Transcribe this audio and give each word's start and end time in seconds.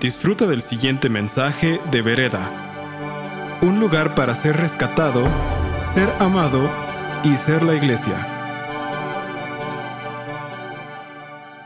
Disfruta 0.00 0.46
del 0.46 0.60
siguiente 0.60 1.08
mensaje 1.08 1.80
de 1.90 2.02
Vereda. 2.02 3.60
Un 3.62 3.78
lugar 3.78 4.14
para 4.16 4.34
ser 4.34 4.56
rescatado, 4.56 5.24
ser 5.78 6.10
amado 6.20 6.68
y 7.24 7.36
ser 7.36 7.62
la 7.62 7.74
iglesia. 7.74 8.16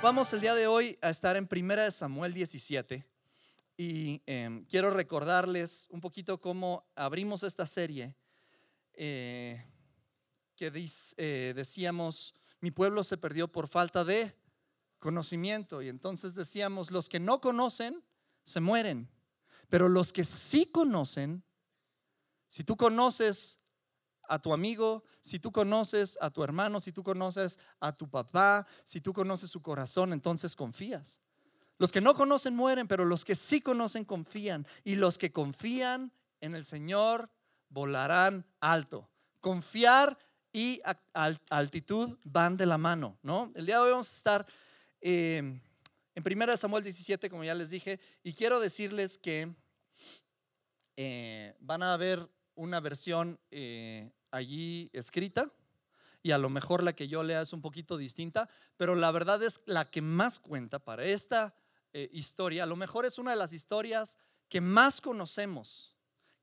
Vamos 0.03 0.33
el 0.35 0.41
día 0.41 0.55
de 0.55 0.67
hoy 0.67 0.97
a 1.01 1.09
estar 1.09 1.37
en 1.37 1.49
Primera 1.49 1.85
de 1.85 1.91
Samuel 1.91 2.35
17 2.35 3.05
y 3.79 4.23
em, 4.27 4.65
quiero 4.67 4.91
recordarles 4.91 5.89
un 5.91 6.01
poquito 6.01 6.39
cómo 6.39 6.87
abrimos 6.95 7.43
esta 7.43 7.65
serie 7.65 8.15
eh, 8.93 9.65
que 10.55 10.71
eh, 11.17 11.53
decíamos, 11.57 12.35
mi 12.61 12.71
pueblo 12.71 13.03
se 13.05 13.17
perdió 13.17 13.49
por 13.49 13.69
falta 13.69 14.05
de 14.05 14.37
conocimiento 14.99 15.81
y 15.81 15.89
entonces 15.89 16.35
decíamos, 16.35 16.91
los 16.91 17.09
que 17.09 17.21
no 17.21 17.41
conocen 17.41 18.05
se 18.49 18.61
mueren. 18.61 19.11
Pero 19.69 19.89
los 19.89 20.13
que 20.13 20.25
sí 20.25 20.67
conocen, 20.67 21.45
si 22.49 22.65
tú 22.65 22.77
conoces 22.77 23.59
a 24.29 24.39
tu 24.39 24.53
amigo, 24.53 25.05
si 25.21 25.39
tú 25.39 25.53
conoces 25.53 26.19
a 26.21 26.31
tu 26.31 26.43
hermano, 26.43 26.81
si 26.81 26.93
tú 26.93 27.03
conoces 27.03 27.59
a 27.81 27.95
tu 27.95 28.09
papá, 28.09 28.67
si 28.85 29.01
tú 29.01 29.13
conoces 29.13 29.51
su 29.51 29.61
corazón, 29.61 30.13
entonces 30.13 30.57
confías. 30.57 31.21
Los 31.79 31.93
que 31.93 32.01
no 32.01 32.15
conocen 32.15 32.57
mueren, 32.57 32.89
pero 32.89 33.05
los 33.05 33.25
que 33.25 33.35
sí 33.35 33.61
conocen 33.61 34.05
confían. 34.05 34.67
Y 34.83 34.97
los 34.97 35.17
que 35.17 35.33
confían 35.33 36.13
en 36.41 36.55
el 36.55 36.65
Señor 36.65 37.31
volarán 37.69 38.47
alto. 38.61 39.09
Confiar 39.41 40.19
y 40.53 40.81
altitud 41.51 42.19
van 42.25 42.57
de 42.57 42.67
la 42.67 42.79
mano, 42.79 43.19
¿no? 43.23 43.53
El 43.55 43.67
día 43.67 43.77
de 43.77 43.83
hoy 43.83 43.91
vamos 43.91 44.09
a 44.09 44.17
estar 44.17 44.47
eh, 45.01 45.61
en 46.19 46.25
1 46.43 46.57
Samuel 46.57 46.83
17, 46.83 47.31
como 47.31 47.45
ya 47.45 47.55
les 47.55 47.71
dije, 47.71 48.01
y 48.25 48.33
quiero 48.33 48.59
decirles 48.59 49.19
que 49.19 49.55
eh, 50.97 51.55
van 51.61 51.85
a 51.85 51.97
ver 51.97 52.29
una 52.57 52.81
versión 52.81 53.39
eh, 53.53 54.11
allí 54.33 54.91
escrita 54.93 55.53
y 56.21 56.33
a 56.33 56.39
lo 56.39 56.51
mejor 56.51 56.83
la 56.83 56.93
que 56.93 57.07
yo 57.07 57.23
lea 57.23 57.43
es 57.43 57.53
un 57.53 57.63
poquito 57.63 57.97
distinta, 57.97 58.49
pero 58.77 58.97
la 58.97 59.13
verdad 59.13 59.41
es 59.45 59.63
la 59.65 59.89
que 59.89 60.03
más 60.03 60.41
cuenta 60.41 60.81
para 60.81 61.05
esta 61.05 61.55
eh, 61.93 62.09
historia. 62.13 62.65
A 62.65 62.67
lo 62.67 62.75
mejor 62.75 63.07
es 63.07 63.19
una 63.19 63.31
de 63.31 63.37
las 63.37 63.53
historias 63.53 64.19
que 64.49 64.61
más 64.61 65.01
conocemos 65.01 65.95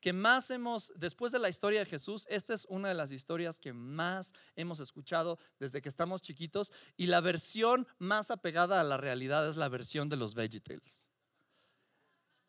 que 0.06 0.14
más 0.14 0.52
hemos, 0.52 0.94
después 0.96 1.32
de 1.32 1.40
la 1.40 1.50
historia 1.50 1.80
de 1.80 1.88
Jesús, 1.88 2.28
esta 2.30 2.54
es 2.54 2.68
una 2.70 2.90
de 2.90 2.94
las 2.94 3.12
historias 3.12 3.58
que 3.58 3.74
más 3.74 4.36
hemos 4.56 4.80
escuchado 4.80 5.40
desde 5.60 5.82
que 5.82 5.90
estamos 5.90 6.22
chiquitos 6.22 6.72
y 6.96 7.08
la 7.08 7.22
versión 7.22 7.88
más 7.98 8.30
apegada 8.30 8.80
a 8.80 8.84
la 8.84 8.98
realidad 8.98 9.50
es 9.50 9.56
la 9.56 9.68
versión 9.68 10.08
de 10.08 10.16
los 10.16 10.36
VeggieTales. 10.36 11.10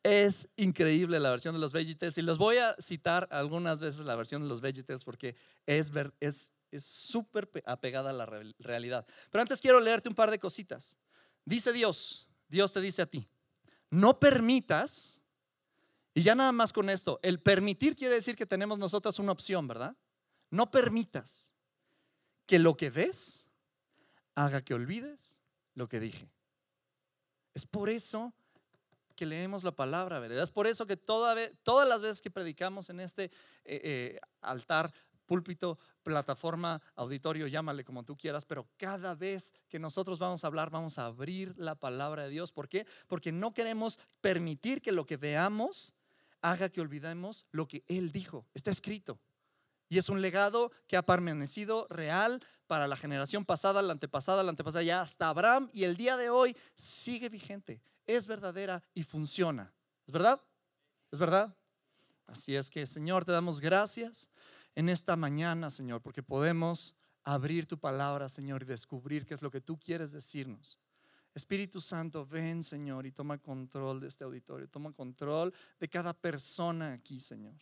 Es 0.03 0.51
increíble 0.57 1.19
la 1.19 1.31
versión 1.31 1.55
de 1.55 1.61
los 1.63 1.73
VeggieTales 1.73 2.19
y 2.19 2.21
los 2.21 2.37
voy 2.37 2.59
a 2.59 2.77
citar 2.79 3.27
algunas 3.31 3.81
veces 3.81 4.05
la 4.05 4.17
versión 4.17 4.43
de 4.43 4.49
los 4.49 4.61
VeggieTales 4.61 5.03
porque 5.03 5.35
es 5.65 5.91
es 6.21 6.85
súper 6.85 7.51
apegada 7.65 8.11
a 8.11 8.13
la 8.13 8.27
realidad. 8.59 9.07
Pero 9.31 9.41
antes 9.41 9.63
quiero 9.63 9.81
leerte 9.81 10.11
un 10.11 10.15
par 10.15 10.31
de 10.31 10.39
cositas. 10.39 10.95
Dice 11.47 11.73
Dios, 11.73 12.29
Dios 12.49 12.75
te 12.75 12.83
dice 12.83 13.01
a 13.01 13.07
ti, 13.07 13.27
no 13.89 14.21
permitas 14.21 15.23
y 16.17 16.23
ya 16.23 16.35
nada 16.35 16.51
más 16.51 16.73
con 16.73 16.89
esto, 16.89 17.21
el 17.23 17.43
permitir 17.43 17.95
quiere 17.95 18.15
decir 18.15 18.37
que 18.37 18.47
tenemos 18.47 18.79
nosotras 18.79 19.19
una 19.19 19.33
opción, 19.33 19.69
¿verdad? 19.69 19.95
No 20.51 20.71
permitas 20.71 21.53
que 22.47 22.59
lo 22.59 22.75
que 22.75 22.89
ves 22.89 23.51
haga 24.35 24.63
que 24.63 24.73
olvides 24.73 25.43
lo 25.75 25.91
que 25.91 26.01
dije. 26.01 26.33
Es 27.53 27.67
por 27.67 27.91
eso 27.91 28.33
que 29.15 29.27
leemos 29.27 29.63
la 29.63 29.73
palabra, 29.73 30.19
¿verdad? 30.19 30.43
Es 30.43 30.51
por 30.51 30.67
eso 30.67 30.87
que 30.87 30.97
todas 30.97 31.87
las 31.87 32.01
veces 32.01 32.23
que 32.23 32.31
predicamos 32.31 32.89
en 32.89 33.01
este 33.01 33.25
eh, 33.25 33.31
eh, 33.85 34.21
altar, 34.41 34.95
púlpito, 35.27 35.79
plataforma, 36.03 36.81
auditorio, 36.95 37.47
llámale 37.47 37.85
como 37.85 38.05
tú 38.05 38.17
quieras, 38.17 38.47
pero 38.47 38.67
cada 38.79 39.15
vez 39.15 39.53
que 39.69 39.79
nosotros 39.79 40.19
vamos 40.19 40.45
a 40.45 40.47
hablar, 40.47 40.71
vamos 40.71 40.99
a 40.99 41.05
abrir 41.05 41.53
la 41.59 41.75
palabra 41.75 42.23
de 42.23 42.31
Dios. 42.31 42.53
¿Por 42.53 42.71
qué? 42.71 42.87
Porque 43.07 43.33
no 43.33 43.53
queremos 43.53 44.01
permitir 44.23 44.81
que 44.81 44.93
lo 44.93 45.05
que 45.05 45.19
veamos 45.19 45.93
haga 46.43 46.69
que 46.69 46.81
olvidemos 46.81 47.47
lo 47.51 47.67
que 47.67 47.85
Él 47.89 48.13
dijo. 48.13 48.47
Está 48.55 48.71
escrito. 48.71 49.21
Y 49.89 49.99
es 49.99 50.09
un 50.09 50.21
legado 50.21 50.73
que 50.87 50.97
ha 50.97 51.03
permanecido 51.03 51.87
real 51.91 52.45
para 52.67 52.89
la 52.89 52.97
generación 52.97 53.45
pasada, 53.45 53.83
la 53.83 53.93
antepasada, 53.93 54.43
la 54.43 54.51
antepasada, 54.51 54.83
ya 54.83 55.01
hasta 55.01 55.29
Abraham 55.29 55.71
y 55.73 55.85
el 55.85 55.97
día 55.97 56.17
de 56.17 56.31
hoy 56.31 56.57
sigue 56.75 57.29
vigente. 57.29 57.81
Es 58.07 58.27
verdadera 58.27 58.83
y 58.95 59.05
funciona. 59.05 59.73
¿Es 60.07 60.13
verdad? 60.13 60.41
¿Es 61.11 61.19
verdad? 61.19 61.57
Así 62.27 62.57
es 62.57 62.71
que, 62.71 62.87
Señor, 62.87 63.25
te 63.25 63.33
damos 63.33 63.61
gracias 63.61 64.29
en 64.75 64.89
esta 64.89 65.17
mañana, 65.17 65.71
Señor, 65.71 66.03
porque 66.03 66.23
podemos 66.23 66.97
abrir 67.23 67.67
tu 67.67 67.79
palabra, 67.79 68.29
Señor, 68.29 68.63
y 68.63 68.67
descubrir 68.67 69.27
qué 69.27 69.35
es 69.35 69.43
lo 69.43 69.51
que 69.51 69.61
tú 69.61 69.79
quieres 69.79 70.13
decirnos. 70.13 70.79
Espíritu 71.37 71.83
Santo, 71.83 72.25
ven, 72.25 72.63
Señor, 72.63 73.05
y 73.05 73.13
toma 73.13 73.37
control 73.37 74.01
de 74.01 74.09
este 74.09 74.25
auditorio, 74.25 74.71
toma 74.71 74.91
control 74.95 75.53
de 75.79 75.87
cada 75.87 76.15
persona 76.15 76.95
aquí, 76.95 77.21
Señor. 77.21 77.61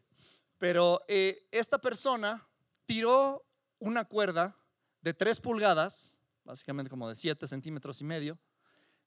Pero 0.59 1.01
eh, 1.07 1.47
esta 1.49 1.81
persona 1.81 2.47
tiró 2.85 3.43
una 3.79 4.05
cuerda 4.05 4.55
de 5.01 5.15
3 5.15 5.39
pulgadas, 5.39 6.19
básicamente 6.43 6.91
como 6.91 7.09
de 7.09 7.15
7 7.15 7.47
centímetros 7.47 8.01
y 8.01 8.03
medio, 8.03 8.37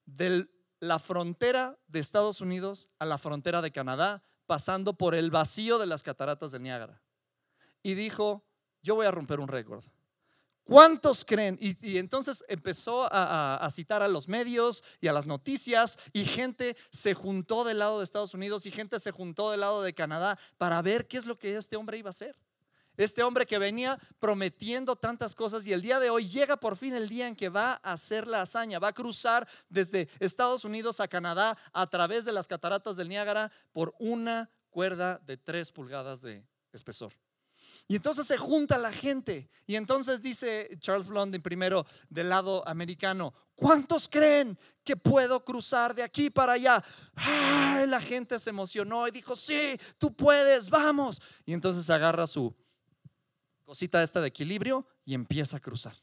de 0.07 0.51
la 0.81 0.99
frontera 0.99 1.79
de 1.87 2.01
Estados 2.01 2.41
Unidos 2.41 2.89
a 2.99 3.07
la 3.07 3.17
frontera 3.17 3.63
de 3.63 3.71
Canadá 3.71 4.25
pasando 4.51 4.95
por 4.95 5.15
el 5.15 5.31
vacío 5.31 5.79
de 5.79 5.87
las 5.87 6.03
cataratas 6.03 6.51
del 6.51 6.65
Niágara. 6.65 7.01
Y 7.85 7.95
dijo, 7.95 8.45
yo 8.83 8.97
voy 8.97 9.07
a 9.07 9.13
romper 9.13 9.39
un 9.39 9.47
récord. 9.47 9.85
¿Cuántos 10.65 11.25
creen? 11.25 11.57
Y, 11.61 11.99
entonces 11.99 12.43
empezó 12.49 13.09
a, 13.13 13.69
citar 13.71 14.03
a 14.03 14.09
los 14.09 14.27
medios 14.27 14.83
y 15.01 15.07
a 15.07 15.13
las 15.13 15.29
noticias 15.29 15.99
y 16.13 16.25
gente 16.25 16.77
se 16.91 17.15
juntó 17.15 17.63
del 17.63 17.79
lado 17.79 17.99
de 17.99 18.05
Estados 18.05 18.35
Unidos 18.35 18.67
y 18.67 18.73
gente 18.73 18.99
se 18.99 19.13
juntó 19.13 19.53
del 19.53 19.61
lado 19.61 19.85
de 19.85 19.95
Canadá 19.95 20.37
para 20.59 20.83
ver 20.83 21.07
qué 21.07 21.19
es 21.19 21.27
lo 21.27 21.39
que 21.39 21.57
este 21.57 21.77
hombre 21.77 21.99
iba 21.99 22.09
a 22.09 22.11
hacer. 22.11 22.37
Este 23.01 23.23
hombre 23.23 23.47
que 23.47 23.59
venía 23.59 23.99
prometiendo 24.19 24.95
tantas 24.95 25.35
cosas 25.35 25.67
y 25.67 25.73
el 25.73 25.81
día 25.81 25.99
de 25.99 26.11
hoy 26.11 26.29
llega 26.29 26.59
por 26.59 26.77
fin 26.77 26.93
el 26.93 27.09
día 27.09 27.29
en 27.29 27.35
que 27.35 27.49
va 27.49 27.81
a 27.83 27.95
hacer 27.95 28.27
la 28.29 28.43
hazaña, 28.43 28.79
va 28.79 28.89
a 28.89 28.93
cruzar 28.93 29.49
desde 29.71 30.11
Estados 30.19 30.67
Unidos 30.67 31.01
a 31.01 31.09
Canadá 31.09 31.57
a 31.73 31.87
través 31.89 32.27
de 32.27 32.33
las 32.33 32.47
cataratas 32.47 32.97
del 32.97 33.09
Niágara 33.09 33.51
por 33.73 33.95
una 33.99 34.51
cuerda 34.69 35.19
de 35.25 35.39
tres 35.39 35.73
pulgadas 35.73 36.21
de 36.21 36.45
espesor. 36.75 37.15
Y 37.89 37.97
entonces 37.97 38.27
se 38.27 38.37
junta 38.37 38.77
la 38.77 38.93
gente. 38.93 39.49
Y 39.67 39.77
entonces 39.77 40.21
dice 40.21 40.69
Charles 40.79 41.07
Blondin 41.07 41.41
primero 41.41 41.87
del 42.11 42.29
lado 42.29 42.63
americano, 42.69 43.33
¿cuántos 43.55 44.11
creen 44.11 44.59
que 44.85 44.95
puedo 44.95 45.43
cruzar 45.43 45.95
de 45.95 46.03
aquí 46.03 46.29
para 46.29 46.53
allá? 46.53 46.85
la 47.87 48.01
gente 48.03 48.39
se 48.39 48.51
emocionó 48.51 49.09
y 49.09 49.11
dijo, 49.11 49.35
sí, 49.35 49.75
tú 49.97 50.15
puedes, 50.15 50.69
vamos. 50.69 51.23
Y 51.47 51.55
entonces 51.55 51.89
agarra 51.89 52.27
su 52.27 52.55
cosita 53.71 54.03
esta 54.03 54.21
de 54.21 54.27
equilibrio 54.27 54.85
y 55.05 55.15
empieza 55.15 55.59
a 55.59 55.61
cruzar. 55.61 55.97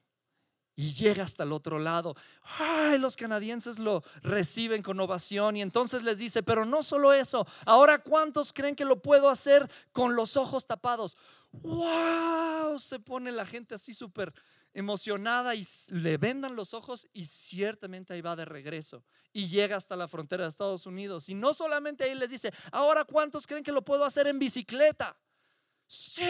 y 0.79 0.93
llega 0.93 1.23
hasta 1.23 1.43
el 1.43 1.51
otro 1.51 1.79
lado. 1.79 2.15
Ay, 2.59 2.99
los 2.99 3.17
canadienses 3.17 3.79
lo 3.79 4.03
reciben 4.21 4.83
con 4.83 4.99
ovación 4.99 5.57
y 5.57 5.63
entonces 5.63 6.03
les 6.03 6.19
dice, 6.19 6.43
pero 6.43 6.65
no 6.65 6.83
solo 6.83 7.11
eso, 7.11 7.45
ahora 7.65 7.97
cuántos 7.97 8.53
creen 8.53 8.75
que 8.75 8.85
lo 8.85 9.01
puedo 9.01 9.27
hacer 9.27 9.67
con 9.91 10.15
los 10.15 10.37
ojos 10.37 10.67
tapados. 10.67 11.17
¡Wow! 11.51 12.77
Se 12.79 12.99
pone 12.99 13.31
la 13.31 13.45
gente 13.45 13.73
así 13.75 13.93
súper 13.93 14.31
emocionada 14.73 15.55
y 15.55 15.67
le 15.87 16.17
vendan 16.17 16.55
los 16.55 16.75
ojos 16.75 17.07
y 17.11 17.25
ciertamente 17.25 18.13
ahí 18.13 18.21
va 18.21 18.35
de 18.35 18.45
regreso 18.45 19.03
y 19.33 19.47
llega 19.47 19.75
hasta 19.75 19.95
la 19.95 20.07
frontera 20.07 20.43
de 20.43 20.49
Estados 20.49 20.85
Unidos. 20.85 21.27
Y 21.27 21.33
no 21.33 21.55
solamente 21.55 22.03
ahí 22.03 22.13
les 22.13 22.29
dice, 22.29 22.53
ahora 22.71 23.03
cuántos 23.03 23.47
creen 23.47 23.63
que 23.63 23.71
lo 23.71 23.83
puedo 23.83 24.05
hacer 24.05 24.27
en 24.27 24.37
bicicleta. 24.39 25.17
Sí, 25.89 26.21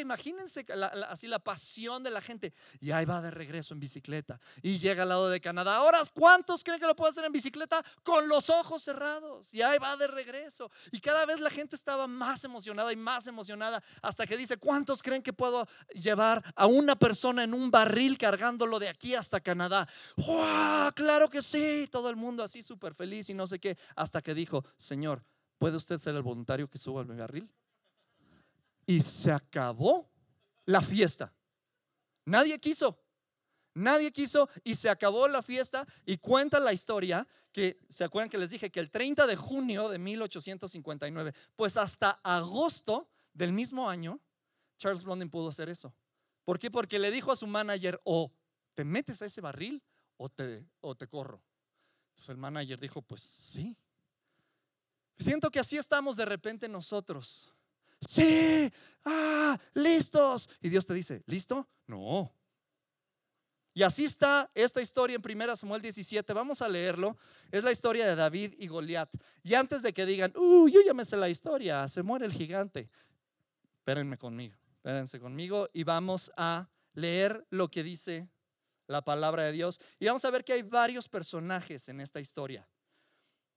imagínense 0.00 0.66
así 1.08 1.28
la 1.28 1.38
pasión 1.38 2.02
de 2.02 2.10
la 2.10 2.20
gente. 2.20 2.52
Y 2.80 2.90
ahí 2.90 3.04
va 3.04 3.22
de 3.22 3.30
regreso 3.30 3.72
en 3.72 3.78
bicicleta. 3.78 4.40
Y 4.60 4.78
llega 4.78 5.04
al 5.04 5.10
lado 5.10 5.28
de 5.28 5.40
Canadá. 5.40 5.76
Ahora, 5.76 6.02
¿cuántos 6.12 6.64
creen 6.64 6.80
que 6.80 6.86
lo 6.86 6.96
puedo 6.96 7.08
hacer 7.08 7.24
en 7.24 7.30
bicicleta? 7.30 7.84
Con 8.02 8.28
los 8.28 8.50
ojos 8.50 8.82
cerrados. 8.82 9.54
Y 9.54 9.62
ahí 9.62 9.78
va 9.78 9.96
de 9.96 10.08
regreso. 10.08 10.72
Y 10.90 10.98
cada 10.98 11.24
vez 11.26 11.38
la 11.38 11.50
gente 11.50 11.76
estaba 11.76 12.08
más 12.08 12.42
emocionada 12.42 12.92
y 12.92 12.96
más 12.96 13.28
emocionada. 13.28 13.80
Hasta 14.02 14.26
que 14.26 14.36
dice, 14.36 14.56
¿cuántos 14.56 15.00
creen 15.00 15.22
que 15.22 15.32
puedo 15.32 15.68
llevar 15.94 16.42
a 16.56 16.66
una 16.66 16.96
persona 16.96 17.44
en 17.44 17.54
un 17.54 17.70
barril 17.70 18.18
cargándolo 18.18 18.80
de 18.80 18.88
aquí 18.88 19.14
hasta 19.14 19.38
Canadá? 19.40 19.88
¡Wow! 20.16 20.92
Claro 20.96 21.30
que 21.30 21.40
sí. 21.40 21.88
Todo 21.92 22.10
el 22.10 22.16
mundo 22.16 22.42
así 22.42 22.64
súper 22.64 22.94
feliz 22.94 23.30
y 23.30 23.34
no 23.34 23.46
sé 23.46 23.60
qué. 23.60 23.78
Hasta 23.94 24.22
que 24.22 24.34
dijo, 24.34 24.64
Señor, 24.76 25.22
¿puede 25.58 25.76
usted 25.76 26.00
ser 26.00 26.16
el 26.16 26.22
voluntario 26.22 26.68
que 26.68 26.78
suba 26.78 27.02
al 27.02 27.06
barril? 27.06 27.48
Y 28.88 29.00
se 29.00 29.30
acabó 29.30 30.10
la 30.64 30.80
fiesta. 30.80 31.30
Nadie 32.24 32.58
quiso. 32.58 32.98
Nadie 33.74 34.10
quiso 34.10 34.48
y 34.64 34.74
se 34.74 34.88
acabó 34.88 35.28
la 35.28 35.42
fiesta 35.42 35.86
y 36.06 36.16
cuenta 36.16 36.58
la 36.58 36.72
historia 36.72 37.28
que, 37.52 37.78
¿se 37.90 38.02
acuerdan 38.02 38.30
que 38.30 38.38
les 38.38 38.48
dije 38.48 38.70
que 38.70 38.80
el 38.80 38.90
30 38.90 39.26
de 39.26 39.36
junio 39.36 39.90
de 39.90 39.98
1859, 39.98 41.34
pues 41.54 41.76
hasta 41.76 42.18
agosto 42.24 43.10
del 43.34 43.52
mismo 43.52 43.90
año, 43.90 44.20
Charles 44.78 45.04
Blondin 45.04 45.28
pudo 45.28 45.50
hacer 45.50 45.68
eso. 45.68 45.94
¿Por 46.44 46.58
qué? 46.58 46.70
Porque 46.70 46.98
le 46.98 47.10
dijo 47.10 47.30
a 47.30 47.36
su 47.36 47.46
manager, 47.46 48.00
o 48.04 48.32
te 48.72 48.84
metes 48.84 49.20
a 49.20 49.26
ese 49.26 49.42
barril 49.42 49.82
o 50.16 50.30
te, 50.30 50.64
o 50.80 50.94
te 50.94 51.06
corro. 51.06 51.42
Entonces 52.12 52.30
el 52.30 52.38
manager 52.38 52.80
dijo, 52.80 53.02
pues 53.02 53.20
sí. 53.20 53.76
Siento 55.18 55.50
que 55.50 55.60
así 55.60 55.76
estamos 55.76 56.16
de 56.16 56.24
repente 56.24 56.68
nosotros 56.68 57.54
sí, 58.00 58.70
ah, 59.04 59.58
listos. 59.74 60.48
Y 60.60 60.68
Dios 60.68 60.86
te 60.86 60.94
dice, 60.94 61.22
¿listo? 61.26 61.68
No. 61.86 62.32
Y 63.78 63.84
así 63.84 64.04
está 64.04 64.50
esta 64.54 64.82
historia 64.82 65.16
en 65.16 65.22
1 65.24 65.56
Samuel 65.56 65.80
17. 65.80 66.32
Vamos 66.32 66.62
a 66.62 66.68
leerlo. 66.68 67.16
Es 67.52 67.62
la 67.62 67.70
historia 67.70 68.06
de 68.08 68.16
David 68.16 68.54
y 68.58 68.66
Goliat. 68.66 69.08
Y 69.44 69.54
antes 69.54 69.82
de 69.82 69.92
que 69.92 70.04
digan, 70.04 70.32
uh, 70.36 70.68
yo 70.68 70.80
ya 70.84 70.94
me 70.94 71.04
sé 71.04 71.16
la 71.16 71.28
historia, 71.28 71.86
se 71.86 72.02
muere 72.02 72.26
el 72.26 72.32
gigante. 72.32 72.90
Espérenme 73.78 74.18
conmigo, 74.18 74.56
espérense 74.78 75.20
conmigo 75.20 75.68
y 75.72 75.84
vamos 75.84 76.32
a 76.36 76.68
leer 76.92 77.46
lo 77.50 77.70
que 77.70 77.82
dice 77.82 78.28
la 78.88 79.02
palabra 79.02 79.44
de 79.44 79.52
Dios. 79.52 79.80
Y 80.00 80.06
vamos 80.06 80.24
a 80.24 80.30
ver 80.30 80.44
que 80.44 80.54
hay 80.54 80.62
varios 80.62 81.08
personajes 81.08 81.88
en 81.88 82.00
esta 82.00 82.18
historia 82.18 82.68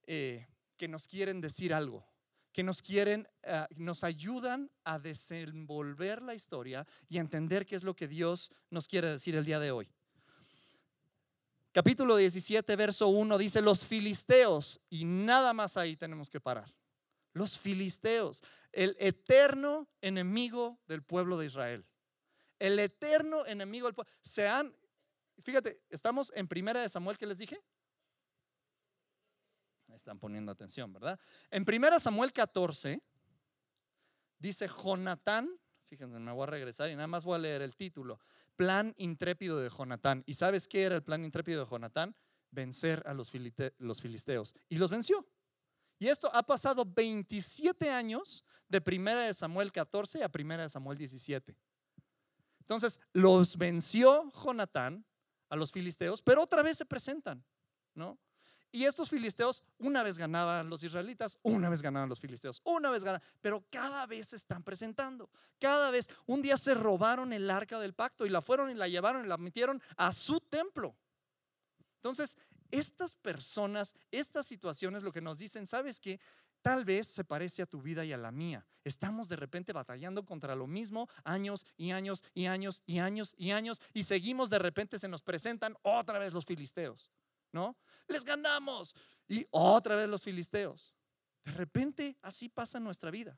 eh, 0.06 0.48
que 0.78 0.88
nos 0.88 1.08
quieren 1.08 1.42
decir 1.42 1.74
algo 1.74 2.11
que 2.51 2.63
nos 2.63 2.81
quieren, 2.81 3.27
eh, 3.44 3.65
nos 3.75 4.03
ayudan 4.03 4.69
a 4.83 5.00
desenvolver 5.00 6.21
la 6.21 6.36
historia 6.36 6.86
y 7.07 7.18
entender 7.18 7.65
qué 7.65 7.75
es 7.75 7.83
lo 7.83 7.95
que 7.95 8.07
Dios 8.07 8.51
nos 8.69 8.88
quiere 8.88 9.09
decir 9.09 9.36
el 9.36 9.45
día 9.45 9.59
de 9.59 9.71
hoy. 9.71 9.89
Capítulo 11.71 12.18
17, 12.18 12.75
verso 12.75 13.07
1 13.07 13.38
dice, 13.38 13.62
los 13.62 13.86
filisteos, 13.86 14.81
y 14.89 15.06
nada 15.06 15.53
más 15.53 15.77
ahí 15.77 15.95
tenemos 15.95 16.30
que 16.30 16.42
parar. 16.42 16.74
Los 17.33 17.57
filisteos, 17.57 18.44
el 18.74 18.97
eterno 19.00 19.88
enemigo 20.01 20.80
del 20.88 21.01
pueblo 21.01 21.38
de 21.38 21.45
Israel. 21.45 21.86
El 22.59 22.77
eterno 22.77 23.45
enemigo 23.45 23.88
del 23.88 23.95
pueblo. 23.95 24.12
Se 24.19 24.50
han, 24.50 24.75
fíjate, 25.44 25.81
estamos 25.89 26.33
en 26.36 26.45
primera 26.50 26.81
de 26.81 26.89
Samuel 26.89 27.18
que 27.18 27.25
les 27.25 27.38
dije, 27.38 27.57
están 29.96 30.20
poniendo 30.20 30.52
atención, 30.52 30.92
¿verdad? 30.94 31.20
En 31.50 31.66
1 31.68 32.00
Samuel 32.00 32.34
14 32.34 33.02
dice 34.40 34.68
Jonatán, 34.68 35.50
fíjense, 35.88 36.20
me 36.20 36.32
voy 36.32 36.44
a 36.44 36.48
regresar 36.48 36.90
y 36.90 36.96
nada 36.96 37.08
más 37.08 37.24
voy 37.24 37.36
a 37.36 37.40
leer 37.40 37.62
el 37.62 37.76
título, 37.76 38.20
Plan 38.56 38.94
intrépido 38.98 39.60
de 39.60 39.70
Jonatán. 39.70 40.24
¿Y 40.28 40.36
sabes 40.36 40.68
qué 40.68 40.84
era 40.84 40.96
el 40.96 41.04
plan 41.04 41.24
intrépido 41.24 41.64
de 41.64 41.70
Jonatán? 41.70 42.16
Vencer 42.52 43.02
a 43.08 43.14
los, 43.14 43.32
los 43.80 44.02
filisteos. 44.02 44.54
Y 44.70 44.76
los 44.76 44.92
venció. 44.92 45.26
Y 45.98 46.08
esto 46.08 46.30
ha 46.34 46.44
pasado 46.44 46.86
27 46.86 47.90
años 47.90 48.44
de 48.68 48.82
1 48.86 49.20
de 49.22 49.34
Samuel 49.34 49.72
14 49.72 50.24
a 50.24 50.32
1 50.34 50.58
de 50.58 50.70
Samuel 50.70 50.98
17. 50.98 51.58
Entonces, 52.60 53.00
los 53.14 53.58
venció 53.58 54.32
Jonatán 54.32 55.06
a 55.50 55.56
los 55.56 55.72
filisteos, 55.72 56.22
pero 56.22 56.44
otra 56.44 56.64
vez 56.64 56.78
se 56.78 56.86
presentan, 56.86 57.44
¿no? 57.94 58.18
Y 58.71 58.85
estos 58.85 59.09
filisteos 59.09 59.63
una 59.79 60.01
vez 60.01 60.18
ganaban 60.18 60.69
los 60.69 60.83
israelitas, 60.83 61.38
una 61.44 61.69
vez 61.69 61.81
ganaban 61.81 62.07
los 62.07 62.21
filisteos, 62.21 62.62
una 62.63 62.89
vez 62.89 63.03
ganaban, 63.03 63.27
pero 63.41 63.65
cada 63.69 64.06
vez 64.06 64.29
se 64.29 64.38
están 64.38 64.63
presentando. 64.63 65.29
Cada 65.59 65.91
vez, 65.91 66.09
un 66.25 66.41
día 66.41 66.56
se 66.56 66.73
robaron 66.73 67.33
el 67.33 67.50
arca 67.51 67.79
del 67.79 67.94
pacto 67.94 68.25
y 68.25 68.29
la 68.29 68.41
fueron 68.41 68.69
y 68.71 68.75
la 68.75 68.88
llevaron 68.88 69.25
y 69.25 69.27
la 69.27 69.38
metieron 69.38 69.81
a 69.97 70.13
su 70.13 70.39
templo. 70.39 70.95
Entonces, 71.97 72.38
estas 72.71 73.15
personas, 73.15 73.94
estas 74.09 74.47
situaciones, 74.47 75.03
lo 75.03 75.12
que 75.12 75.21
nos 75.21 75.38
dicen, 75.38 75.68
¿sabes 75.68 76.00
qué? 76.00 76.19
Tal 76.62 76.85
vez 76.85 77.07
se 77.07 77.23
parece 77.23 77.62
a 77.62 77.65
tu 77.65 77.81
vida 77.81 78.06
y 78.06 78.13
a 78.13 78.18
la 78.18 78.31
mía. 78.31 78.65
Estamos 78.83 79.27
de 79.27 79.35
repente 79.35 79.73
batallando 79.73 80.23
contra 80.23 80.56
lo 80.56 80.68
mismo 80.68 81.09
años 81.23 81.65
y 81.75 81.91
años 81.91 82.23
y 82.33 82.45
años 82.45 82.81
y 82.85 83.00
años 83.00 83.33
y 83.38 83.51
años 83.51 83.81
y 83.94 84.03
seguimos 84.03 84.50
de 84.50 84.59
repente 84.59 84.97
se 84.97 85.07
nos 85.07 85.23
presentan 85.23 85.75
otra 85.81 86.19
vez 86.19 86.33
los 86.33 86.45
filisteos. 86.45 87.12
¿No? 87.51 87.77
Les 88.07 88.24
ganamos. 88.24 88.95
Y 89.27 89.45
otra 89.51 89.95
vez 89.95 90.07
los 90.07 90.24
filisteos. 90.24 90.94
De 91.44 91.51
repente 91.51 92.18
así 92.21 92.50
pasa 92.50 92.77
en 92.77 92.83
nuestra 92.83 93.12
vida. 93.12 93.38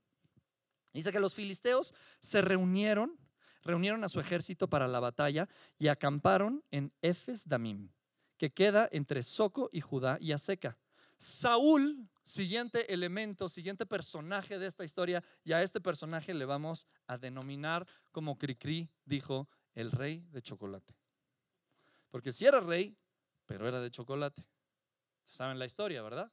Dice 0.94 1.12
que 1.12 1.20
los 1.20 1.34
filisteos 1.34 1.94
se 2.20 2.42
reunieron, 2.42 3.18
reunieron 3.64 4.04
a 4.04 4.10
su 4.10 4.20
ejército 4.20 4.70
para 4.70 4.88
la 4.88 5.00
batalla 5.00 5.50
y 5.80 5.88
acamparon 5.88 6.64
en 6.70 6.94
Efes 7.02 7.48
Damim, 7.48 7.92
que 8.38 8.52
queda 8.52 8.88
entre 8.92 9.24
Soco 9.24 9.70
y 9.72 9.82
Judá 9.82 10.18
y 10.20 10.32
Aseca. 10.32 10.78
Saúl, 11.18 12.10
siguiente 12.26 12.94
elemento, 12.94 13.50
siguiente 13.50 13.86
personaje 13.86 14.60
de 14.60 14.68
esta 14.68 14.84
historia, 14.84 15.24
y 15.44 15.54
a 15.54 15.64
este 15.64 15.80
personaje 15.80 16.34
le 16.34 16.46
vamos 16.46 16.86
a 17.08 17.18
denominar 17.18 17.88
como 18.12 18.38
Cricri 18.38 18.90
dijo, 19.06 19.48
el 19.74 19.92
rey 19.92 20.26
de 20.32 20.42
chocolate. 20.42 20.94
Porque 22.12 22.32
si 22.32 22.46
era 22.46 22.60
rey, 22.60 22.96
pero 23.54 23.68
era 23.68 23.80
de 23.80 23.92
chocolate. 23.92 24.44
Saben 25.22 25.60
la 25.60 25.66
historia, 25.66 26.02
¿verdad? 26.02 26.32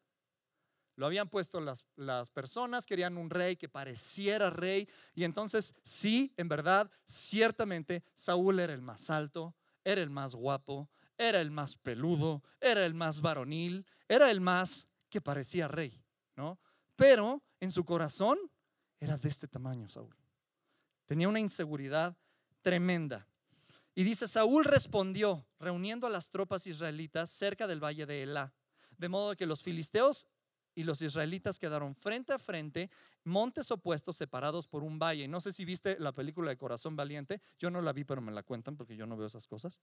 Lo 0.97 1.05
habían 1.05 1.29
puesto 1.29 1.61
las, 1.61 1.85
las, 1.95 2.31
personas, 2.31 2.87
querían 2.87 3.19
un 3.19 3.29
rey 3.29 3.57
que 3.57 3.69
pareciera 3.69 4.49
rey. 4.49 4.89
Y 5.15 5.25
entonces, 5.25 5.75
sí, 5.83 6.33
en 6.39 6.49
verdad, 6.49 6.91
ciertamente, 7.05 8.03
Saúl 8.15 8.59
era 8.59 8.73
el 8.73 8.81
más 8.81 9.11
alto, 9.11 9.55
era 9.85 10.01
el 10.01 10.09
más 10.09 10.35
guapo, 10.35 10.89
era 11.19 11.43
el 11.43 11.51
más 11.51 11.77
peludo, 11.77 12.43
era 12.59 12.87
el 12.87 12.95
más 12.95 13.21
varonil, 13.21 13.85
era 14.09 14.31
el 14.31 14.41
más 14.41 14.87
que 15.11 15.21
parecía 15.21 15.69
rey, 15.69 16.03
¿no? 16.37 16.59
Pero 16.97 17.43
en 17.61 17.71
su 17.71 17.85
corazón 17.85 18.39
era 18.99 19.19
de 19.19 19.29
este 19.29 19.47
tamaño, 19.47 19.91
Saúl. 19.91 20.17
Tenía 21.05 21.29
una 21.29 21.41
inseguridad 21.41 22.17
tremenda. 22.63 23.29
Y 23.95 24.05
dice, 24.05 24.29
Saúl 24.29 24.65
respondió, 24.65 25.47
reuniendo 25.59 26.07
a 26.07 26.11
las 26.11 26.31
tropas 26.31 26.67
israelitas 26.67 27.31
cerca 27.31 27.67
del 27.67 27.83
valle 27.83 28.07
de 28.07 28.23
Elá, 28.23 28.55
de 28.97 29.09
modo 29.09 29.37
que 29.37 29.47
los 29.47 29.63
filisteos 29.63 30.27
y 30.75 30.85
los 30.85 31.03
israelitas 31.03 31.59
quedaron 31.59 31.95
frente 31.95 32.33
a 32.33 32.39
frente, 32.39 32.91
montes 33.25 33.71
opuestos 33.71 34.17
separados 34.17 34.67
por 34.67 34.83
un 34.83 34.99
valle. 34.99 35.27
No 35.29 35.41
sé 35.41 35.53
si 35.53 35.65
viste 35.65 35.97
la 35.99 36.13
película 36.13 36.51
de 36.51 36.57
Corazón 36.57 36.97
Valiente, 36.97 37.41
yo 37.59 37.71
no 37.71 37.83
la 37.83 37.93
vi, 37.93 38.05
pero 38.05 38.21
me 38.21 38.33
la 38.33 38.43
cuentan 38.43 38.77
porque 38.77 38.97
yo 38.97 39.07
no 39.07 39.17
veo 39.17 39.27
esas 39.27 39.47
cosas. 39.47 39.81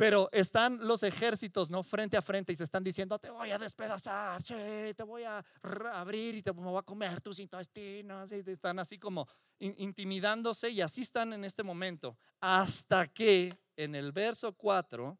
Pero 0.00 0.30
están 0.32 0.78
los 0.88 1.02
ejércitos, 1.02 1.70
¿no? 1.70 1.82
Frente 1.82 2.16
a 2.16 2.22
frente 2.22 2.54
y 2.54 2.56
se 2.56 2.64
están 2.64 2.82
diciendo, 2.82 3.18
te 3.18 3.28
voy 3.28 3.50
a 3.50 3.58
despedazar, 3.58 4.42
te 4.42 5.02
voy 5.04 5.24
a 5.24 5.44
abrir 5.92 6.36
y 6.36 6.42
te 6.42 6.52
voy 6.52 6.78
a 6.78 6.80
comer 6.80 7.20
tus 7.20 7.38
intestinos. 7.38 8.32
Y 8.32 8.36
están 8.50 8.78
así 8.78 8.98
como 8.98 9.28
intimidándose 9.58 10.70
y 10.70 10.80
así 10.80 11.02
están 11.02 11.34
en 11.34 11.44
este 11.44 11.62
momento. 11.62 12.16
Hasta 12.40 13.08
que 13.08 13.54
en 13.76 13.94
el 13.94 14.10
verso 14.10 14.54
4, 14.54 15.18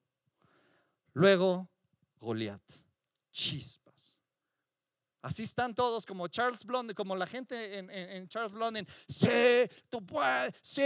luego 1.12 1.68
Goliat, 2.18 2.62
chispas. 3.30 4.22
Así 5.20 5.42
están 5.42 5.74
todos, 5.74 6.06
como 6.06 6.26
Charles 6.28 6.64
Blondin, 6.64 6.94
como 6.94 7.14
la 7.16 7.26
gente 7.26 7.80
en, 7.80 8.28
Charles 8.28 8.54
Blondin. 8.54 8.88
Sí, 9.06 9.28
tú 9.90 10.06
puedes, 10.06 10.54
sí, 10.62 10.80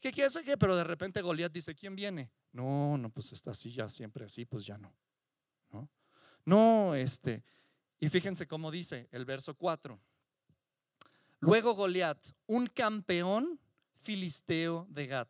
¿qué 0.00 0.12
quieres? 0.12 0.38
¿Qué? 0.44 0.56
Pero 0.56 0.76
de 0.76 0.84
repente 0.84 1.20
Goliat 1.20 1.50
dice, 1.50 1.74
¿quién 1.74 1.96
viene? 1.96 2.30
No, 2.52 2.98
no, 2.98 3.10
pues 3.10 3.32
está 3.32 3.52
así, 3.52 3.72
ya 3.72 3.88
siempre 3.88 4.26
así, 4.26 4.44
pues 4.44 4.64
ya 4.64 4.78
no. 4.78 4.94
No, 5.70 5.88
no 6.44 6.94
este. 6.94 7.42
Y 7.98 8.08
fíjense 8.08 8.46
cómo 8.46 8.70
dice 8.70 9.08
el 9.10 9.24
verso 9.24 9.54
4. 9.54 9.98
Luego 11.40 11.74
Goliat, 11.74 12.18
un 12.46 12.66
campeón 12.66 13.58
filisteo 14.00 14.86
de 14.90 15.06
Gat, 15.06 15.28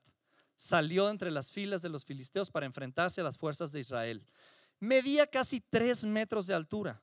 salió 0.57 1.11
entre 1.11 1.31
las 1.31 1.51
filas 1.51 1.83
de 1.83 1.89
los 1.89 2.05
filisteos 2.05 2.51
para 2.51 2.67
enfrentarse 2.67 3.21
a 3.21 3.25
las 3.25 3.39
fuerzas 3.39 3.73
de 3.73 3.81
Israel. 3.81 4.27
Medía 4.79 5.27
casi 5.27 5.61
tres 5.61 6.05
metros 6.05 6.47
de 6.47 6.55
altura. 6.55 7.03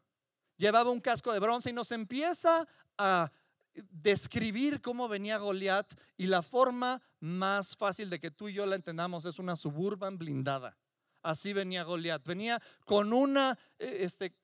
Llevaba 0.57 0.91
un 0.91 0.99
casco 0.99 1.31
de 1.31 1.39
bronce 1.39 1.69
y 1.69 1.73
nos 1.73 1.91
empieza 1.91 2.67
a 2.97 3.31
describir 3.73 4.81
cómo 4.81 5.07
venía 5.07 5.37
Goliat 5.37 5.93
y 6.17 6.27
la 6.27 6.41
forma 6.41 7.01
más 7.19 7.75
fácil 7.75 8.09
de 8.09 8.19
que 8.19 8.31
tú 8.31 8.49
y 8.49 8.53
yo 8.53 8.65
la 8.65 8.75
entendamos 8.75 9.25
es 9.25 9.39
una 9.39 9.55
suburban 9.55 10.17
blindada. 10.17 10.77
Así 11.21 11.53
venía 11.53 11.83
Goliat. 11.83 12.25
Venía 12.25 12.61
con 12.85 13.13
una, 13.13 13.57
eh, 13.77 13.97
este, 14.01 14.35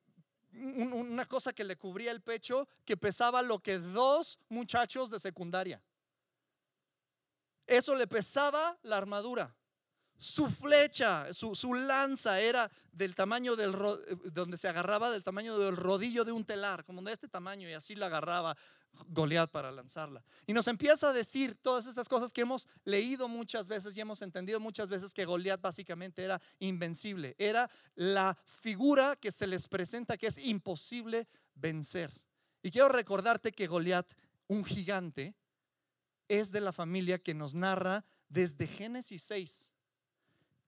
una 0.51 1.25
cosa 1.25 1.53
que 1.53 1.63
le 1.63 1.77
cubría 1.77 2.11
el 2.11 2.21
pecho 2.21 2.67
que 2.83 2.97
pesaba 2.97 3.41
lo 3.41 3.59
que 3.59 3.79
dos 3.79 4.39
muchachos 4.49 5.09
de 5.09 5.19
secundaria. 5.19 5.81
Eso 7.67 7.95
le 7.95 8.07
pesaba 8.07 8.77
la 8.83 8.97
armadura. 8.97 9.55
Su 10.17 10.49
flecha, 10.49 11.33
su, 11.33 11.73
lanza 11.73 12.39
era 12.39 12.71
del 12.91 13.15
tamaño 13.15 13.57
del, 13.57 13.73
eh, 13.73 14.15
donde 14.31 14.55
se 14.55 14.69
agarraba 14.69 15.11
del 15.11 15.23
tamaño 15.23 15.57
del 15.57 15.75
rodillo 15.75 16.23
de 16.23 16.31
un 16.31 16.45
telar, 16.45 16.85
como 16.85 17.01
de 17.01 17.11
este 17.11 17.27
tamaño, 17.27 17.69
y 17.69 17.73
así 17.73 17.95
la 17.95 18.05
agarraba 18.05 18.55
Goliat 19.09 19.51
para 19.51 19.71
lanzarla. 19.71 20.23
Y 20.47 20.53
nos 20.53 20.67
empieza 20.67 21.09
a 21.09 21.13
decir 21.13 21.55
todas 21.55 21.85
estas 21.85 22.09
cosas 22.09 22.33
que 22.33 22.41
hemos 22.41 22.67
leído 22.83 23.27
muchas 23.27 23.67
veces 23.67 23.95
y 23.95 24.01
hemos 24.01 24.21
entendido 24.21 24.59
muchas 24.59 24.89
veces 24.89 25.13
que 25.13 25.25
Goliat 25.25 25.61
básicamente 25.61 26.23
era 26.23 26.41
invencible, 26.59 27.35
era 27.37 27.69
la 27.95 28.37
figura 28.45 29.15
que 29.15 29.31
se 29.31 29.47
les 29.47 29.67
presenta 29.67 30.17
que 30.17 30.27
es 30.27 30.37
imposible 30.37 31.27
vencer. 31.55 32.11
Y 32.61 32.71
quiero 32.71 32.89
recordarte 32.89 33.51
que 33.51 33.67
Goliat, 33.67 34.11
un 34.47 34.63
gigante, 34.63 35.35
es 36.27 36.51
de 36.51 36.61
la 36.61 36.73
familia 36.73 37.19
que 37.19 37.33
nos 37.33 37.53
narra 37.53 38.03
desde 38.29 38.67
Génesis 38.67 39.21
6 39.23 39.71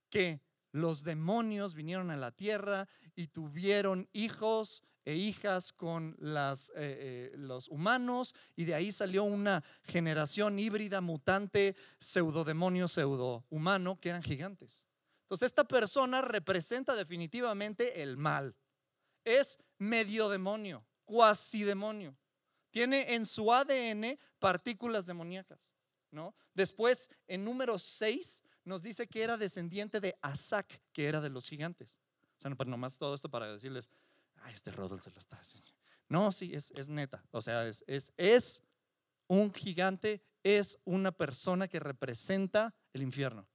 que 0.09 0.41
los 0.71 1.03
demonios 1.03 1.73
vinieron 1.73 2.11
a 2.11 2.17
la 2.17 2.31
tierra 2.31 2.87
y 3.15 3.27
tuvieron 3.27 4.07
hijos 4.13 4.83
e 5.07 5.15
hijas 5.15 5.71
con 5.71 6.17
eh, 6.19 6.55
eh, 6.75 7.31
los 7.37 7.69
humanos 7.69 8.35
y 8.57 8.65
de 8.65 8.75
ahí 8.75 8.91
salió 8.91 9.23
una 9.23 9.63
generación 9.83 10.59
híbrida, 10.59 10.99
mutante, 10.99 11.77
pseudo 11.97 12.43
demonio, 12.43 12.89
pseudo 12.89 13.45
humano, 13.49 13.97
que 14.01 14.09
eran 14.09 14.21
gigantes. 14.21 14.85
Entonces 15.21 15.45
esta 15.45 15.63
persona 15.63 16.21
representa 16.21 16.93
definitivamente 16.93 18.03
el 18.03 18.17
mal. 18.17 18.53
Es 19.23 19.57
medio 19.77 20.27
demonio, 20.27 20.85
cuasi 21.05 21.63
demonio. 21.63 22.17
Tiene 22.69 23.13
en 23.15 23.25
su 23.25 23.53
ADN 23.53 24.19
partículas 24.39 25.05
demoníacas. 25.05 25.73
¿no? 26.11 26.35
Después, 26.53 27.09
en 27.27 27.45
número 27.45 27.79
6, 27.79 28.43
nos 28.65 28.83
dice 28.83 29.07
que 29.07 29.23
era 29.23 29.37
descendiente 29.37 30.01
de 30.01 30.17
Asac, 30.21 30.81
que 30.91 31.07
era 31.07 31.21
de 31.21 31.29
los 31.29 31.47
gigantes. 31.47 32.01
O 32.37 32.41
sea, 32.41 32.53
pues 32.53 32.67
nomás 32.67 32.97
todo 32.97 33.15
esto 33.15 33.29
para 33.29 33.53
decirles, 33.53 33.89
ah, 34.41 34.51
este 34.51 34.71
Rodolfo 34.71 35.03
se 35.03 35.11
lo 35.11 35.19
está 35.19 35.37
haciendo. 35.37 35.71
No, 36.09 36.31
sí, 36.31 36.53
es, 36.53 36.71
es 36.71 36.89
neta. 36.89 37.23
O 37.31 37.41
sea, 37.41 37.67
es, 37.67 37.83
es, 37.87 38.11
es 38.17 38.63
un 39.27 39.53
gigante, 39.53 40.21
es 40.43 40.79
una 40.85 41.11
persona 41.11 41.67
que 41.67 41.79
representa 41.79 42.73
el 42.93 43.01
infierno. 43.01 43.47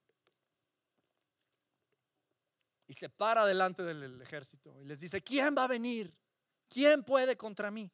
Y 2.86 2.94
se 2.94 3.08
para 3.08 3.46
delante 3.46 3.82
del 3.82 4.20
ejército 4.20 4.78
y 4.80 4.84
les 4.84 5.00
dice, 5.00 5.22
¿quién 5.22 5.56
va 5.56 5.64
a 5.64 5.68
venir? 5.68 6.14
¿Quién 6.68 7.02
puede 7.02 7.36
contra 7.36 7.70
mí? 7.70 7.90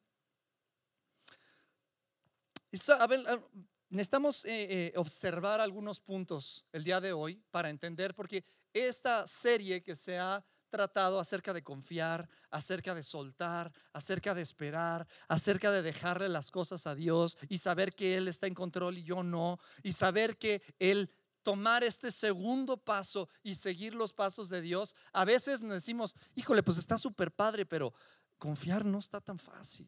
necesitamos 3.89 4.45
eh, 4.45 4.67
eh, 4.69 4.93
observar 4.95 5.59
algunos 5.59 5.99
puntos 5.99 6.65
el 6.71 6.83
día 6.83 7.01
de 7.01 7.13
hoy 7.13 7.41
para 7.49 7.69
entender, 7.69 8.13
porque 8.13 8.43
esta 8.73 9.25
serie 9.25 9.81
que 9.81 9.95
se 9.95 10.19
ha 10.19 10.45
tratado 10.69 11.19
acerca 11.19 11.53
de 11.53 11.63
confiar, 11.63 12.29
acerca 12.49 12.95
de 12.95 13.03
soltar, 13.03 13.71
acerca 13.93 14.33
de 14.33 14.41
esperar, 14.41 15.07
acerca 15.27 15.71
de 15.71 15.81
dejarle 15.81 16.29
las 16.29 16.51
cosas 16.51 16.87
a 16.87 16.95
Dios 16.95 17.37
y 17.49 17.57
saber 17.57 17.93
que 17.93 18.17
Él 18.17 18.27
está 18.27 18.47
en 18.47 18.53
control 18.53 18.97
y 18.97 19.03
yo 19.03 19.23
no, 19.23 19.59
y 19.83 19.93
saber 19.93 20.37
que 20.37 20.61
Él 20.79 21.11
tomar 21.41 21.83
este 21.83 22.11
segundo 22.11 22.77
paso 22.77 23.29
y 23.43 23.55
seguir 23.55 23.95
los 23.95 24.13
pasos 24.13 24.49
de 24.49 24.61
Dios, 24.61 24.95
a 25.13 25.25
veces 25.25 25.61
nos 25.61 25.73
decimos, 25.73 26.15
híjole, 26.35 26.63
pues 26.63 26.77
está 26.77 26.97
súper 26.97 27.31
padre, 27.31 27.65
pero 27.65 27.93
confiar 28.37 28.85
no 28.85 28.99
está 28.99 29.19
tan 29.21 29.39
fácil. 29.39 29.87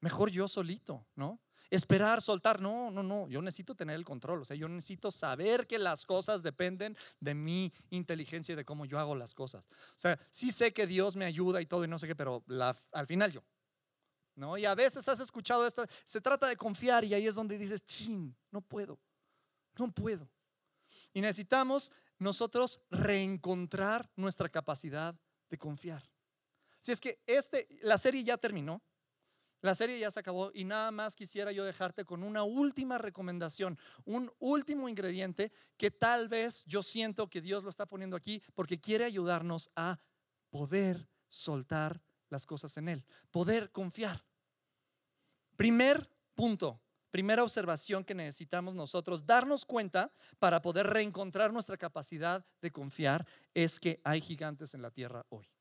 Mejor 0.00 0.30
yo 0.30 0.48
solito, 0.48 1.06
¿no? 1.14 1.40
Esperar, 1.74 2.20
soltar. 2.22 2.60
No, 2.60 2.90
no, 2.90 3.02
no. 3.02 3.28
Yo 3.28 3.42
necesito 3.42 3.74
tener 3.74 3.96
el 3.96 4.04
control. 4.04 4.42
O 4.42 4.44
sea, 4.44 4.56
yo 4.56 4.68
necesito 4.68 5.10
saber 5.10 5.66
que 5.66 5.78
las 5.78 6.04
cosas 6.06 6.42
dependen 6.42 6.96
de 7.20 7.34
mi 7.34 7.72
inteligencia 7.90 8.52
y 8.52 8.56
de 8.56 8.64
cómo 8.64 8.84
yo 8.84 8.98
hago 8.98 9.14
las 9.14 9.34
cosas. 9.34 9.66
O 9.68 9.98
sea, 9.98 10.18
sí 10.30 10.50
sé 10.50 10.72
que 10.72 10.86
Dios 10.86 11.16
me 11.16 11.24
ayuda 11.24 11.60
y 11.60 11.66
todo 11.66 11.84
y 11.84 11.88
no 11.88 11.98
sé 11.98 12.06
qué, 12.06 12.16
pero 12.16 12.44
al 12.92 13.06
final 13.06 13.32
yo. 13.32 13.42
¿No? 14.36 14.58
Y 14.58 14.64
a 14.64 14.74
veces 14.74 15.06
has 15.08 15.20
escuchado 15.20 15.64
esto, 15.64 15.86
se 16.04 16.20
trata 16.20 16.48
de 16.48 16.56
confiar 16.56 17.04
y 17.04 17.14
ahí 17.14 17.26
es 17.28 17.36
donde 17.36 17.56
dices, 17.56 17.84
chin, 17.84 18.36
no 18.50 18.60
puedo, 18.60 18.98
no 19.78 19.92
puedo. 19.92 20.28
Y 21.12 21.20
necesitamos 21.20 21.92
nosotros 22.18 22.80
reencontrar 22.90 24.10
nuestra 24.16 24.48
capacidad 24.48 25.14
de 25.48 25.58
confiar. 25.58 26.02
Si 26.80 26.90
es 26.90 27.00
que 27.00 27.22
este, 27.26 27.68
la 27.82 27.96
serie 27.96 28.24
ya 28.24 28.36
terminó, 28.36 28.82
la 29.64 29.74
serie 29.74 29.98
ya 29.98 30.10
se 30.10 30.20
acabó 30.20 30.50
y 30.52 30.64
nada 30.64 30.90
más 30.90 31.16
quisiera 31.16 31.50
yo 31.50 31.64
dejarte 31.64 32.04
con 32.04 32.22
una 32.22 32.42
última 32.42 32.98
recomendación, 32.98 33.78
un 34.04 34.30
último 34.38 34.90
ingrediente 34.90 35.52
que 35.78 35.90
tal 35.90 36.28
vez 36.28 36.64
yo 36.66 36.82
siento 36.82 37.30
que 37.30 37.40
Dios 37.40 37.64
lo 37.64 37.70
está 37.70 37.86
poniendo 37.86 38.14
aquí 38.14 38.42
porque 38.54 38.78
quiere 38.78 39.06
ayudarnos 39.06 39.70
a 39.74 40.00
poder 40.50 41.08
soltar 41.30 42.02
las 42.28 42.44
cosas 42.44 42.76
en 42.76 42.90
Él, 42.90 43.04
poder 43.30 43.72
confiar. 43.72 44.22
Primer 45.56 46.10
punto, 46.34 46.82
primera 47.10 47.42
observación 47.42 48.04
que 48.04 48.14
necesitamos 48.14 48.74
nosotros 48.74 49.24
darnos 49.24 49.64
cuenta 49.64 50.12
para 50.38 50.60
poder 50.60 50.88
reencontrar 50.88 51.54
nuestra 51.54 51.78
capacidad 51.78 52.44
de 52.60 52.70
confiar 52.70 53.26
es 53.54 53.80
que 53.80 53.98
hay 54.04 54.20
gigantes 54.20 54.74
en 54.74 54.82
la 54.82 54.90
tierra 54.90 55.24
hoy 55.30 55.53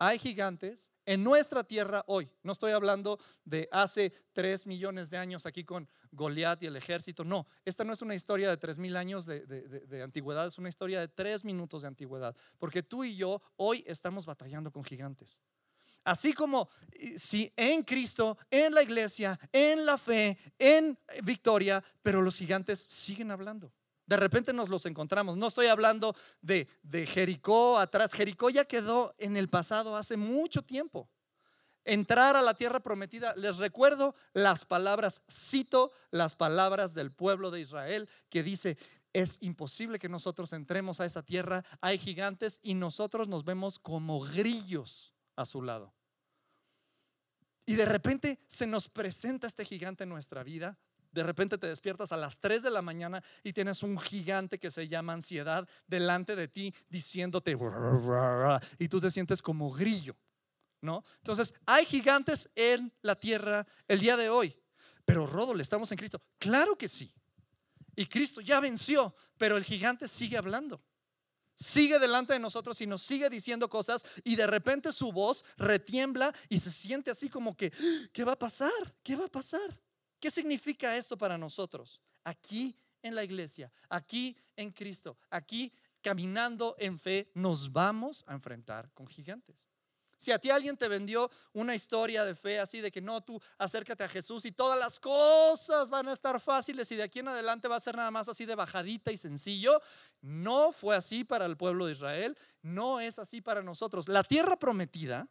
hay 0.00 0.18
gigantes 0.18 0.90
en 1.04 1.22
nuestra 1.22 1.62
tierra 1.62 2.02
hoy. 2.06 2.28
No 2.42 2.52
estoy 2.52 2.72
hablando 2.72 3.20
de 3.44 3.68
hace 3.70 4.10
tres 4.32 4.66
millones 4.66 5.10
de 5.10 5.18
años 5.18 5.44
aquí 5.44 5.62
con 5.62 5.86
Goliat 6.10 6.62
y 6.62 6.66
el 6.66 6.76
ejército. 6.76 7.22
No, 7.22 7.46
esta 7.66 7.84
no 7.84 7.92
es 7.92 8.00
una 8.00 8.14
historia 8.14 8.48
de 8.48 8.56
tres 8.56 8.78
mil 8.78 8.96
años 8.96 9.26
de, 9.26 10.00
antigüedad, 10.02 10.46
es 10.46 10.56
una 10.56 10.70
historia 10.70 11.00
de 11.00 11.08
tres 11.08 11.44
minutos 11.44 11.82
de 11.82 11.88
antigüedad. 11.88 12.34
Porque 12.58 12.82
tú 12.82 13.04
y 13.04 13.14
yo 13.14 13.42
hoy 13.56 13.84
estamos 13.86 14.24
batallando 14.24 14.72
con 14.72 14.82
gigantes. 14.82 15.42
Así 16.02 16.32
como 16.32 16.70
si 17.18 17.52
en 17.54 17.82
Cristo, 17.82 18.38
en 18.50 18.72
la 18.72 18.82
iglesia, 18.82 19.38
en 19.52 19.84
la 19.84 19.98
fe, 19.98 20.38
en 20.58 20.98
victoria, 21.24 21.84
pero 22.02 22.22
los 22.22 22.38
gigantes 22.38 22.80
siguen 22.80 23.30
hablando. 23.30 23.70
De 24.10 24.16
repente 24.16 24.52
nos 24.52 24.68
los 24.68 24.86
encontramos. 24.86 25.36
No 25.36 25.46
estoy 25.46 25.68
hablando 25.68 26.16
de, 26.42 26.66
de 26.82 27.06
Jericó 27.06 27.78
atrás. 27.78 28.12
Jericó 28.12 28.50
ya 28.50 28.64
quedó 28.64 29.14
en 29.18 29.36
el 29.36 29.48
pasado 29.48 29.94
hace 29.94 30.16
mucho 30.16 30.62
tiempo. 30.62 31.08
Entrar 31.84 32.34
a 32.34 32.42
la 32.42 32.54
tierra 32.54 32.80
prometida, 32.80 33.32
les 33.36 33.58
recuerdo 33.58 34.16
las 34.32 34.64
palabras, 34.64 35.22
cito 35.30 35.92
las 36.10 36.34
palabras 36.34 36.92
del 36.92 37.12
pueblo 37.12 37.52
de 37.52 37.60
Israel 37.60 38.08
que 38.30 38.42
dice, 38.42 38.78
es 39.12 39.38
imposible 39.42 40.00
que 40.00 40.08
nosotros 40.08 40.52
entremos 40.54 40.98
a 40.98 41.04
esa 41.04 41.22
tierra, 41.22 41.64
hay 41.80 41.96
gigantes 41.96 42.58
y 42.64 42.74
nosotros 42.74 43.28
nos 43.28 43.44
vemos 43.44 43.78
como 43.78 44.18
grillos 44.18 45.14
a 45.36 45.46
su 45.46 45.62
lado. 45.62 45.94
Y 47.64 47.76
de 47.76 47.86
repente 47.86 48.40
se 48.48 48.66
nos 48.66 48.88
presenta 48.88 49.46
este 49.46 49.64
gigante 49.64 50.02
en 50.02 50.10
nuestra 50.10 50.42
vida, 50.42 50.80
de 51.12 51.22
repente 51.22 51.58
te 51.58 51.66
despiertas 51.66 52.12
a 52.12 52.16
las 52.16 52.38
3 52.38 52.62
de 52.62 52.70
la 52.70 52.82
mañana 52.82 53.22
y 53.42 53.52
tienes 53.52 53.82
un 53.82 53.98
gigante 53.98 54.58
que 54.58 54.70
se 54.70 54.88
llama 54.88 55.12
ansiedad 55.12 55.68
delante 55.86 56.36
de 56.36 56.48
ti 56.48 56.74
diciéndote 56.88 57.56
y 58.78 58.88
tú 58.88 59.00
te 59.00 59.10
sientes 59.10 59.42
como 59.42 59.70
grillo, 59.70 60.16
¿no? 60.80 61.04
Entonces, 61.18 61.54
hay 61.66 61.84
gigantes 61.84 62.48
en 62.54 62.92
la 63.02 63.14
tierra 63.14 63.66
el 63.88 64.00
día 64.00 64.16
de 64.16 64.30
hoy. 64.30 64.56
Pero 65.04 65.26
Rodol, 65.26 65.60
estamos 65.60 65.90
en 65.90 65.98
Cristo. 65.98 66.22
Claro 66.38 66.76
que 66.76 66.88
sí. 66.88 67.12
Y 67.96 68.06
Cristo 68.06 68.40
ya 68.40 68.60
venció, 68.60 69.14
pero 69.36 69.56
el 69.56 69.64
gigante 69.64 70.06
sigue 70.06 70.38
hablando. 70.38 70.82
Sigue 71.54 71.98
delante 71.98 72.32
de 72.32 72.38
nosotros 72.38 72.80
y 72.80 72.86
nos 72.86 73.02
sigue 73.02 73.28
diciendo 73.28 73.68
cosas 73.68 74.02
y 74.24 74.36
de 74.36 74.46
repente 74.46 74.92
su 74.94 75.12
voz 75.12 75.44
retiembla 75.58 76.34
y 76.48 76.58
se 76.58 76.70
siente 76.70 77.10
así 77.10 77.28
como 77.28 77.54
que, 77.54 77.70
¿qué 78.12 78.24
va 78.24 78.32
a 78.32 78.38
pasar? 78.38 78.70
¿Qué 79.02 79.14
va 79.14 79.26
a 79.26 79.28
pasar? 79.28 79.78
¿Qué 80.20 80.30
significa 80.30 80.96
esto 80.96 81.16
para 81.16 81.38
nosotros? 81.38 82.00
Aquí 82.24 82.78
en 83.02 83.14
la 83.14 83.24
iglesia, 83.24 83.72
aquí 83.88 84.36
en 84.54 84.70
Cristo, 84.70 85.16
aquí 85.30 85.72
caminando 86.02 86.76
en 86.78 86.98
fe, 86.98 87.30
nos 87.34 87.72
vamos 87.72 88.24
a 88.26 88.34
enfrentar 88.34 88.92
con 88.92 89.06
gigantes. 89.06 89.68
Si 90.20 90.32
a 90.32 90.38
ti 90.38 90.50
alguien 90.50 90.76
te 90.76 90.86
vendió 90.86 91.30
una 91.54 91.74
historia 91.74 92.26
de 92.26 92.34
fe 92.34 92.60
así 92.60 92.82
de 92.82 92.92
que 92.92 93.00
no, 93.00 93.22
tú 93.22 93.40
acércate 93.56 94.04
a 94.04 94.08
Jesús 94.08 94.44
y 94.44 94.52
todas 94.52 94.78
las 94.78 95.00
cosas 95.00 95.88
van 95.88 96.08
a 96.08 96.12
estar 96.12 96.38
fáciles 96.42 96.92
y 96.92 96.96
de 96.96 97.04
aquí 97.04 97.20
en 97.20 97.28
adelante 97.28 97.68
va 97.68 97.76
a 97.76 97.80
ser 97.80 97.96
nada 97.96 98.10
más 98.10 98.28
así 98.28 98.44
de 98.44 98.54
bajadita 98.54 99.10
y 99.10 99.16
sencillo, 99.16 99.80
no 100.20 100.72
fue 100.72 100.94
así 100.94 101.24
para 101.24 101.46
el 101.46 101.56
pueblo 101.56 101.86
de 101.86 101.92
Israel, 101.92 102.36
no 102.60 103.00
es 103.00 103.18
así 103.18 103.40
para 103.40 103.62
nosotros. 103.62 104.08
La 104.08 104.22
tierra 104.22 104.58
prometida 104.58 105.26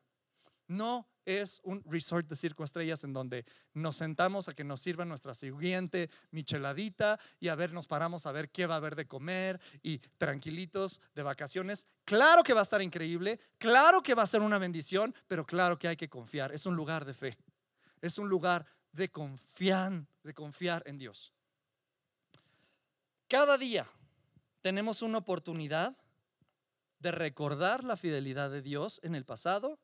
no 0.67 1.08
es 1.29 1.62
un 1.63 1.83
resort 1.86 2.27
de 2.27 2.36
cinco 2.36 2.63
estrellas 2.63 3.03
en 3.03 3.13
donde 3.13 3.45
nos 3.75 3.98
sentamos 3.98 4.50
a 4.50 4.55
que 4.55 4.63
nos 4.63 4.81
sirva 4.81 5.05
nuestra 5.05 5.36
siguiente 5.36 6.09
micheladita 6.31 7.19
y 7.39 7.50
a 7.50 7.55
ver, 7.55 7.71
nos 7.71 7.86
paramos 7.86 8.25
a 8.25 8.31
ver 8.31 8.50
qué 8.50 8.65
va 8.65 8.74
a 8.74 8.77
haber 8.77 8.95
de 8.95 9.05
comer 9.05 9.62
y 9.83 10.00
tranquilitos 10.17 11.01
de 11.13 11.21
vacaciones. 11.21 11.86
Claro 12.03 12.41
que 12.41 12.53
va 12.53 12.62
a 12.62 12.63
estar 12.63 12.81
increíble, 12.81 13.39
claro 13.59 14.01
que 14.01 14.15
va 14.15 14.24
a 14.24 14.27
ser 14.27 14.41
una 14.41 14.57
bendición, 14.57 15.13
pero 15.27 15.45
claro 15.45 15.77
que 15.77 15.88
hay 15.88 15.98
que 15.98 16.09
confiar. 16.09 16.51
Es 16.51 16.65
un 16.65 16.75
lugar 16.75 17.05
de 17.05 17.13
fe, 17.13 17.38
es 18.01 18.17
un 18.17 18.27
lugar 18.27 18.65
de 18.91 19.09
confiar, 19.09 20.07
de 20.24 20.33
confiar 20.33 20.81
en 20.88 20.98
Dios. 20.98 21.31
Cada 23.27 23.59
día 23.59 23.88
tenemos 24.62 25.03
una 25.03 25.19
oportunidad 25.19 25.95
de 26.98 27.12
recordar 27.12 27.83
la 27.83 27.98
fidelidad 27.98 28.50
de 28.50 28.63
Dios 28.63 29.00
en 29.03 29.13
el 29.13 29.25
pasado 29.25 29.79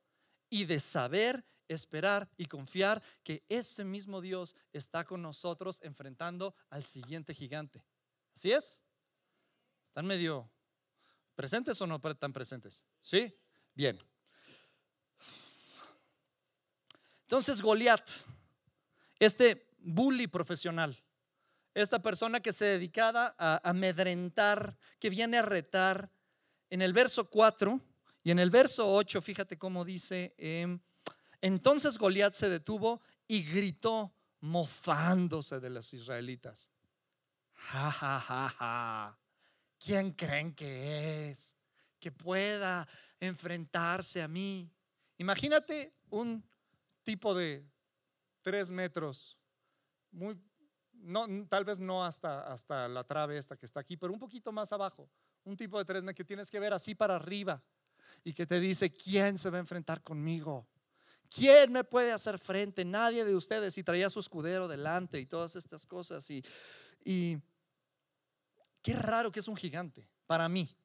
y 0.49 0.65
de 0.65 0.79
saber 0.79 1.45
esperar 1.67 2.29
y 2.37 2.45
confiar 2.45 3.01
que 3.23 3.43
ese 3.49 3.83
mismo 3.83 4.21
Dios 4.21 4.55
está 4.71 5.03
con 5.03 5.21
nosotros 5.21 5.79
enfrentando 5.81 6.55
al 6.69 6.85
siguiente 6.85 7.33
gigante. 7.33 7.83
¿Así 8.35 8.51
es? 8.51 8.83
¿Están 9.87 10.05
medio 10.05 10.49
presentes 11.35 11.81
o 11.81 11.87
no 11.87 11.99
tan 11.99 12.33
presentes? 12.33 12.83
¿Sí? 13.01 13.35
Bien. 13.73 13.99
Entonces 17.21 17.61
Goliat, 17.61 18.07
este 19.19 19.67
bully 19.79 20.27
profesional, 20.27 20.95
esta 21.73 22.01
persona 22.01 22.39
que 22.39 22.53
se 22.53 22.65
dedicaba 22.65 23.35
a 23.37 23.67
amedrentar, 23.67 24.77
que 24.99 25.09
viene 25.09 25.37
a 25.37 25.41
retar, 25.41 26.11
en 26.69 26.81
el 26.81 26.93
verso 26.93 27.29
4 27.29 27.79
y 28.25 28.32
en 28.32 28.39
el 28.39 28.50
verso 28.50 28.91
8, 28.91 29.22
fíjate 29.22 29.55
cómo 29.55 29.86
dice, 29.86 30.34
em, 30.39 30.79
entonces 31.41 32.00
Goliat 32.00 32.34
se 32.34 32.50
detuvo 32.50 33.00
y 33.27 33.44
gritó 33.44 34.15
mofándose 34.39 35.60
de 35.60 35.70
los 35.70 35.94
israelitas. 35.94 36.72
Ja, 37.53 37.91
ja, 37.91 38.20
ja, 38.20 38.50
ja. 38.50 39.20
¿Quién 39.77 40.12
creen 40.13 40.55
que 40.55 41.29
es? 41.29 41.55
Que 42.00 42.12
pueda 42.12 42.88
enfrentarse 43.20 44.24
a 44.24 44.27
mí. 44.27 44.72
Imagínate 45.20 45.94
un 46.10 46.44
tipo 47.03 47.36
de 47.36 47.63
tres 48.41 48.72
metros, 48.72 49.38
muy, 50.10 50.36
tal 51.48 51.63
vez 51.63 51.79
no 51.79 52.03
hasta, 52.03 52.51
hasta 52.51 52.88
la 52.88 53.03
trave 53.03 53.38
esta 53.38 53.55
que 53.55 53.67
está 53.67 53.82
aquí, 53.82 53.96
pero 53.96 54.12
un 54.12 54.20
poquito 54.20 54.51
más 54.51 54.74
abajo. 54.74 55.12
Un 55.44 55.55
tipo 55.55 55.77
de 55.77 55.86
tres 55.86 56.01
metros 56.01 56.17
que 56.17 56.25
tienes 56.25 56.50
que 56.50 56.60
ver 56.60 56.74
así 56.74 56.96
para 56.96 57.17
arriba 57.17 57.63
y 58.25 58.34
que 58.34 58.48
te 58.48 58.60
dice, 58.60 58.91
¿quién 58.91 59.38
se 59.38 59.51
va 59.51 59.58
a 59.58 59.60
enfrentar 59.60 60.01
conmigo? 60.01 60.67
¿Quién 61.29 61.72
me 61.72 61.84
puede 61.84 62.12
hacer 62.12 62.39
frente? 62.39 62.84
Nadie 62.84 63.24
de 63.24 63.36
ustedes. 63.36 63.77
Y 63.77 63.84
traía 63.84 64.10
su 64.10 64.20
escudero 64.20 64.67
delante 64.67 65.20
y 65.20 65.27
todas 65.27 65.55
estas 65.55 65.86
cosas. 65.86 66.29
Y, 66.32 66.44
y 67.03 67.38
qué 68.82 68.94
raro 68.94 69.32
que 69.32 69.39
es 69.39 69.48
un 69.48 69.55
gigante 69.55 70.10
para 70.25 70.50
mí. 70.50 70.75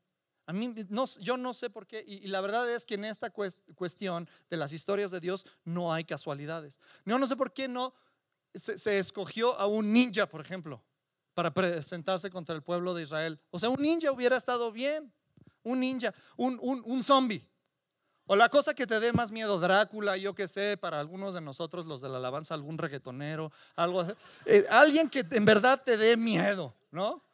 A 0.45 0.53
mí 0.53 0.75
no, 0.91 1.07
yo 1.21 1.39
no 1.39 1.55
sé 1.55 1.71
por 1.71 1.87
qué. 1.87 2.05
Y, 2.07 2.29
la 2.29 2.43
verdad 2.43 2.71
es 2.71 2.85
que 2.85 2.95
en 2.95 3.07
esta 3.07 3.31
cuestión 3.31 4.29
de 4.51 4.57
las 4.59 4.75
historias 4.75 5.11
de 5.11 5.21
Dios 5.21 5.47
no 5.65 5.95
hay 5.95 6.05
casualidades. 6.05 6.79
Yo 7.07 7.19
no 7.19 7.27
sé 7.27 7.37
por 7.37 7.55
qué 7.55 7.69
no 7.69 7.95
se, 8.55 8.77
se 8.77 8.99
escogió 8.99 9.59
a 9.59 9.67
un 9.67 9.95
ninja, 9.95 10.29
por 10.29 10.43
ejemplo, 10.43 10.85
para 11.33 11.55
presentarse 11.55 12.29
contra 12.29 12.55
el 12.55 12.63
pueblo 12.63 12.93
de 12.93 13.05
Israel. 13.05 13.41
O 13.51 13.59
sea, 13.59 13.71
un 13.71 13.81
ninja 13.81 14.13
hubiera 14.13 14.37
estado 14.37 14.73
bien 14.73 15.11
un 15.63 15.81
ninja, 15.81 16.15
un, 16.37 16.59
un, 16.61 17.03
zombie. 17.03 17.47
O 18.27 18.37
la 18.37 18.49
cosa 18.49 18.75
que 18.75 18.87
te 18.87 19.01
dé 19.01 19.13
más 19.13 19.31
miedo, 19.33 19.59
Drácula, 19.59 20.17
yo 20.17 20.35
que 20.35 20.47
sé, 20.47 20.77
para 20.77 21.01
algunos 21.01 21.35
de 21.35 21.41
nosotros, 21.41 21.87
los 21.87 22.01
de 22.01 22.09
la 22.09 22.19
alabanza, 22.19 22.55
algún 22.55 22.79
reggaetonero, 22.79 23.53
algo, 23.75 24.05
eh, 24.47 24.67
alguien 24.71 25.09
que 25.09 25.27
en 25.31 25.45
verdad 25.45 25.83
te 25.85 25.97
dé 25.97 26.17
miedo, 26.17 26.75
¿no? 26.91 27.25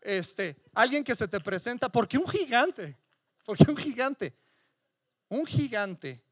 Este, 0.00 0.56
alguien 0.72 1.04
que 1.04 1.14
se 1.14 1.28
te 1.28 1.40
presenta, 1.40 1.90
porque 1.90 2.16
un 2.16 2.28
gigante, 2.28 2.96
porque 3.44 3.64
un 3.68 3.76
gigante, 3.76 4.34
un 5.28 5.44
gigante 5.44 6.24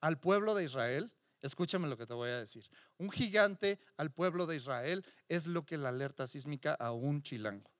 al 0.00 0.18
pueblo 0.18 0.54
de 0.54 0.64
Israel, 0.64 1.10
escúchame 1.40 1.88
lo 1.88 1.96
que 1.96 2.06
te 2.06 2.14
voy 2.14 2.30
a 2.30 2.38
decir, 2.38 2.68
un 2.98 3.10
gigante 3.10 3.78
al 3.96 4.10
pueblo 4.10 4.46
de 4.46 4.56
Israel 4.56 5.04
es 5.28 5.46
lo 5.46 5.64
que 5.64 5.76
la 5.78 5.88
alerta 5.90 6.26
sísmica 6.26 6.74
a 6.74 6.92
un 6.92 7.22
chilango. 7.22 7.70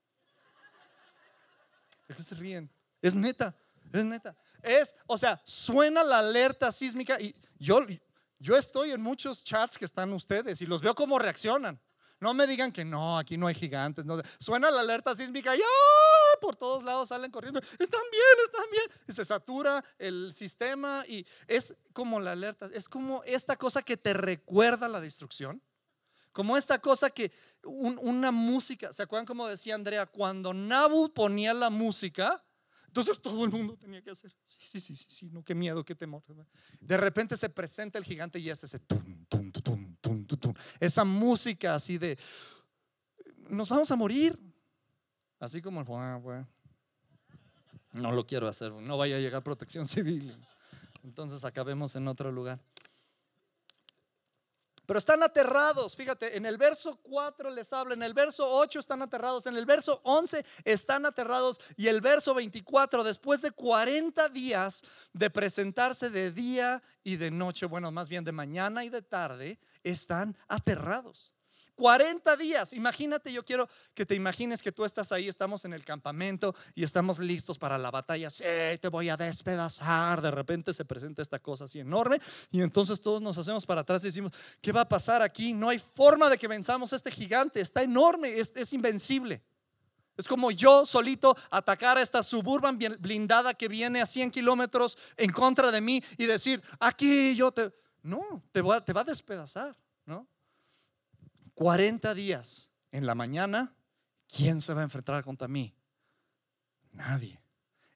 ¿De 2.09 2.15
qué 2.15 2.35
ríen? 2.35 2.71
Es 3.03 3.15
neta, 3.15 3.55
es 3.93 4.05
neta. 4.05 4.37
Es, 4.63 4.95
o 5.07 5.19
sea, 5.19 5.43
suena 5.45 6.05
la 6.05 6.21
alerta 6.21 6.71
sísmica 6.73 7.21
y 7.21 7.35
yo, 7.59 7.81
yo 8.39 8.57
estoy 8.57 8.93
en 8.93 9.03
muchos 9.03 9.45
chats 9.45 9.77
que 9.77 9.85
están 9.85 10.13
ustedes 10.13 10.63
y 10.63 10.67
los 10.67 10.81
veo 10.81 10.95
cómo 10.95 11.19
reaccionan. 11.19 11.81
No 12.21 12.33
me 12.35 12.47
digan 12.47 12.71
que 12.71 12.85
no, 12.85 13.19
aquí 13.19 13.37
no 13.37 13.49
hay 13.49 13.55
gigantes. 13.55 14.07
No. 14.07 14.23
Suena 14.39 14.71
la 14.71 14.81
alerta 14.81 15.17
sísmica 15.17 15.57
y 15.57 15.61
¡ah! 15.61 16.39
por 16.41 16.55
todos 16.55 16.85
lados 16.85 17.09
salen 17.09 17.33
corriendo. 17.33 17.61
Están 17.81 18.03
bien, 18.13 18.45
están 18.45 18.71
bien. 18.71 18.85
Y 19.09 19.13
se 19.13 19.25
satura 19.25 19.85
el 19.99 20.33
sistema 20.33 21.05
y 21.09 21.27
es 21.49 21.75
como 21.93 22.21
la 22.21 22.33
alerta, 22.33 22.71
es 22.73 22.89
como 22.89 23.25
esta 23.25 23.57
cosa 23.57 23.83
que 23.83 23.97
te 23.97 24.15
recuerda 24.15 24.89
la 24.89 25.01
destrucción. 25.01 25.61
Como 26.31 26.57
esta 26.57 26.79
cosa 26.79 27.11
que 27.11 27.33
una 27.65 28.31
música, 28.31 28.93
¿se 28.93 29.03
acuerdan 29.03 29.27
como 29.27 29.49
decía 29.49 29.75
Andrea? 29.75 30.07
Cuando 30.07 30.55
Nabu 30.55 31.13
ponía 31.13 31.53
la 31.53 31.71
música, 31.71 32.43
entonces 32.93 33.23
todo 33.23 33.43
el 33.47 33.51
mundo 33.51 33.75
tenía 33.75 34.03
que 34.03 34.11
hacer. 34.11 34.31
Sí, 34.45 34.79
sí, 34.79 34.95
sí, 34.95 35.07
sí, 35.09 35.31
no, 35.31 35.43
qué 35.43 35.55
miedo, 35.55 35.83
qué 35.83 35.95
temor. 35.95 36.23
De 36.79 36.99
repente 36.99 37.39
se 37.39 37.49
presenta 37.49 37.99
el 37.99 38.05
gigante 38.05 38.39
y 38.39 38.51
es 38.51 38.63
ese 38.65 38.79
tum, 38.81 39.25
tum, 39.31 39.51
tum, 39.51 39.97
tum, 39.99 40.27
tum, 40.27 40.55
Esa 40.79 41.03
música 41.03 41.75
así 41.75 41.97
de, 41.97 42.19
nos 43.49 43.71
vamos 43.71 43.91
a 43.91 43.97
morir. 43.97 44.39
Así 45.41 45.63
como 45.63 45.81
el, 45.81 45.87
no 47.93 48.13
lo 48.13 48.27
quiero 48.27 48.47
hacer, 48.47 48.71
no 48.71 48.99
vaya 48.99 49.17
a 49.17 49.21
llegar 49.21 49.43
protección 49.43 49.87
civil. 49.87 50.37
Entonces 51.03 51.47
acabemos 51.47 51.97
en 51.97 52.09
otro 52.09 52.31
lugar. 52.31 52.61
Pero 54.93 54.99
están 54.99 55.23
aterrados, 55.23 55.97
fíjate, 55.97 56.37
en 56.37 56.45
el 56.45 56.59
verso 56.59 56.99
4 57.03 57.49
les 57.49 57.73
habla, 57.73 57.95
en 57.95 58.03
el 58.03 58.13
verso 58.13 58.47
8 58.47 58.79
están 58.79 59.01
aterrados, 59.01 59.47
en 59.47 59.57
el 59.57 59.65
verso 59.65 60.03
11 60.05 60.45
están 60.67 61.07
aterrados 61.07 61.63
y 61.79 61.87
el 61.87 62.03
verso 62.03 62.35
24, 62.35 63.03
después 63.03 63.41
de 63.41 63.53
40 63.53 64.29
días 64.29 64.85
de 65.15 65.31
presentarse 65.31 66.11
de 66.11 66.31
día 66.31 66.83
y 67.03 67.17
de 67.17 67.31
noche, 67.31 67.65
bueno, 67.65 67.91
más 67.91 68.11
bien 68.11 68.23
de 68.23 68.33
mañana 68.33 68.85
y 68.85 68.91
de 68.91 69.01
tarde, 69.01 69.59
están 69.83 70.37
aterrados. 70.47 71.33
40 71.83 72.37
días. 72.37 72.73
Imagínate, 72.75 73.33
yo 73.33 73.45
quiero 73.45 73.69
que 73.93 74.07
te 74.07 74.15
imagines 74.15 74.63
que 74.63 74.71
tú 74.71 74.85
estás 74.85 75.11
ahí, 75.11 75.27
estamos 75.27 75.65
en 75.65 75.73
el 75.73 75.85
campamento 75.85 76.55
y 76.77 76.85
estamos 76.85 77.19
listos 77.19 77.59
para 77.59 77.77
la 77.77 77.91
batalla. 77.91 78.31
Sí, 78.31 78.45
te 78.81 78.87
voy 78.87 79.09
a 79.09 79.17
despedazar. 79.17 80.23
De 80.23 80.31
repente 80.31 80.73
se 80.73 80.85
presenta 80.85 81.23
esta 81.23 81.41
cosa 81.41 81.65
así 81.65 81.81
enorme 81.81 82.21
y 82.53 82.61
entonces 82.61 83.01
todos 83.01 83.21
nos 83.21 83.37
hacemos 83.37 83.67
para 83.67 83.81
atrás 83.81 84.05
y 84.05 84.07
decimos, 84.07 84.31
¿qué 84.61 84.71
va 84.71 84.83
a 84.83 84.89
pasar 84.89 85.23
aquí? 85.23 85.55
No 85.55 85.71
hay 85.71 85.81
forma 85.81 86.31
de 86.31 86.39
que 86.39 86.47
venzamos 86.47 86.93
a 86.93 86.97
este 86.97 87.11
gigante. 87.11 87.61
Está 87.61 87.83
enorme, 87.83 88.39
es, 88.39 88.73
invencible. 88.73 89.43
Es 90.17 90.29
como 90.29 90.53
yo 90.53 90.87
solito 90.87 91.37
atacar 91.51 91.99
a 91.99 92.03
esta 92.03 92.23
suburban 92.23 92.79
blindada 92.79 93.55
que 93.55 93.67
viene 93.67 94.01
a 94.01 94.07
100 94.07 94.31
kilómetros 94.31 94.97
en 95.17 95.33
contra 95.33 95.73
de 95.73 95.81
mí 95.81 96.01
y 96.17 96.27
decir, 96.27 96.63
aquí 96.79 97.35
yo 97.35 97.51
te... 97.51 97.75
No, 98.05 98.41
te 98.53 98.63
va, 98.63 98.85
te 98.85 98.93
va 98.93 99.01
a 99.01 99.05
despedazar. 99.05 99.82
40 101.55 102.15
días 102.15 102.73
en 102.91 103.07
la 103.07 103.15
mañana, 103.15 103.75
¿quién 104.29 104.61
se 104.61 104.75
va 104.75 104.81
a 104.81 104.85
enfrentar 104.85 105.23
contra 105.25 105.49
mí? 105.49 105.75
Nadie. 106.93 107.43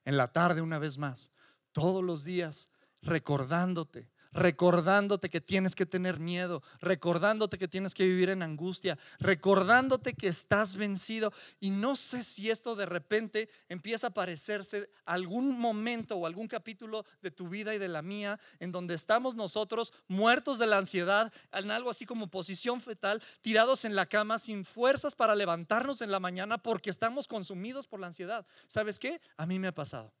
En 0.05 0.17
la 0.17 0.31
tarde 0.31 0.61
una 0.61 0.79
vez 0.79 0.97
más, 0.97 1.31
todos 1.71 2.03
los 2.03 2.23
días 2.23 2.69
recordándote, 3.01 4.11
recordándote 4.31 5.29
que 5.29 5.41
tienes 5.41 5.75
que 5.75 5.85
tener 5.85 6.19
miedo, 6.19 6.63
recordándote 6.79 7.57
que 7.57 7.67
tienes 7.67 7.93
que 7.93 8.05
vivir 8.05 8.29
en 8.29 8.43
angustia, 8.43 8.97
recordándote 9.19 10.13
que 10.13 10.27
estás 10.27 10.75
vencido. 10.75 11.31
Y 11.59 11.71
no 11.71 11.95
sé 11.95 12.23
si 12.23 12.49
esto 12.49 12.75
de 12.75 12.85
repente 12.85 13.49
empieza 13.69 14.07
a 14.07 14.13
parecerse 14.13 14.89
algún 15.05 15.59
momento 15.59 16.17
o 16.17 16.25
algún 16.25 16.47
capítulo 16.47 17.05
de 17.21 17.31
tu 17.31 17.49
vida 17.49 17.73
y 17.73 17.77
de 17.77 17.87
la 17.87 18.01
mía, 18.01 18.39
en 18.59 18.71
donde 18.71 18.95
estamos 18.95 19.35
nosotros 19.35 19.93
muertos 20.07 20.59
de 20.59 20.67
la 20.67 20.77
ansiedad, 20.77 21.31
en 21.51 21.71
algo 21.71 21.89
así 21.89 22.05
como 22.05 22.27
posición 22.27 22.81
fetal, 22.81 23.21
tirados 23.41 23.85
en 23.85 23.95
la 23.95 24.05
cama 24.05 24.39
sin 24.39 24.65
fuerzas 24.65 25.15
para 25.15 25.35
levantarnos 25.35 26.01
en 26.01 26.11
la 26.11 26.19
mañana 26.19 26.57
porque 26.57 26.89
estamos 26.89 27.27
consumidos 27.27 27.87
por 27.87 27.99
la 27.99 28.07
ansiedad. 28.07 28.45
¿Sabes 28.67 28.99
qué? 28.99 29.21
A 29.37 29.45
mí 29.45 29.59
me 29.59 29.67
ha 29.67 29.73
pasado. 29.73 30.13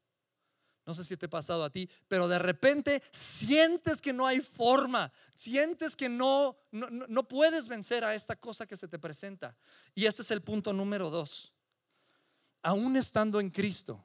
No 0.87 0.93
sé 0.93 1.03
si 1.03 1.17
te 1.17 1.25
ha 1.25 1.29
pasado 1.29 1.65
a 1.65 1.69
ti, 1.69 1.89
pero 2.07 2.29
de 2.29 2.39
repente 2.39 3.03
sientes 3.11 4.01
que 4.01 4.13
no 4.13 4.25
hay 4.25 4.39
forma, 4.39 5.11
sientes 5.35 5.97
que 5.97 6.07
no, 6.07 6.57
no, 6.71 7.27
puedes 7.27 7.67
vencer 7.67 8.05
a 8.05 8.15
esta 8.15 8.37
cosa 8.37 8.65
que 8.65 8.77
se 8.77 8.87
te 8.87 8.97
presenta. 8.97 9.53
Y 9.93 10.05
este 10.05 10.21
es 10.21 10.31
el 10.31 10.41
punto 10.41 10.71
número 10.71 11.09
dos. 11.09 11.51
Aún 12.63 12.95
estando 12.95 13.41
en 13.41 13.49
Cristo, 13.49 14.01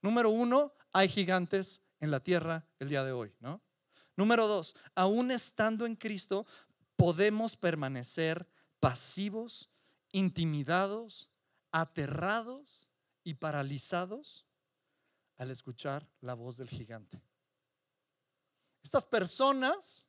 número 0.00 0.30
uno, 0.30 0.72
hay 0.90 1.06
gigantes 1.06 1.82
en 2.00 2.10
la 2.10 2.20
tierra 2.20 2.66
el 2.78 2.88
día 2.88 3.04
de 3.04 3.12
hoy, 3.12 3.34
¿no? 3.38 3.60
Número 4.16 4.48
dos, 4.48 4.74
aún 4.94 5.30
estando 5.32 5.84
en 5.84 5.96
Cristo, 5.96 6.46
podemos 6.96 7.56
permanecer 7.56 8.48
pasivos, 8.80 9.68
intimidados, 10.12 11.28
aterrados 11.72 12.88
y 13.22 13.34
paralizados 13.34 14.46
al 15.36 15.50
escuchar 15.50 16.08
la 16.20 16.34
voz 16.34 16.56
del 16.56 16.68
gigante. 16.68 17.22
Estas 18.82 19.04
personas, 19.04 20.06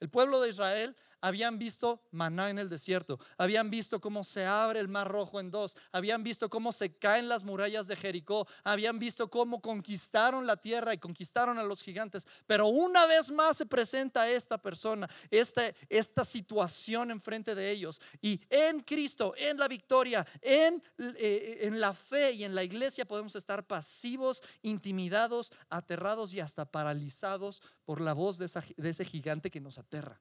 el 0.00 0.10
pueblo 0.10 0.40
de 0.40 0.50
Israel, 0.50 0.96
habían 1.24 1.58
visto 1.58 2.02
maná 2.10 2.50
en 2.50 2.58
el 2.58 2.68
desierto, 2.68 3.18
habían 3.38 3.70
visto 3.70 3.98
cómo 3.98 4.24
se 4.24 4.44
abre 4.44 4.78
el 4.78 4.88
mar 4.88 5.08
rojo 5.08 5.40
en 5.40 5.50
dos, 5.50 5.74
habían 5.90 6.22
visto 6.22 6.50
cómo 6.50 6.70
se 6.70 6.98
caen 6.98 7.30
las 7.30 7.44
murallas 7.44 7.86
de 7.86 7.96
Jericó, 7.96 8.46
habían 8.62 8.98
visto 8.98 9.30
cómo 9.30 9.62
conquistaron 9.62 10.46
la 10.46 10.58
tierra 10.58 10.92
y 10.92 10.98
conquistaron 10.98 11.58
a 11.58 11.62
los 11.62 11.80
gigantes. 11.80 12.26
Pero 12.46 12.66
una 12.66 13.06
vez 13.06 13.30
más 13.30 13.56
se 13.56 13.64
presenta 13.64 14.28
esta 14.28 14.58
persona, 14.58 15.08
esta, 15.30 15.72
esta 15.88 16.26
situación 16.26 17.10
enfrente 17.10 17.54
de 17.54 17.70
ellos. 17.70 18.02
Y 18.20 18.38
en 18.50 18.80
Cristo, 18.80 19.32
en 19.38 19.56
la 19.56 19.66
victoria, 19.66 20.26
en, 20.42 20.82
eh, 20.98 21.60
en 21.62 21.80
la 21.80 21.94
fe 21.94 22.32
y 22.32 22.44
en 22.44 22.54
la 22.54 22.64
iglesia 22.64 23.06
podemos 23.06 23.34
estar 23.34 23.66
pasivos, 23.66 24.42
intimidados, 24.60 25.54
aterrados 25.70 26.34
y 26.34 26.40
hasta 26.40 26.66
paralizados 26.66 27.62
por 27.86 28.02
la 28.02 28.12
voz 28.12 28.36
de, 28.36 28.50
de 28.76 28.90
ese 28.90 29.06
gigante 29.06 29.50
que 29.50 29.62
nos 29.62 29.78
aterra. 29.78 30.20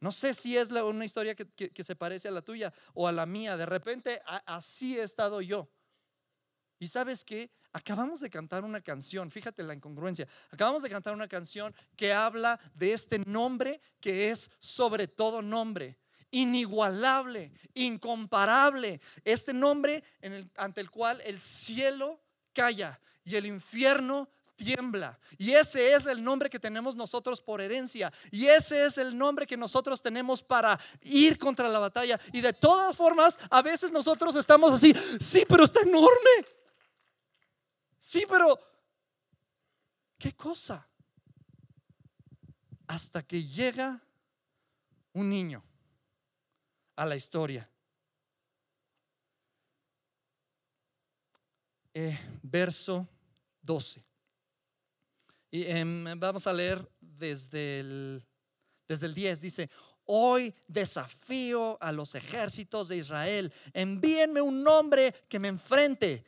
No 0.00 0.12
sé 0.12 0.32
si 0.34 0.56
es 0.56 0.70
una 0.70 1.04
historia 1.04 1.34
que, 1.34 1.84
se 1.84 1.96
parece 1.96 2.28
a 2.28 2.30
la 2.30 2.42
tuya 2.42 2.72
o 2.94 3.08
a 3.08 3.12
la 3.12 3.26
mía. 3.26 3.56
De 3.56 3.66
repente 3.66 4.20
así 4.46 4.98
he 4.98 5.02
estado 5.02 5.40
yo. 5.40 5.68
Y 6.78 6.86
sabes 6.86 7.24
que 7.24 7.50
acabamos 7.72 8.20
de 8.20 8.30
cantar 8.30 8.64
una 8.64 8.80
canción, 8.80 9.30
fíjate 9.30 9.64
la 9.64 9.74
incongruencia, 9.74 10.28
acabamos 10.50 10.82
de 10.82 10.90
cantar 10.90 11.12
una 11.12 11.26
canción 11.26 11.74
que 11.96 12.12
habla 12.12 12.58
de 12.74 12.92
este 12.92 13.18
nombre 13.18 13.80
que 14.00 14.30
es 14.30 14.50
sobre 14.60 15.08
todo 15.08 15.42
nombre, 15.42 15.98
inigualable, 16.30 17.52
incomparable, 17.74 19.00
este 19.24 19.52
nombre 19.52 20.04
ante 20.56 20.80
el 20.80 20.90
cual 20.90 21.20
el 21.24 21.40
cielo 21.40 22.20
calla 22.52 23.00
y 23.24 23.34
el 23.34 23.46
infierno 23.46 24.30
tiembla. 24.58 25.18
Y 25.38 25.52
ese 25.52 25.94
es 25.94 26.04
el 26.06 26.22
nombre 26.22 26.50
que 26.50 26.58
tenemos 26.58 26.96
nosotros 26.96 27.40
por 27.40 27.60
herencia. 27.60 28.12
Y 28.30 28.46
ese 28.46 28.84
es 28.84 28.98
el 28.98 29.16
nombre 29.16 29.46
que 29.46 29.56
nosotros 29.56 30.02
tenemos 30.02 30.42
para 30.42 30.78
ir 31.02 31.38
contra 31.38 31.68
la 31.68 31.78
batalla. 31.78 32.20
Y 32.32 32.40
de 32.40 32.52
todas 32.52 32.94
formas, 32.94 33.38
a 33.48 33.62
veces 33.62 33.90
nosotros 33.92 34.34
estamos 34.34 34.72
así, 34.72 34.92
sí, 35.20 35.44
pero 35.48 35.64
está 35.64 35.80
enorme. 35.80 36.44
Sí, 38.00 38.24
pero 38.28 38.58
¿qué 40.18 40.34
cosa? 40.34 40.86
Hasta 42.88 43.22
que 43.22 43.42
llega 43.44 44.02
un 45.12 45.30
niño 45.30 45.62
a 46.96 47.06
la 47.06 47.14
historia. 47.14 47.70
Eh, 51.94 52.18
verso 52.42 53.06
12. 53.62 54.07
Y 55.50 55.64
em, 55.64 56.04
vamos 56.18 56.46
a 56.46 56.52
leer 56.52 56.86
desde 57.00 57.80
el, 57.80 58.26
desde 58.86 59.06
el 59.06 59.14
10. 59.14 59.40
Dice, 59.40 59.70
hoy 60.04 60.54
desafío 60.66 61.82
a 61.82 61.92
los 61.92 62.14
ejércitos 62.14 62.88
de 62.88 62.98
Israel, 62.98 63.52
envíenme 63.72 64.40
un 64.40 64.66
hombre 64.66 65.14
que 65.28 65.38
me 65.38 65.48
enfrente. 65.48 66.24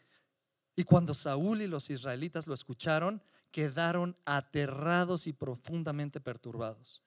Y 0.76 0.84
cuando 0.84 1.12
Saúl 1.12 1.60
y 1.62 1.66
los 1.66 1.90
israelitas 1.90 2.46
lo 2.46 2.54
escucharon, 2.54 3.22
quedaron 3.50 4.16
aterrados 4.24 5.26
y 5.26 5.32
profundamente 5.32 6.20
perturbados. 6.20 7.02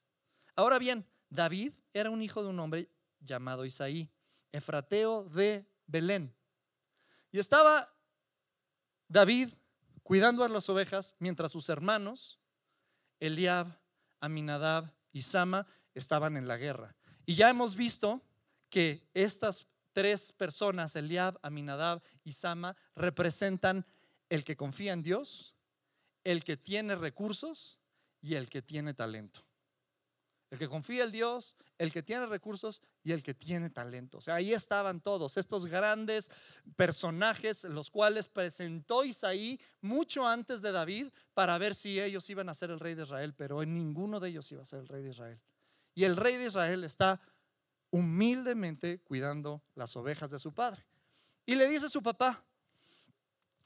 Ahora 0.56 0.78
bien, 0.78 1.06
David 1.30 1.74
era 1.94 2.10
un 2.12 2.22
hijo 2.22 2.44
de 2.44 2.50
un 2.50 2.60
hombre 2.60 2.90
llamado 3.20 3.66
Isaí, 3.66 4.12
efrateo 4.52 5.24
de 5.24 5.66
Belén. 5.88 6.36
Y 7.32 7.40
estaba 7.40 7.92
David 9.08 9.50
cuidando 10.04 10.44
a 10.44 10.50
las 10.50 10.70
ovejas 10.70 11.16
mientras 11.20 11.52
sus 11.52 11.70
hermanos, 11.70 12.40
Eliab, 13.20 13.80
Aminadab 14.20 14.94
y 15.12 15.22
Sama, 15.22 15.66
estaban 15.94 16.38
en 16.38 16.48
la 16.48 16.58
guerra. 16.58 16.96
Y 17.26 17.36
ya 17.36 17.50
hemos 17.50 17.76
visto 17.76 18.22
que 18.70 19.10
estas 19.14 19.68
tres 19.94 20.34
personas, 20.34 20.96
Eliab, 20.96 21.40
Aminadab 21.42 22.02
y 22.24 22.34
Sama, 22.34 22.76
representan 22.96 23.86
el 24.30 24.44
que 24.44 24.58
confía 24.58 24.94
en 24.94 25.04
Dios, 25.04 25.56
el 26.24 26.44
que 26.44 26.58
tiene 26.58 26.96
recursos 26.96 27.80
y 28.22 28.36
el 28.36 28.50
que 28.50 28.62
tiene 28.62 28.94
talento. 28.94 29.46
El 30.54 30.60
que 30.60 30.70
confía 30.70 31.06
en 31.06 31.12
Dios, 31.12 31.56
el 31.80 31.92
que 31.92 32.04
tiene 32.04 32.28
recursos 32.28 32.84
y 33.04 33.12
el 33.12 33.24
que 33.24 33.34
tiene 33.34 33.72
talento. 33.72 34.20
O 34.20 34.22
sea, 34.22 34.36
ahí 34.36 34.54
estaban 34.54 35.02
todos, 35.02 35.36
estos 35.38 35.66
grandes 35.66 36.30
personajes, 36.76 37.64
los 37.64 37.90
cuales 37.90 38.28
presentó 38.28 39.04
Isaí 39.04 39.60
mucho 39.82 40.28
antes 40.28 40.62
de 40.62 40.72
David 40.72 41.08
para 41.34 41.58
ver 41.58 41.74
si 41.74 42.00
ellos 42.00 42.30
iban 42.30 42.50
a 42.50 42.54
ser 42.54 42.70
el 42.70 42.80
rey 42.80 42.94
de 42.94 43.02
Israel, 43.02 43.34
pero 43.34 43.64
en 43.64 43.74
ninguno 43.74 44.20
de 44.20 44.30
ellos 44.30 44.52
iba 44.52 44.62
a 44.62 44.66
ser 44.66 44.82
el 44.82 44.88
rey 44.88 45.02
de 45.02 45.10
Israel. 45.10 45.42
Y 45.96 46.04
el 46.04 46.16
rey 46.16 46.38
de 46.38 46.46
Israel 46.46 46.84
está 46.84 47.20
humildemente 47.90 49.00
cuidando 49.00 49.64
las 49.74 49.96
ovejas 49.96 50.30
de 50.30 50.38
su 50.38 50.54
padre. 50.54 50.86
Y 51.48 51.56
le 51.56 51.68
dice 51.68 51.88
a 51.88 51.90
su 51.90 52.04
papá, 52.04 52.46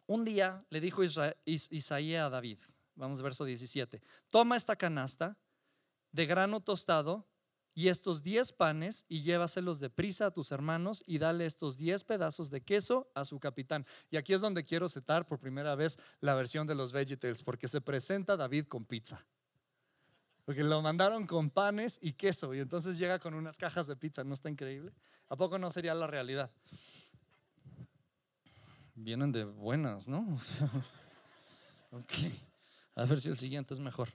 un 0.06 0.24
día 0.24 0.64
le 0.70 0.80
dijo 0.80 1.02
Isaí 1.04 2.16
a 2.16 2.30
David, 2.30 2.60
vamos 2.96 3.22
verso 3.22 3.44
17, 3.44 4.02
toma 4.30 4.56
esta 4.56 4.78
canasta 4.78 5.36
de 6.18 6.26
grano 6.26 6.62
tostado 6.62 7.28
y 7.76 7.90
estos 7.90 8.24
10 8.24 8.54
panes 8.54 9.06
y 9.08 9.22
llévaselos 9.22 9.80
deprisa 9.80 10.26
a 10.26 10.32
tus 10.32 10.52
hermanos 10.52 11.04
y 11.06 11.20
dale 11.20 11.46
estos 11.46 11.78
10 11.78 12.06
pedazos 12.06 12.50
de 12.50 12.62
queso 12.62 13.08
a 13.14 13.24
su 13.24 13.40
capitán. 13.40 13.86
Y 14.10 14.18
aquí 14.18 14.34
es 14.34 14.42
donde 14.42 14.66
quiero 14.66 14.90
citar 14.90 15.28
por 15.28 15.40
primera 15.40 15.76
vez 15.76 16.00
la 16.20 16.34
versión 16.34 16.66
de 16.66 16.74
los 16.74 16.92
Vegetables, 16.92 17.44
porque 17.44 17.68
se 17.68 17.82
presenta 17.82 18.36
David 18.36 18.66
con 18.66 18.84
pizza. 18.84 19.24
Porque 20.44 20.64
lo 20.64 20.82
mandaron 20.82 21.28
con 21.28 21.52
panes 21.52 22.00
y 22.02 22.14
queso 22.14 22.52
y 22.56 22.62
entonces 22.62 22.98
llega 22.98 23.20
con 23.20 23.36
unas 23.36 23.60
cajas 23.60 23.86
de 23.86 23.96
pizza. 23.96 24.24
¿No 24.24 24.34
está 24.34 24.50
increíble? 24.50 24.92
¿A 25.30 25.36
poco 25.36 25.60
no 25.60 25.70
sería 25.70 25.94
la 25.94 26.08
realidad? 26.08 26.50
Vienen 28.96 29.32
de 29.32 29.44
buenas, 29.44 30.08
¿no? 30.08 30.36
ok. 31.92 32.14
A 32.98 33.06
ver 33.06 33.22
si 33.22 33.30
el 33.30 33.38
siguiente 33.38 33.76
es 33.76 33.80
mejor. 33.80 34.10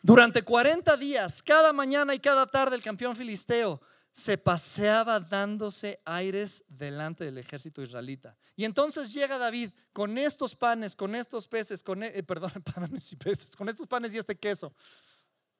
Durante 0.00 0.42
40 0.42 0.96
días, 0.96 1.42
cada 1.42 1.72
mañana 1.72 2.14
y 2.14 2.20
cada 2.20 2.46
tarde, 2.46 2.76
el 2.76 2.82
campeón 2.82 3.16
filisteo 3.16 3.80
se 4.12 4.38
paseaba 4.38 5.18
dándose 5.18 6.00
aires 6.04 6.64
delante 6.68 7.24
del 7.24 7.38
ejército 7.38 7.82
israelita. 7.82 8.36
Y 8.54 8.64
entonces 8.64 9.12
llega 9.12 9.38
David 9.38 9.72
con 9.92 10.16
estos 10.18 10.54
panes, 10.54 10.94
con 10.94 11.16
estos 11.16 11.48
peces, 11.48 11.82
con, 11.82 12.04
e, 12.04 12.12
eh, 12.16 12.22
perdón, 12.22 12.52
panes 12.76 13.12
y 13.12 13.16
peces, 13.16 13.56
con 13.56 13.68
estos 13.68 13.88
panes 13.88 14.14
y 14.14 14.18
este 14.18 14.38
queso. 14.38 14.72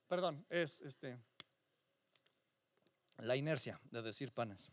Perdón, 0.06 0.46
es 0.48 0.80
este 0.82 1.18
la 3.16 3.34
inercia 3.34 3.80
de 3.90 4.02
decir 4.02 4.30
panes. 4.30 4.70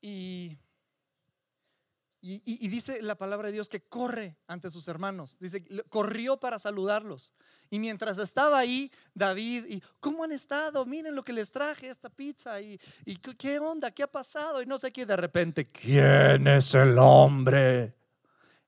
Y 0.00 0.56
y, 2.22 2.68
dice 2.68 3.00
la 3.00 3.16
palabra 3.16 3.48
de 3.48 3.54
Dios 3.54 3.68
que 3.70 3.80
corre 3.80 4.36
ante 4.46 4.70
sus 4.70 4.88
hermanos. 4.88 5.38
Dice, 5.38 5.64
corrió 5.88 6.38
para 6.38 6.58
saludarlos. 6.58 7.32
Y 7.70 7.78
mientras 7.78 8.18
estaba 8.18 8.58
ahí, 8.58 8.92
David, 9.14 9.64
y 9.66 9.82
¿cómo 10.00 10.24
han 10.24 10.32
estado? 10.32 10.84
Miren 10.84 11.14
lo 11.14 11.24
que 11.24 11.32
les 11.32 11.50
traje, 11.50 11.88
esta 11.88 12.10
pizza. 12.10 12.60
Y, 12.60 12.78
qué 13.38 13.58
onda, 13.58 13.90
qué 13.90 14.02
ha 14.02 14.10
pasado. 14.10 14.60
Y 14.60 14.66
no 14.66 14.78
sé 14.78 14.92
qué, 14.92 15.06
de 15.06 15.16
repente, 15.16 15.66
¿quién 15.66 16.46
es 16.46 16.74
el 16.74 16.98
hombre? 16.98 17.94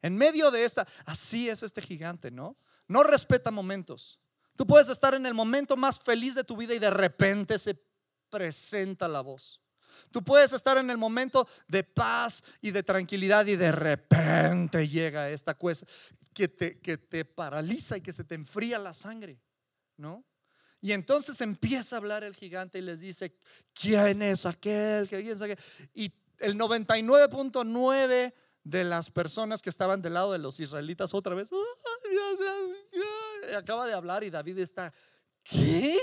En 0.01 0.17
medio 0.17 0.51
de 0.51 0.65
esta, 0.65 0.87
así 1.05 1.51
es 1.51 1.63
este 1.63 1.83
gigante, 1.83 2.31
¿no? 2.31 2.57
No 2.89 3.03
respeta 3.03 3.51
momentos. 3.51 4.19
Tú 4.57 4.67
puedes 4.67 4.89
estar 4.89 5.15
en 5.15 5.27
el 5.27 5.35
momento 5.35 5.77
más 5.77 6.01
feliz 6.01 6.35
de 6.35 6.45
tu 6.45 6.57
vida 6.57 6.75
y 6.75 6.79
de 6.79 6.91
repente 6.91 7.59
se 7.59 7.79
presenta 8.31 9.09
la 9.09 9.21
voz. 9.21 9.62
Tú 10.11 10.23
puedes 10.23 10.53
estar 10.53 10.79
en 10.79 10.91
el 10.91 10.99
momento 10.99 11.49
de 11.69 11.85
paz 11.85 12.43
y 12.61 12.71
de 12.71 12.83
tranquilidad 12.83 13.47
y 13.47 13.57
de 13.57 13.73
repente 13.73 14.89
llega 14.89 15.31
esta 15.31 15.55
cosa 15.55 15.87
que 16.35 16.49
te, 16.49 16.79
que 16.81 16.99
te 16.99 17.25
paraliza 17.25 17.97
y 17.97 18.01
que 18.01 18.13
se 18.13 18.25
te 18.25 18.35
enfría 18.35 18.79
la 18.79 18.93
sangre, 18.93 19.39
¿no? 19.97 20.25
Y 20.81 20.93
entonces 20.93 21.41
empieza 21.41 21.97
a 21.97 21.99
hablar 21.99 22.25
el 22.25 22.35
gigante 22.35 22.79
y 22.79 22.83
les 22.83 23.01
dice, 23.01 23.37
¿quién 23.73 24.21
es 24.21 24.47
aquel? 24.47 25.09
¿Quién 25.09 25.29
es 25.29 25.41
aquel? 25.41 25.59
Y 25.95 26.13
el 26.39 26.59
99.9 26.59 28.35
de 28.65 28.85
las 28.85 29.11
personas 29.11 29.63
que 29.63 29.71
estaban 29.71 30.03
del 30.03 30.15
lado 30.15 30.33
de 30.33 30.39
los 30.39 30.59
israelitas 30.61 31.15
otra 31.15 31.35
vez, 31.35 31.51
acaba 33.57 33.87
de 33.87 33.95
hablar 33.95 34.25
y 34.25 34.31
David 34.31 34.59
está, 34.59 34.93
¿qué? 35.45 35.99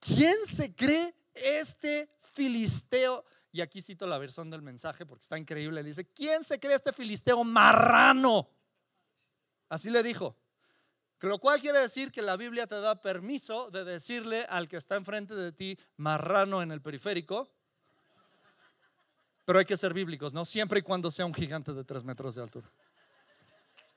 ¿Quién 0.00 0.36
se 0.46 0.74
cree 0.74 1.14
este 1.34 2.08
filisteo? 2.34 3.24
Y 3.52 3.60
aquí 3.60 3.80
cito 3.80 4.06
la 4.06 4.18
versión 4.18 4.50
del 4.50 4.62
mensaje 4.62 5.06
porque 5.06 5.22
está 5.22 5.38
increíble. 5.38 5.82
Le 5.82 5.88
dice, 5.88 6.06
¿quién 6.06 6.42
se 6.44 6.58
cree 6.58 6.74
este 6.74 6.92
filisteo 6.92 7.44
marrano? 7.44 8.50
Así 9.68 9.90
le 9.90 10.02
dijo. 10.02 10.36
Lo 11.20 11.38
cual 11.38 11.60
quiere 11.60 11.78
decir 11.78 12.12
que 12.12 12.20
la 12.20 12.36
Biblia 12.36 12.66
te 12.66 12.78
da 12.80 13.00
permiso 13.00 13.70
de 13.70 13.84
decirle 13.84 14.44
al 14.50 14.68
que 14.68 14.76
está 14.76 14.96
enfrente 14.96 15.34
de 15.34 15.52
ti 15.52 15.78
marrano 15.96 16.60
en 16.60 16.70
el 16.70 16.82
periférico. 16.82 17.48
Pero 19.46 19.58
hay 19.58 19.64
que 19.64 19.76
ser 19.76 19.94
bíblicos, 19.94 20.34
¿no? 20.34 20.44
Siempre 20.44 20.80
y 20.80 20.82
cuando 20.82 21.10
sea 21.10 21.24
un 21.24 21.32
gigante 21.32 21.72
de 21.72 21.84
tres 21.84 22.04
metros 22.04 22.34
de 22.34 22.42
altura. 22.42 22.70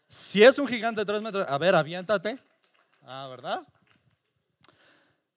Si 0.08 0.42
es 0.42 0.58
un 0.58 0.68
gigante 0.68 1.02
de 1.02 1.06
tres 1.06 1.22
metros, 1.22 1.46
a 1.50 1.58
ver, 1.58 1.76
aviéntate. 1.76 2.40
Ah, 3.02 3.28
¿verdad? 3.30 3.68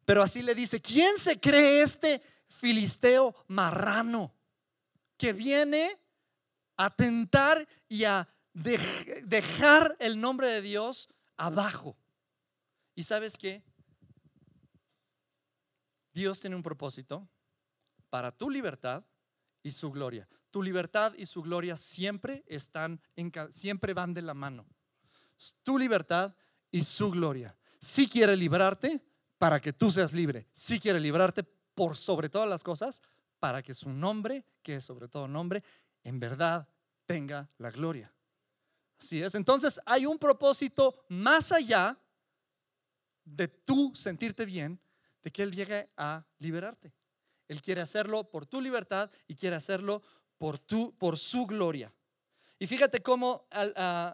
Pero 0.05 0.23
así 0.23 0.43
le 0.43 0.55
dice, 0.55 0.81
¿quién 0.81 1.19
se 1.19 1.39
cree 1.39 1.83
este 1.83 2.23
filisteo 2.47 3.35
marrano 3.49 4.35
que 5.17 5.33
viene 5.33 5.99
a 6.77 6.95
tentar 6.95 7.67
y 7.89 8.05
a 8.05 8.29
dejar 8.53 9.97
el 10.01 10.21
nombre 10.21 10.49
de 10.49 10.63
Dios 10.63 11.09
abajo? 11.37 11.97
¿Y 12.95 13.05
sabes 13.05 13.37
qué? 13.37 13.63
Dios 16.13 16.41
tiene 16.41 16.57
un 16.57 16.63
propósito 16.63 17.29
para 18.09 18.33
tu 18.33 18.51
libertad 18.51 19.05
y 19.63 19.71
su 19.71 19.91
gloria. 19.91 20.29
Tu 20.51 20.63
libertad 20.63 21.15
y 21.17 21.27
su 21.27 21.43
gloria 21.43 21.77
siempre 21.77 22.43
están 22.47 23.01
en, 23.15 23.33
siempre 23.51 23.95
van 23.95 24.13
de 24.13 24.23
la 24.23 24.35
mano. 24.35 24.67
Tu 25.63 25.79
libertad 25.79 26.35
y 26.71 26.83
su 26.83 27.11
gloria. 27.11 27.57
Si 27.79 28.09
quiere 28.09 28.37
librarte 28.37 29.01
para 29.41 29.59
que 29.59 29.73
tú 29.73 29.91
seas 29.91 30.13
libre. 30.13 30.47
Si 30.53 30.79
quiere 30.79 31.01
librarte 31.01 31.43
por 31.43 31.97
sobre 31.97 32.29
todas 32.29 32.47
las 32.47 32.63
cosas 32.63 33.01
para 33.39 33.63
que 33.63 33.73
su 33.73 33.89
nombre, 33.89 34.45
que 34.63 34.77
es 34.77 34.85
sobre 34.85 35.09
todo 35.09 35.27
nombre, 35.27 35.65
en 36.05 36.21
verdad 36.21 36.69
tenga 37.07 37.49
la 37.57 37.71
gloria. 37.71 38.13
Así 38.99 39.23
es. 39.23 39.35
Entonces 39.35 39.81
hay 39.87 40.05
un 40.05 40.19
propósito 40.19 40.95
más 41.09 41.53
allá 41.53 41.99
de 43.25 43.49
tú 43.49 43.93
sentirte 43.95 44.45
bien, 44.45 44.79
de 45.23 45.31
que 45.31 45.43
Él 45.43 45.53
llegue 45.53 45.89
a 45.97 46.23
liberarte. 46.39 46.93
Él 47.49 47.63
quiere 47.63 47.81
hacerlo 47.81 48.25
por 48.29 48.45
tu 48.45 48.61
libertad 48.61 49.11
y 49.27 49.35
quiere 49.35 49.57
hacerlo 49.57 50.03
por, 50.37 50.59
tu, 50.59 50.95
por 50.99 51.17
su 51.17 51.47
gloria. 51.47 51.91
Y 52.59 52.67
fíjate 52.67 53.03
cómo 53.03 53.49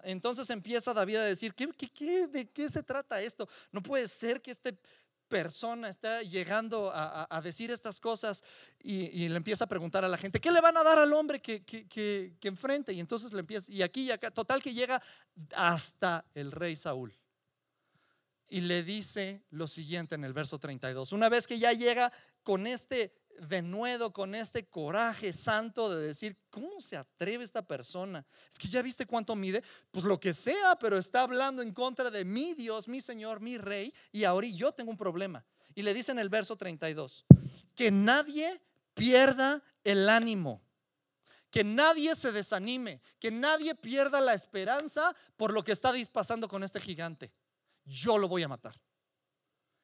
entonces 0.05 0.49
empieza 0.51 0.95
David 0.95 1.17
a 1.17 1.25
decir, 1.25 1.53
¿qué, 1.53 1.69
qué, 1.93 2.29
de 2.29 2.49
qué 2.49 2.71
se 2.71 2.85
trata 2.85 3.21
esto? 3.21 3.49
No 3.73 3.83
puede 3.83 4.07
ser 4.07 4.41
que 4.41 4.53
esta 4.53 4.71
persona 5.29 5.89
esté 5.89 6.27
llegando 6.29 6.91
a, 6.95 7.41
decir 7.43 7.71
estas 7.71 8.01
cosas 8.01 8.43
y, 8.79 9.29
le 9.29 9.37
empieza 9.37 9.65
a 9.65 9.69
preguntar 9.69 10.05
a 10.05 10.09
la 10.09 10.19
gente, 10.19 10.41
¿qué 10.41 10.51
le 10.51 10.61
van 10.61 10.77
a 10.77 10.83
dar 10.83 10.99
al 10.99 11.13
hombre 11.13 11.41
que, 11.41 11.65
que, 11.65 11.87
que 11.87 12.49
enfrente? 12.49 12.93
Y 12.93 13.01
entonces 13.01 13.33
le 13.33 13.41
empieza, 13.41 13.71
y 13.71 13.83
aquí 13.83 14.03
y 14.03 14.11
acá, 14.11 14.31
total 14.31 14.63
que 14.63 14.75
llega 14.75 15.03
hasta 15.55 16.25
el 16.35 16.53
rey 16.53 16.77
Saúl 16.77 17.17
y 18.49 18.61
le 18.61 18.83
dice 18.83 19.43
lo 19.51 19.67
siguiente 19.67 20.15
en 20.15 20.25
el 20.25 20.33
verso 20.33 20.59
32. 20.59 21.13
Una 21.13 21.29
vez 21.29 21.47
que 21.47 21.59
ya 21.59 21.73
llega 21.73 22.13
con 22.43 22.67
este 22.67 23.13
denuedo, 23.41 24.13
con 24.13 24.35
este 24.35 24.67
coraje 24.67 25.33
santo 25.33 25.95
de 25.95 26.07
decir, 26.07 26.37
¿cómo 26.51 26.81
se 26.81 26.97
atreve 26.97 27.45
esta 27.45 27.63
persona? 27.63 28.25
Es 28.51 28.59
que 28.59 28.69
ya 28.69 28.83
viste 28.83 29.07
cuánto 29.07 29.35
mide, 29.37 29.63
pues 29.91 30.05
lo 30.05 30.19
que 30.19 30.33
sea, 30.33 30.77
pero 30.79 30.97
está 30.97 31.23
hablando 31.23 31.63
en 31.63 31.73
contra 31.73 32.11
de 32.11 32.25
mi 32.25 32.55
Dios, 32.55 32.89
mi 32.89 33.01
Señor, 33.01 33.41
mi 33.41 33.59
Rey, 33.59 33.93
y 34.13 34.25
ahora 34.25 34.47
yo 34.47 34.73
tengo 34.73 34.91
un 34.91 34.97
problema. 34.97 35.45
Y 35.75 35.83
le 35.83 35.93
dice 35.95 36.13
en 36.13 36.19
el 36.19 36.29
verso 36.29 36.57
32, 36.57 37.25
que 37.75 37.91
nadie 37.91 38.61
pierda 38.95 39.63
el 39.85 40.09
ánimo, 40.09 40.63
que 41.51 41.65
nadie 41.65 42.15
se 42.15 42.33
desanime, 42.33 43.01
que 43.19 43.31
nadie 43.31 43.75
pierda 43.75 44.21
la 44.21 44.35
esperanza 44.35 45.15
por 45.37 45.53
lo 45.53 45.63
que 45.63 45.73
está 45.73 45.93
pasando 46.13 46.49
con 46.49 46.65
este 46.65 46.81
gigante 46.81 47.33
yo 47.87 48.19
lo 48.19 48.29
voy 48.29 48.43
a 48.43 48.49
matar. 48.49 48.75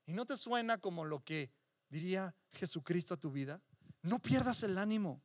¿Y 0.06 0.12
no 0.12 0.26
te 0.26 0.36
suena 0.36 0.78
como 0.78 1.04
lo 1.04 1.24
que 1.24 1.50
diría 1.92 2.34
Jesucristo 2.52 3.14
a 3.14 3.16
tu 3.16 3.30
vida? 3.30 3.60
No 4.02 4.18
pierdas 4.18 4.62
el 4.62 4.78
ánimo. 4.78 5.22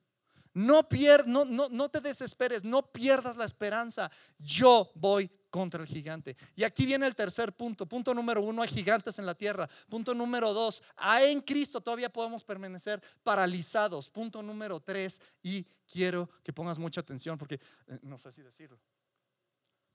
No, 0.53 0.87
no, 1.25 1.45
no, 1.45 1.69
no 1.69 1.89
te 1.89 2.01
desesperes, 2.01 2.63
no 2.63 2.91
pierdas 2.91 3.37
la 3.37 3.45
esperanza. 3.45 4.11
Yo 4.37 4.91
voy 4.95 5.29
contra 5.49 5.81
el 5.81 5.87
gigante. 5.87 6.35
Y 6.55 6.63
aquí 6.63 6.85
viene 6.85 7.05
el 7.05 7.15
tercer 7.15 7.55
punto. 7.55 7.85
Punto 7.85 8.13
número 8.13 8.41
uno, 8.41 8.61
hay 8.61 8.67
gigantes 8.67 9.17
en 9.19 9.25
la 9.25 9.35
tierra. 9.35 9.69
Punto 9.87 10.13
número 10.13 10.53
dos, 10.53 10.83
en 11.21 11.41
Cristo 11.41 11.79
todavía 11.79 12.11
podemos 12.11 12.43
permanecer 12.43 13.01
paralizados. 13.23 14.09
Punto 14.09 14.41
número 14.41 14.79
tres, 14.79 15.21
y 15.43 15.63
quiero 15.89 16.29
que 16.43 16.51
pongas 16.51 16.79
mucha 16.79 17.01
atención 17.01 17.37
porque 17.37 17.59
eh, 17.87 17.99
no 18.01 18.17
sé 18.17 18.31
si 18.31 18.41
decirlo. 18.41 18.79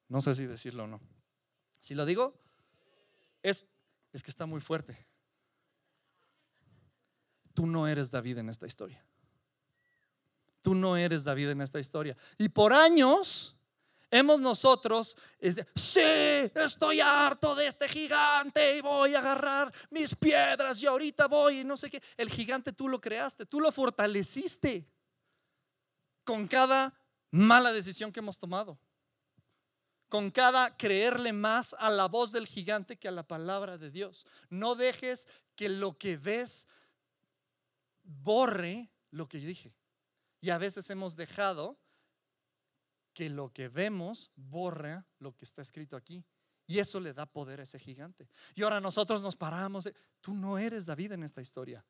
No 0.09 0.21
sé 0.21 0.35
si 0.35 0.47
decirlo 0.47 0.85
o 0.85 0.87
no. 0.87 1.01
Si 1.81 1.95
lo 1.95 2.07
digo, 2.07 2.39
es, 3.43 3.65
es 4.13 4.23
que 4.23 4.31
está 4.31 4.47
muy 4.47 4.61
fuerte. 4.61 5.12
Tú 7.55 7.67
no 7.67 7.87
eres 7.87 8.11
David 8.11 8.39
en 8.39 8.49
esta 8.49 8.67
historia. 8.67 9.05
Tú 10.61 10.75
no 10.75 10.97
eres 10.97 11.25
David 11.25 11.51
en 11.51 11.61
esta 11.61 11.81
historia. 11.81 12.17
Y 12.39 12.49
por 12.49 12.73
años 12.73 13.57
hemos 14.11 14.41
nosotros, 14.41 15.17
sí, 15.75 16.01
estoy 16.01 17.01
harto 17.01 17.55
de 17.55 17.67
este 17.67 17.89
gigante 17.89 18.77
y 18.77 18.81
voy 18.81 19.15
a 19.15 19.19
agarrar 19.19 19.73
mis 19.91 20.15
piedras 20.15 20.83
y 20.83 20.87
ahorita 20.87 21.27
voy 21.27 21.61
y 21.61 21.65
no 21.65 21.77
sé 21.77 21.91
qué. 21.91 22.03
El 22.17 22.31
gigante 22.31 22.73
tú 22.73 22.89
lo 22.89 23.01
creaste, 23.01 23.47
tú 23.47 23.61
lo 23.61 23.73
fortaleciste 23.73 24.87
con 26.25 26.47
cada 26.47 26.95
mala 27.31 27.73
decisión 27.73 28.13
que 28.13 28.21
hemos 28.21 28.39
tomado 28.39 28.79
con 30.13 30.31
cada 30.31 30.77
creerle 30.77 31.33
más 31.33 31.75
a 31.79 31.89
la 31.89 32.07
voz 32.07 32.33
del 32.33 32.47
gigante 32.47 32.99
que 32.99 33.09
a 33.09 33.11
la 33.11 33.27
palabra 33.27 33.79
de 33.79 33.91
Dios. 33.91 34.27
No 34.51 34.75
dejes 34.75 35.27
que 35.57 35.71
lo 35.71 35.97
que 35.97 36.19
ves 36.19 36.69
borre 38.03 38.91
lo 39.11 39.29
que 39.29 39.39
dije. 39.39 39.75
Y 40.41 40.51
a 40.51 40.59
veces 40.59 40.89
hemos 40.91 41.17
dejado 41.17 41.79
que 43.13 43.29
lo 43.29 43.53
que 43.53 43.69
vemos 43.69 44.31
borre 44.35 45.05
lo 45.19 45.37
que 45.37 45.45
está 45.45 45.63
escrito 45.63 45.97
aquí. 45.97 46.25
Y 46.67 46.79
eso 46.79 47.01
le 47.01 47.13
da 47.13 47.27
poder 47.27 47.61
a 47.61 47.65
ese 47.65 47.79
gigante. 47.79 48.29
Y 48.55 48.63
ahora 48.63 48.81
nosotros 48.81 49.21
nos 49.23 49.37
paramos. 49.37 49.89
Tú 50.21 50.35
no 50.35 50.59
eres 50.59 50.87
David 50.87 51.13
en 51.13 51.23
esta 51.23 51.43
historia. 51.43 51.85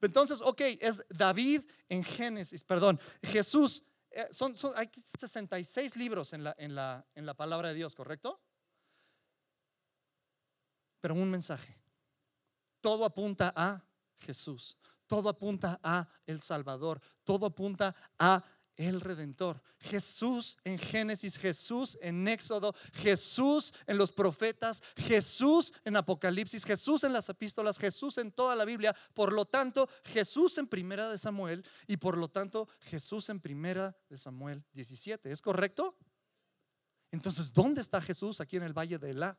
Entonces, 0.00 0.40
ok, 0.42 0.60
es 0.80 1.02
David 1.08 1.62
en 1.88 2.02
Génesis, 2.02 2.64
perdón. 2.64 3.00
Jesús 3.22 3.82
eh, 4.10 4.28
son, 4.30 4.54
hay 4.74 4.90
66 4.94 5.96
libros 5.96 6.32
en 6.32 6.44
la, 6.44 6.54
en, 6.58 6.74
la, 6.74 7.06
en 7.14 7.26
la 7.26 7.34
palabra 7.34 7.68
de 7.68 7.74
Dios, 7.74 7.94
¿correcto? 7.94 8.40
Pero 11.00 11.14
un 11.14 11.30
mensaje. 11.30 11.78
Todo 12.80 13.04
apunta 13.04 13.52
a 13.54 13.84
Jesús. 14.16 14.76
Todo 15.10 15.28
apunta 15.28 15.80
a 15.82 16.08
el 16.24 16.40
Salvador. 16.40 17.00
Todo 17.24 17.46
apunta 17.46 17.96
a 18.16 18.44
el 18.76 19.00
Redentor. 19.00 19.60
Jesús 19.80 20.56
en 20.62 20.78
Génesis, 20.78 21.36
Jesús 21.36 21.98
en 22.00 22.28
Éxodo, 22.28 22.76
Jesús 22.92 23.74
en 23.88 23.98
los 23.98 24.12
profetas, 24.12 24.80
Jesús 24.94 25.72
en 25.84 25.96
Apocalipsis, 25.96 26.64
Jesús 26.64 27.02
en 27.02 27.12
las 27.12 27.28
epístolas, 27.28 27.76
Jesús 27.76 28.18
en 28.18 28.30
toda 28.30 28.54
la 28.54 28.64
Biblia. 28.64 28.94
Por 29.12 29.32
lo 29.32 29.46
tanto, 29.46 29.88
Jesús 30.04 30.58
en 30.58 30.68
Primera 30.68 31.08
de 31.08 31.18
Samuel 31.18 31.64
y 31.88 31.96
por 31.96 32.16
lo 32.16 32.28
tanto 32.28 32.68
Jesús 32.78 33.30
en 33.30 33.40
Primera 33.40 33.98
de 34.08 34.16
Samuel 34.16 34.64
17. 34.74 35.32
¿Es 35.32 35.42
correcto? 35.42 35.96
Entonces, 37.10 37.52
¿dónde 37.52 37.80
está 37.80 38.00
Jesús 38.00 38.40
aquí 38.40 38.58
en 38.58 38.62
el 38.62 38.78
valle 38.78 39.00
de 39.00 39.10
Elá? 39.10 39.36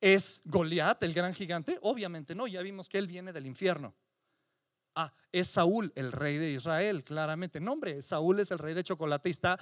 ¿Es 0.00 0.40
Goliat, 0.46 1.02
el 1.02 1.12
gran 1.12 1.34
gigante? 1.34 1.78
Obviamente 1.82 2.34
no, 2.34 2.46
ya 2.46 2.62
vimos 2.62 2.88
que 2.88 2.96
él 2.96 3.06
viene 3.06 3.34
del 3.34 3.44
infierno. 3.44 3.94
Ah, 4.96 5.12
es 5.30 5.48
Saúl, 5.48 5.92
el 5.94 6.10
rey 6.10 6.38
de 6.38 6.50
Israel, 6.50 7.04
claramente. 7.04 7.60
Nombre, 7.60 8.02
Saúl 8.02 8.40
es 8.40 8.50
el 8.50 8.58
rey 8.58 8.74
de 8.74 8.82
chocolate 8.82 9.28
y 9.28 9.32
está 9.32 9.60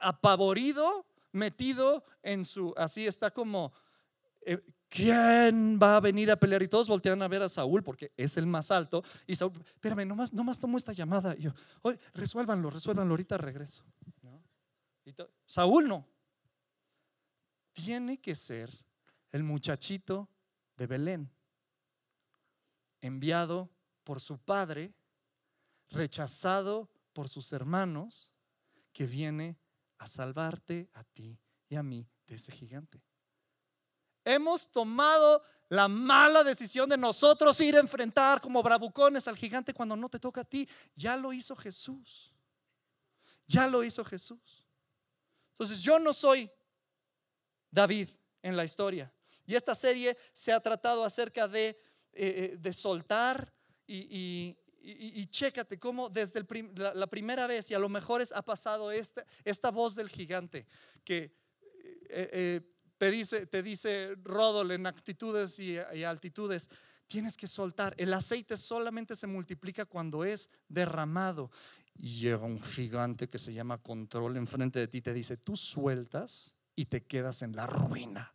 apavorido, 0.00 1.06
metido 1.30 2.04
en 2.22 2.44
su, 2.44 2.74
así 2.76 3.06
está 3.06 3.30
como 3.30 3.72
eh, 4.44 4.60
¿quién 4.88 5.78
va 5.80 5.96
a 5.96 6.00
venir 6.00 6.30
a 6.30 6.36
pelear? 6.36 6.62
Y 6.62 6.68
todos 6.68 6.88
voltean 6.88 7.22
a 7.22 7.28
ver 7.28 7.42
a 7.42 7.48
Saúl 7.48 7.82
porque 7.82 8.12
es 8.16 8.36
el 8.36 8.46
más 8.46 8.70
alto. 8.70 9.02
Y 9.26 9.36
Saúl, 9.36 9.52
espérame, 9.74 10.06
nomás, 10.06 10.32
nomás 10.32 10.58
tomo 10.58 10.76
esta 10.76 10.92
llamada. 10.92 11.34
Y 11.36 11.42
yo, 11.42 11.52
resuélvanlo, 12.14 12.70
resuélvanlo, 12.70 13.12
ahorita 13.12 13.38
regreso. 13.38 13.84
Saúl 15.46 15.88
no. 15.88 16.06
Tiene 17.72 18.20
que 18.20 18.34
ser 18.34 18.70
el 19.30 19.42
muchachito 19.42 20.28
de 20.76 20.86
Belén, 20.86 21.30
enviado 23.00 23.70
por 24.04 24.20
su 24.20 24.38
padre, 24.38 24.94
rechazado 25.90 26.90
por 27.12 27.28
sus 27.28 27.52
hermanos, 27.52 28.32
que 28.92 29.06
viene 29.06 29.58
a 29.98 30.06
salvarte 30.06 30.90
a 30.94 31.04
ti 31.04 31.38
y 31.68 31.76
a 31.76 31.82
mí 31.82 32.08
de 32.26 32.34
ese 32.34 32.52
gigante. 32.52 33.02
Hemos 34.24 34.70
tomado 34.70 35.42
la 35.68 35.88
mala 35.88 36.44
decisión 36.44 36.88
de 36.88 36.98
nosotros 36.98 37.60
ir 37.60 37.76
a 37.76 37.80
enfrentar 37.80 38.40
como 38.40 38.62
bravucones 38.62 39.26
al 39.26 39.36
gigante 39.36 39.72
cuando 39.72 39.96
no 39.96 40.08
te 40.08 40.18
toca 40.18 40.42
a 40.42 40.44
ti. 40.44 40.68
Ya 40.94 41.16
lo 41.16 41.32
hizo 41.32 41.56
Jesús. 41.56 42.32
Ya 43.46 43.66
lo 43.66 43.82
hizo 43.82 44.04
Jesús. 44.04 44.68
Entonces 45.52 45.80
yo 45.82 45.98
no 45.98 46.12
soy 46.12 46.50
David 47.70 48.10
en 48.42 48.56
la 48.56 48.64
historia. 48.64 49.12
Y 49.46 49.54
esta 49.54 49.74
serie 49.74 50.16
se 50.32 50.52
ha 50.52 50.60
tratado 50.60 51.04
acerca 51.04 51.48
de, 51.48 51.68
eh, 51.68 51.76
eh, 52.12 52.56
de 52.58 52.72
soltar 52.72 53.52
y, 53.94 55.26
chécate 55.26 55.78
cómo 55.78 56.08
desde 56.08 56.44
la, 56.94 57.06
primera 57.06 57.46
vez, 57.46 57.70
y 57.70 57.74
a 57.74 57.78
lo 57.78 57.88
mejor 57.88 58.22
ha 58.34 58.42
pasado 58.42 58.90
esta, 58.90 59.24
esta 59.44 59.70
voz 59.70 59.94
del 59.94 60.08
gigante 60.08 60.66
que 61.04 61.32
eh, 62.08 62.60
te, 62.98 63.10
dice, 63.10 63.46
te 63.46 63.62
dice 63.62 64.16
Rodol 64.22 64.72
en 64.72 64.86
actitudes 64.86 65.58
y, 65.58 65.76
y 65.94 66.02
altitudes, 66.02 66.68
tienes 67.06 67.36
que 67.36 67.46
soltar. 67.46 67.94
El 67.96 68.12
aceite 68.12 68.56
solamente 68.56 69.14
se 69.14 69.26
multiplica 69.26 69.84
cuando 69.84 70.24
es 70.24 70.50
derramado. 70.68 71.50
Y 71.94 72.20
llega 72.20 72.44
un 72.44 72.60
gigante 72.60 73.28
que 73.28 73.38
se 73.38 73.52
llama 73.52 73.78
control 73.78 74.36
enfrente 74.36 74.78
de 74.78 74.88
ti, 74.88 75.02
te 75.02 75.12
dice, 75.12 75.36
tú 75.36 75.56
sueltas 75.56 76.54
y 76.74 76.86
te 76.86 77.04
quedas 77.04 77.42
en 77.42 77.54
la 77.54 77.66
ruina. 77.66 78.34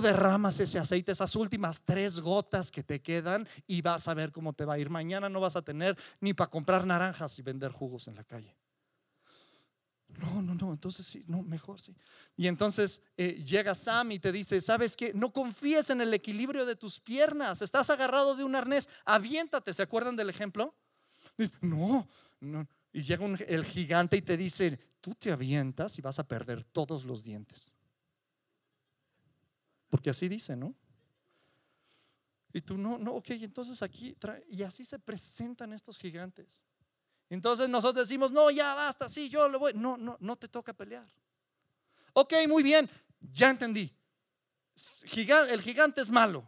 Derramas 0.00 0.60
ese 0.60 0.78
aceite, 0.78 1.12
esas 1.12 1.34
últimas 1.36 1.82
tres 1.82 2.20
gotas 2.20 2.70
que 2.70 2.82
te 2.82 3.00
quedan 3.00 3.48
y 3.66 3.82
vas 3.82 4.08
a 4.08 4.14
ver 4.14 4.32
cómo 4.32 4.52
te 4.52 4.64
va 4.64 4.74
a 4.74 4.78
ir. 4.78 4.90
Mañana 4.90 5.28
no 5.28 5.40
vas 5.40 5.56
a 5.56 5.62
tener 5.62 5.96
ni 6.20 6.34
para 6.34 6.50
comprar 6.50 6.86
naranjas 6.86 7.38
y 7.38 7.42
vender 7.42 7.72
jugos 7.72 8.08
en 8.08 8.16
la 8.16 8.24
calle. 8.24 8.56
No, 10.08 10.42
no, 10.42 10.54
no, 10.54 10.72
entonces 10.72 11.06
sí, 11.06 11.22
no, 11.28 11.42
mejor 11.42 11.80
sí. 11.80 11.94
Y 12.36 12.46
entonces 12.46 13.02
eh, 13.16 13.34
llega 13.34 13.74
Sam 13.74 14.12
y 14.12 14.18
te 14.18 14.32
dice, 14.32 14.60
¿sabes 14.60 14.96
qué? 14.96 15.12
No 15.14 15.32
confíes 15.32 15.90
en 15.90 16.00
el 16.00 16.12
equilibrio 16.14 16.66
de 16.66 16.76
tus 16.76 16.98
piernas, 16.98 17.62
estás 17.62 17.90
agarrado 17.90 18.34
de 18.34 18.42
un 18.42 18.54
arnés, 18.54 18.88
aviéntate, 19.04 19.72
¿se 19.74 19.82
acuerdan 19.82 20.16
del 20.16 20.30
ejemplo? 20.30 20.74
No, 21.60 22.08
no. 22.40 22.66
Y 22.92 23.02
llega 23.02 23.26
el 23.26 23.64
gigante 23.64 24.16
y 24.16 24.22
te 24.22 24.36
dice, 24.36 24.78
tú 25.00 25.14
te 25.14 25.30
avientas 25.30 25.98
y 25.98 26.02
vas 26.02 26.18
a 26.18 26.26
perder 26.26 26.64
todos 26.64 27.04
los 27.04 27.22
dientes. 27.22 27.74
Porque 29.88 30.10
así 30.10 30.28
dice, 30.28 30.56
¿no? 30.56 30.74
Y 32.52 32.60
tú 32.60 32.78
no, 32.78 32.98
no, 32.98 33.12
ok, 33.14 33.30
entonces 33.30 33.82
aquí, 33.82 34.16
y 34.48 34.62
así 34.62 34.84
se 34.84 34.98
presentan 34.98 35.72
estos 35.72 35.98
gigantes. 35.98 36.64
Entonces 37.30 37.68
nosotros 37.68 38.08
decimos, 38.08 38.32
no, 38.32 38.50
ya 38.50 38.74
basta, 38.74 39.08
sí, 39.08 39.28
yo 39.28 39.48
lo 39.48 39.58
voy. 39.58 39.72
No, 39.74 39.96
no, 39.98 40.16
no 40.20 40.36
te 40.36 40.48
toca 40.48 40.72
pelear. 40.72 41.06
Ok, 42.14 42.32
muy 42.48 42.62
bien, 42.62 42.88
ya 43.20 43.50
entendí. 43.50 43.94
El 45.48 45.60
gigante 45.60 46.00
es 46.00 46.10
malo. 46.10 46.44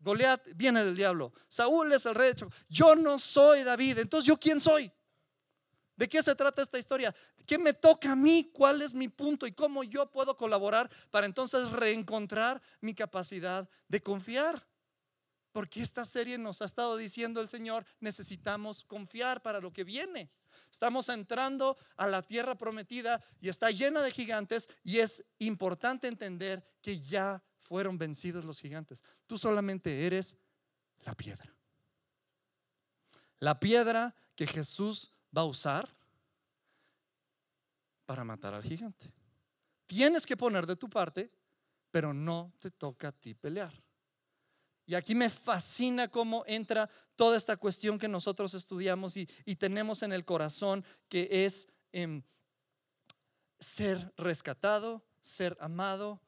Goliat 0.00 0.42
viene 0.54 0.84
del 0.84 0.96
diablo. 0.96 1.32
Saúl 1.48 1.92
es 1.92 2.06
el 2.06 2.14
rey 2.14 2.32
de 2.32 2.46
Yo 2.68 2.96
no 2.96 3.18
soy 3.18 3.62
David. 3.62 3.98
Entonces, 3.98 4.26
¿yo 4.26 4.36
quién 4.36 4.58
soy? 4.58 4.90
¿De 5.96 6.08
qué 6.08 6.22
se 6.22 6.34
trata 6.34 6.62
esta 6.62 6.78
historia? 6.78 7.14
¿Qué 7.46 7.58
me 7.58 7.74
toca 7.74 8.12
a 8.12 8.16
mí? 8.16 8.50
¿Cuál 8.52 8.82
es 8.82 8.94
mi 8.94 9.08
punto? 9.08 9.46
¿Y 9.46 9.52
cómo 9.52 9.84
yo 9.84 10.10
puedo 10.10 10.36
colaborar 10.36 10.90
para 11.10 11.26
entonces 11.26 11.70
reencontrar 11.70 12.62
mi 12.80 12.94
capacidad 12.94 13.68
de 13.88 14.02
confiar? 14.02 14.66
Porque 15.52 15.82
esta 15.82 16.04
serie 16.04 16.38
nos 16.38 16.62
ha 16.62 16.64
estado 16.64 16.96
diciendo 16.96 17.40
el 17.40 17.48
Señor, 17.48 17.84
necesitamos 18.00 18.84
confiar 18.84 19.42
para 19.42 19.60
lo 19.60 19.72
que 19.72 19.84
viene. 19.84 20.30
Estamos 20.70 21.10
entrando 21.10 21.76
a 21.96 22.06
la 22.06 22.22
tierra 22.22 22.56
prometida 22.56 23.22
y 23.40 23.50
está 23.50 23.70
llena 23.70 24.00
de 24.00 24.10
gigantes 24.10 24.68
y 24.82 24.98
es 24.98 25.22
importante 25.38 26.08
entender 26.08 26.64
que 26.80 27.00
ya 27.00 27.42
fueron 27.60 27.98
vencidos 27.98 28.44
los 28.44 28.60
gigantes. 28.60 29.04
Tú 29.26 29.36
solamente 29.36 30.06
eres 30.06 30.36
la 31.04 31.14
piedra. 31.14 31.54
La 33.38 33.60
piedra 33.60 34.14
que 34.34 34.46
Jesús 34.46 35.12
va 35.36 35.42
a 35.42 35.46
usar 35.46 35.88
para 38.04 38.24
matar 38.24 38.54
al 38.54 38.62
gigante. 38.62 39.12
Tienes 39.86 40.26
que 40.26 40.36
poner 40.36 40.66
de 40.66 40.76
tu 40.76 40.88
parte, 40.88 41.30
pero 41.90 42.12
no 42.12 42.52
te 42.58 42.70
toca 42.70 43.08
a 43.08 43.12
ti 43.12 43.34
pelear. 43.34 43.72
Y 44.86 44.94
aquí 44.94 45.14
me 45.14 45.30
fascina 45.30 46.08
cómo 46.08 46.44
entra 46.46 46.90
toda 47.14 47.36
esta 47.36 47.56
cuestión 47.56 47.98
que 47.98 48.08
nosotros 48.08 48.52
estudiamos 48.54 49.16
y, 49.16 49.26
tenemos 49.56 50.02
en 50.02 50.12
el 50.12 50.24
corazón, 50.24 50.84
que 51.08 51.46
es 51.46 51.68
em, 51.92 52.22
ser 53.60 54.12
rescatado, 54.16 55.04
ser 55.20 55.56
amado 55.60 56.20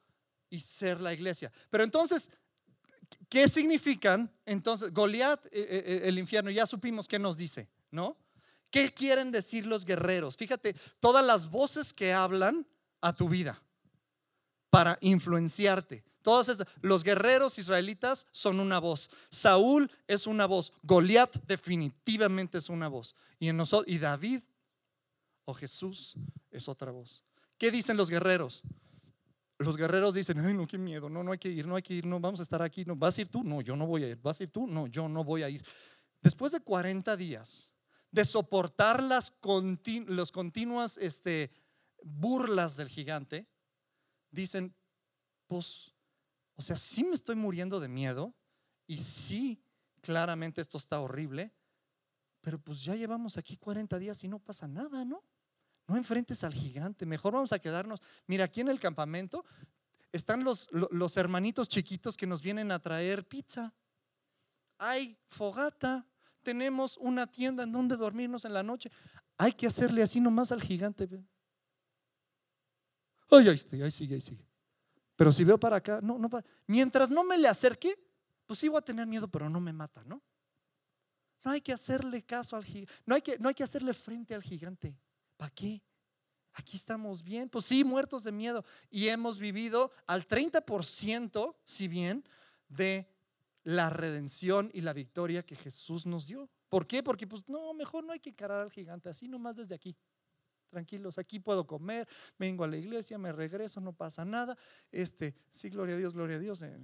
y 0.49 0.61
ser 0.61 1.01
la 1.01 1.13
iglesia. 1.13 1.51
Pero 1.69 1.83
entonces, 1.83 2.31
¿qué 3.29 3.47
significan? 3.47 4.33
Entonces, 4.45 4.93
Goliat, 4.93 5.45
eh, 5.47 5.49
eh, 5.51 5.83
eh, 5.85 6.01
el 6.05 6.17
infierno, 6.17 6.49
ya 6.49 6.65
supimos 6.65 7.07
qué 7.07 7.19
nos 7.19 7.35
dice, 7.35 7.69
¿no? 7.91 8.17
¿Qué 8.75 8.93
quieren 8.93 9.31
decir 9.31 9.65
los 9.65 9.85
guerreros? 9.85 10.35
Fíjate, 10.35 10.75
todas 10.99 11.25
las 11.25 11.49
voces 11.49 11.93
que 11.93 12.11
hablan 12.11 12.67
a 12.99 13.15
tu 13.15 13.29
vida 13.29 13.63
para 14.69 14.97
influenciarte. 14.99 16.03
Todos 16.21 16.57
los 16.81 17.05
guerreros 17.05 17.57
israelitas 17.57 18.27
son 18.33 18.59
una 18.59 18.79
voz. 18.79 19.09
Saúl 19.29 19.89
es 20.07 20.27
una 20.27 20.45
voz. 20.45 20.73
Goliat 20.83 21.37
definitivamente 21.47 22.57
es 22.57 22.67
una 22.67 22.89
voz. 22.89 23.15
Y, 23.39 23.47
en 23.47 23.55
nosotros, 23.55 23.87
y 23.87 23.97
David 23.97 24.41
o 25.45 25.53
Jesús 25.53 26.15
es 26.51 26.67
otra 26.67 26.91
voz. 26.91 27.23
¿Qué 27.57 27.71
dicen 27.71 27.95
los 27.95 28.09
guerreros? 28.09 28.61
Los 29.57 29.77
guerreros 29.77 30.15
dicen, 30.15 30.39
ay, 30.39 30.53
no, 30.53 30.67
qué 30.67 30.77
miedo, 30.77 31.07
no, 31.07 31.23
no 31.23 31.31
hay 31.31 31.37
que 31.37 31.47
ir, 31.47 31.65
no 31.65 31.77
hay 31.77 31.81
que 31.81 31.93
ir, 31.93 32.05
no, 32.05 32.19
vamos 32.19 32.41
a 32.41 32.43
estar 32.43 32.61
aquí, 32.61 32.83
no, 32.83 32.97
¿vas 32.97 33.17
a 33.17 33.21
ir 33.21 33.29
tú? 33.29 33.41
No, 33.41 33.61
yo 33.61 33.77
no 33.77 33.87
voy 33.87 34.03
a 34.03 34.09
ir, 34.09 34.19
¿vas 34.21 34.41
a 34.41 34.43
ir 34.43 34.51
tú? 34.51 34.67
No, 34.67 34.87
yo 34.87 35.07
no 35.07 35.23
voy 35.23 35.43
a 35.43 35.49
ir. 35.49 35.65
Después 36.21 36.51
de 36.51 36.59
40 36.59 37.15
días, 37.15 37.71
de 38.15 38.23
soportar 38.23 39.03
las 39.03 39.33
los 40.07 40.31
continuas 40.31 40.97
este, 40.97 41.51
burlas 42.01 42.77
del 42.77 42.87
gigante, 42.87 43.45
dicen, 44.31 44.73
pues, 45.47 45.93
o 46.55 46.61
sea, 46.61 46.77
sí 46.77 47.03
me 47.03 47.13
estoy 47.13 47.35
muriendo 47.35 47.81
de 47.81 47.89
miedo 47.89 48.33
y 48.87 48.99
sí, 48.99 49.61
claramente 49.99 50.61
esto 50.61 50.77
está 50.77 51.01
horrible, 51.01 51.51
pero 52.39 52.57
pues 52.57 52.85
ya 52.85 52.95
llevamos 52.95 53.35
aquí 53.35 53.57
40 53.57 53.99
días 53.99 54.23
y 54.23 54.29
no 54.29 54.39
pasa 54.39 54.65
nada, 54.65 55.03
¿no? 55.03 55.21
No 55.85 55.97
enfrentes 55.97 56.45
al 56.45 56.53
gigante, 56.53 57.05
mejor 57.05 57.33
vamos 57.33 57.51
a 57.51 57.59
quedarnos. 57.59 58.01
Mira, 58.27 58.45
aquí 58.45 58.61
en 58.61 58.69
el 58.69 58.79
campamento 58.79 59.43
están 60.13 60.45
los, 60.45 60.69
los 60.71 61.17
hermanitos 61.17 61.67
chiquitos 61.67 62.15
que 62.15 62.27
nos 62.27 62.41
vienen 62.41 62.71
a 62.71 62.79
traer 62.79 63.27
pizza. 63.27 63.73
Hay 64.77 65.17
fogata, 65.27 66.07
tenemos 66.45 66.95
una 66.97 67.25
tienda 67.27 67.63
en 67.63 67.71
donde 67.71 67.97
dormirnos 67.97 68.45
en 68.45 68.53
la 68.53 68.63
noche. 68.63 68.89
Hay 69.37 69.51
que 69.51 69.67
hacerle 69.67 70.03
así 70.03 70.21
nomás 70.21 70.51
al 70.51 70.61
gigante. 70.61 71.09
Ay, 73.29 73.49
ahí, 73.49 73.59
ahí 73.81 73.91
sigue, 73.91 74.13
ahí 74.13 74.21
sigue. 74.21 74.47
Pero 75.15 75.33
si 75.33 75.43
veo 75.43 75.59
para 75.59 75.77
acá, 75.77 75.99
no, 76.01 76.19
no, 76.19 76.29
mientras 76.67 77.09
no 77.09 77.23
me 77.23 77.37
le 77.37 77.47
acerque, 77.47 77.97
pues 78.45 78.59
sí 78.59 78.69
voy 78.69 78.77
a 78.77 78.81
tener 78.81 79.07
miedo, 79.07 79.27
pero 79.27 79.49
no 79.49 79.59
me 79.59 79.73
mata, 79.73 80.03
¿no? 80.05 80.21
No 81.43 81.51
hay 81.51 81.61
que 81.61 81.73
hacerle 81.73 82.21
caso 82.23 82.55
al 82.55 82.63
gigante, 82.63 82.93
no 83.05 83.15
hay 83.15 83.21
que, 83.21 83.39
no 83.39 83.49
hay 83.49 83.55
que 83.55 83.63
hacerle 83.63 83.93
frente 83.93 84.35
al 84.35 84.43
gigante. 84.43 84.95
¿Para 85.37 85.49
qué? 85.51 85.81
Aquí 86.53 86.77
estamos 86.77 87.23
bien, 87.23 87.49
pues 87.49 87.65
sí, 87.65 87.83
muertos 87.83 88.23
de 88.23 88.31
miedo. 88.31 88.63
Y 88.89 89.07
hemos 89.07 89.39
vivido 89.39 89.91
al 90.05 90.27
30%, 90.27 91.55
si 91.65 91.87
bien, 91.87 92.23
de 92.67 93.07
la 93.65 93.89
redención 93.89 94.69
y 94.73 94.81
la 94.81 94.93
victoria 94.93 95.43
que 95.43 95.55
Jesús 95.55 96.05
nos 96.05 96.27
dio. 96.27 96.47
¿Por 96.69 96.85
qué? 96.85 97.01
Porque 97.01 97.25
pues 97.25 97.49
no, 97.49 97.73
mejor 97.73 98.05
no 98.05 98.13
hay 98.13 98.19
que 98.19 98.29
encarar 98.29 98.61
al 98.61 98.71
gigante, 98.71 99.09
así 99.09 99.27
nomás 99.27 99.57
desde 99.57 99.73
aquí. 99.73 99.97
Tranquilos, 100.69 101.17
aquí 101.17 101.39
puedo 101.39 101.65
comer, 101.65 102.07
vengo 102.37 102.63
a 102.63 102.67
la 102.67 102.77
iglesia, 102.77 103.17
me 103.17 103.31
regreso, 103.31 103.81
no 103.81 103.91
pasa 103.91 104.23
nada. 104.23 104.55
Este, 104.91 105.35
sí, 105.49 105.69
gloria 105.69 105.95
a 105.95 105.97
Dios, 105.97 106.13
gloria 106.13 106.35
a 106.35 106.39
Dios. 106.39 106.61
Eh, 106.61 106.77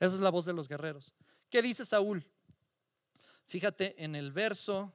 Esa 0.00 0.14
es 0.14 0.20
la 0.20 0.30
voz 0.30 0.44
de 0.44 0.52
los 0.52 0.68
guerreros. 0.68 1.14
¿Qué 1.48 1.62
dice 1.62 1.84
Saúl? 1.84 2.26
Fíjate 3.44 4.02
en 4.02 4.16
el 4.16 4.32
verso 4.32 4.92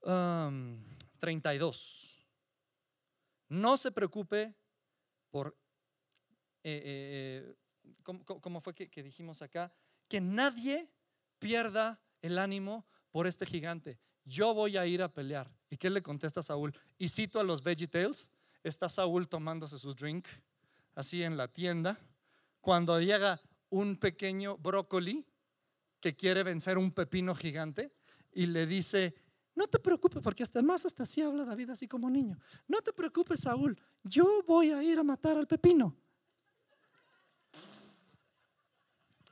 32. 0.00 2.26
Um, 3.50 3.60
no 3.60 3.76
se 3.76 3.92
preocupe 3.92 4.52
por, 5.30 5.56
eh, 6.64 6.82
eh, 6.84 7.54
¿cómo, 8.02 8.60
fue 8.60 8.74
que, 8.74 8.88
que 8.88 9.02
dijimos 9.02 9.42
acá? 9.42 9.72
Que 10.08 10.20
nadie 10.20 10.90
pierda 11.38 12.00
el 12.22 12.38
ánimo 12.38 12.86
por 13.10 13.26
este 13.26 13.46
gigante. 13.46 13.98
Yo 14.24 14.54
voy 14.54 14.76
a 14.76 14.86
ir 14.86 15.02
a 15.02 15.12
pelear. 15.12 15.50
¿Y 15.70 15.76
qué 15.76 15.90
le 15.90 16.02
contesta 16.02 16.42
Saúl? 16.42 16.74
Y 16.98 17.08
cito 17.08 17.38
a 17.38 17.44
los 17.44 17.62
VeggieTales. 17.62 18.30
Está 18.62 18.88
Saúl 18.88 19.28
tomándose 19.28 19.78
su 19.78 19.94
drink 19.94 20.26
así 20.94 21.22
en 21.22 21.36
la 21.36 21.48
tienda. 21.48 21.98
Cuando 22.60 22.98
llega 23.00 23.40
un 23.68 23.96
pequeño 23.96 24.56
brócoli 24.56 25.26
que 26.00 26.14
quiere 26.14 26.42
vencer 26.42 26.78
un 26.78 26.92
pepino 26.92 27.34
gigante 27.34 27.92
y 28.32 28.46
le 28.46 28.66
dice, 28.66 29.14
no 29.54 29.66
te 29.66 29.78
preocupes, 29.78 30.22
porque 30.22 30.42
hasta 30.42 30.62
más 30.62 30.84
hasta 30.84 31.04
así 31.04 31.22
habla 31.22 31.44
David 31.44 31.70
así 31.70 31.86
como 31.86 32.10
niño. 32.10 32.38
No 32.66 32.80
te 32.82 32.92
preocupes, 32.92 33.40
Saúl, 33.40 33.78
yo 34.02 34.42
voy 34.46 34.70
a 34.70 34.82
ir 34.82 34.98
a 34.98 35.02
matar 35.02 35.36
al 35.36 35.46
pepino. 35.46 35.96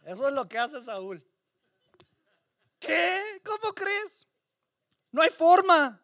Eso 0.05 0.29
es 0.29 0.35
lo 0.35 0.49
que 0.49 0.59
hace 0.59 0.83
Saúl. 0.83 1.25
¿Qué? 2.79 3.21
¿Cómo 3.45 3.73
crees? 3.75 4.27
No 5.11 5.23
hay 5.23 5.31
forma. 5.31 6.01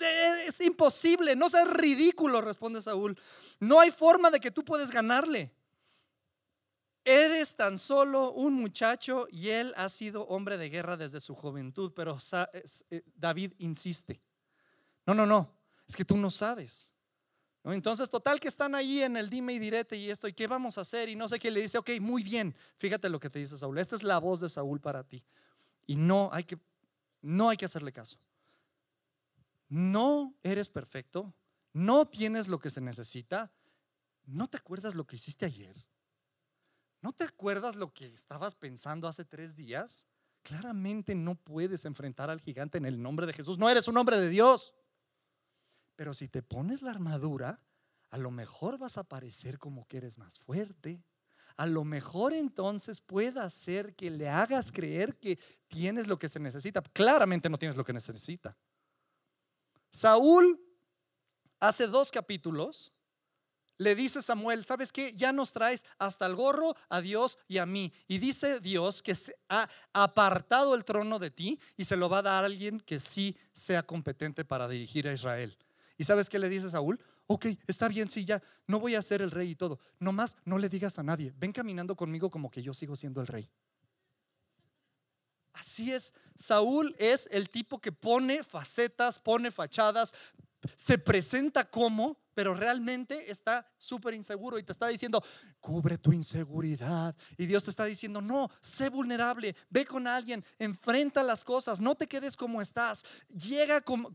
Es 0.00 0.60
imposible, 0.60 1.36
no 1.36 1.48
seas 1.48 1.68
ridículo, 1.70 2.40
responde 2.40 2.82
Saúl. 2.82 3.18
No 3.60 3.80
hay 3.80 3.90
forma 3.90 4.30
de 4.30 4.40
que 4.40 4.50
tú 4.50 4.64
puedes 4.64 4.90
ganarle. 4.90 5.54
Eres 7.04 7.54
tan 7.54 7.78
solo 7.78 8.32
un 8.32 8.54
muchacho 8.54 9.28
y 9.30 9.50
él 9.50 9.72
ha 9.76 9.88
sido 9.88 10.26
hombre 10.26 10.58
de 10.58 10.70
guerra 10.70 10.96
desde 10.96 11.20
su 11.20 11.36
juventud, 11.36 11.92
pero 11.94 12.18
eh, 12.90 13.02
David 13.14 13.52
insiste. 13.58 14.20
No, 15.06 15.14
no, 15.14 15.24
no, 15.24 15.56
es 15.86 15.94
que 15.94 16.04
tú 16.04 16.16
no 16.16 16.30
sabes. 16.30 16.92
Entonces, 17.72 18.08
total 18.08 18.38
que 18.38 18.48
están 18.48 18.74
ahí 18.74 19.02
en 19.02 19.16
el 19.16 19.28
dime 19.28 19.52
y 19.52 19.58
direte 19.58 19.96
y 19.96 20.08
esto, 20.08 20.28
¿y 20.28 20.32
qué 20.32 20.46
vamos 20.46 20.78
a 20.78 20.82
hacer? 20.82 21.08
Y 21.08 21.16
no 21.16 21.28
sé 21.28 21.38
qué 21.38 21.50
le 21.50 21.60
dice, 21.60 21.78
ok, 21.78 21.90
muy 22.00 22.22
bien, 22.22 22.54
fíjate 22.76 23.08
lo 23.08 23.18
que 23.18 23.28
te 23.28 23.40
dice 23.40 23.58
Saúl. 23.58 23.78
Esta 23.78 23.96
es 23.96 24.04
la 24.04 24.18
voz 24.18 24.40
de 24.40 24.48
Saúl 24.48 24.80
para 24.80 25.02
ti. 25.02 25.24
Y 25.86 25.96
no 25.96 26.30
hay 26.32 26.44
que, 26.44 26.58
no 27.22 27.48
hay 27.48 27.56
que 27.56 27.64
hacerle 27.64 27.92
caso. 27.92 28.18
No 29.68 30.36
eres 30.44 30.68
perfecto, 30.68 31.34
no 31.72 32.06
tienes 32.06 32.46
lo 32.46 32.60
que 32.60 32.70
se 32.70 32.80
necesita. 32.80 33.52
¿No 34.26 34.48
te 34.48 34.58
acuerdas 34.58 34.94
lo 34.94 35.06
que 35.06 35.16
hiciste 35.16 35.44
ayer? 35.46 35.76
¿No 37.00 37.12
te 37.12 37.24
acuerdas 37.24 37.76
lo 37.76 37.92
que 37.92 38.06
estabas 38.06 38.54
pensando 38.54 39.08
hace 39.08 39.24
tres 39.24 39.56
días? 39.56 40.06
Claramente 40.42 41.14
no 41.14 41.34
puedes 41.34 41.84
enfrentar 41.84 42.30
al 42.30 42.40
gigante 42.40 42.78
en 42.78 42.86
el 42.86 43.02
nombre 43.02 43.26
de 43.26 43.32
Jesús. 43.32 43.58
No 43.58 43.68
eres 43.68 43.88
un 43.88 43.96
hombre 43.96 44.18
de 44.18 44.28
Dios. 44.28 44.72
Pero 45.96 46.14
si 46.14 46.28
te 46.28 46.42
pones 46.42 46.82
la 46.82 46.90
armadura, 46.90 47.60
a 48.10 48.18
lo 48.18 48.30
mejor 48.30 48.78
vas 48.78 48.98
a 48.98 49.04
parecer 49.04 49.58
como 49.58 49.86
que 49.88 49.96
eres 49.96 50.18
más 50.18 50.38
fuerte. 50.38 51.02
A 51.56 51.66
lo 51.66 51.84
mejor 51.84 52.34
entonces 52.34 53.00
pueda 53.00 53.48
ser 53.48 53.94
que 53.94 54.10
le 54.10 54.28
hagas 54.28 54.70
creer 54.70 55.18
que 55.18 55.38
tienes 55.68 56.06
lo 56.06 56.18
que 56.18 56.28
se 56.28 56.38
necesita. 56.38 56.82
Claramente 56.82 57.48
no 57.48 57.58
tienes 57.58 57.76
lo 57.76 57.84
que 57.84 57.94
necesita. 57.94 58.56
Saúl, 59.90 60.60
hace 61.58 61.86
dos 61.86 62.10
capítulos, 62.10 62.92
le 63.78 63.94
dice 63.94 64.22
Samuel, 64.22 64.64
¿sabes 64.64 64.92
qué? 64.92 65.12
Ya 65.14 65.32
nos 65.32 65.52
traes 65.52 65.84
hasta 65.98 66.26
el 66.26 66.34
gorro 66.34 66.74
a 66.88 67.00
Dios 67.00 67.38
y 67.46 67.58
a 67.58 67.66
mí. 67.66 67.92
Y 68.08 68.18
dice 68.18 68.60
Dios 68.60 69.02
que 69.02 69.16
ha 69.48 69.68
apartado 69.92 70.74
el 70.74 70.84
trono 70.84 71.18
de 71.18 71.30
ti 71.30 71.60
y 71.76 71.84
se 71.84 71.96
lo 71.96 72.08
va 72.08 72.18
a 72.18 72.22
dar 72.22 72.44
a 72.44 72.46
alguien 72.46 72.80
que 72.80 72.98
sí 72.98 73.36
sea 73.52 73.82
competente 73.82 74.44
para 74.44 74.68
dirigir 74.68 75.08
a 75.08 75.12
Israel. 75.12 75.56
¿Y 75.98 76.04
sabes 76.04 76.28
qué 76.28 76.38
le 76.38 76.48
dice 76.48 76.70
Saúl? 76.70 77.00
Ok, 77.26 77.46
está 77.66 77.88
bien, 77.88 78.10
sí, 78.10 78.24
ya, 78.24 78.42
no 78.66 78.78
voy 78.78 78.94
a 78.94 79.02
ser 79.02 79.22
el 79.22 79.30
rey 79.30 79.50
y 79.50 79.56
todo. 79.56 79.80
Nomás 79.98 80.36
no 80.44 80.58
le 80.58 80.68
digas 80.68 80.98
a 80.98 81.02
nadie, 81.02 81.32
ven 81.36 81.52
caminando 81.52 81.96
conmigo 81.96 82.30
como 82.30 82.50
que 82.50 82.62
yo 82.62 82.74
sigo 82.74 82.94
siendo 82.94 83.20
el 83.20 83.26
rey. 83.26 83.50
Así 85.52 85.92
es, 85.92 86.12
Saúl 86.34 86.94
es 86.98 87.28
el 87.32 87.48
tipo 87.48 87.80
que 87.80 87.90
pone 87.90 88.44
facetas, 88.44 89.18
pone 89.18 89.50
fachadas, 89.50 90.12
se 90.76 90.98
presenta 90.98 91.68
como, 91.68 92.18
pero 92.36 92.52
realmente 92.52 93.30
está 93.30 93.66
súper 93.78 94.12
inseguro 94.12 94.58
y 94.58 94.62
te 94.62 94.70
está 94.70 94.88
diciendo, 94.88 95.24
cubre 95.58 95.96
tu 95.96 96.12
inseguridad. 96.12 97.16
Y 97.38 97.46
Dios 97.46 97.64
te 97.64 97.70
está 97.70 97.86
diciendo, 97.86 98.20
no, 98.20 98.50
sé 98.60 98.90
vulnerable, 98.90 99.56
ve 99.70 99.86
con 99.86 100.06
alguien, 100.06 100.44
enfrenta 100.58 101.22
las 101.22 101.42
cosas, 101.42 101.80
no 101.80 101.94
te 101.94 102.06
quedes 102.06 102.36
como 102.36 102.60
estás, 102.60 103.06
llega 103.30 103.80
con, 103.80 104.14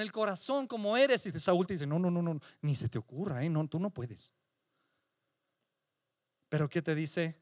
el 0.00 0.10
corazón 0.10 0.66
como 0.66 0.96
eres. 0.96 1.24
Y 1.26 1.38
Saúl 1.38 1.64
te 1.64 1.74
dice, 1.74 1.86
no, 1.86 2.00
no, 2.00 2.10
no, 2.10 2.20
no, 2.20 2.40
ni 2.60 2.74
se 2.74 2.88
te 2.88 2.98
ocurra, 2.98 3.44
¿eh? 3.44 3.48
no, 3.48 3.68
tú 3.68 3.78
no 3.78 3.90
puedes. 3.90 4.34
Pero 6.48 6.68
¿qué 6.68 6.82
te 6.82 6.96
dice 6.96 7.40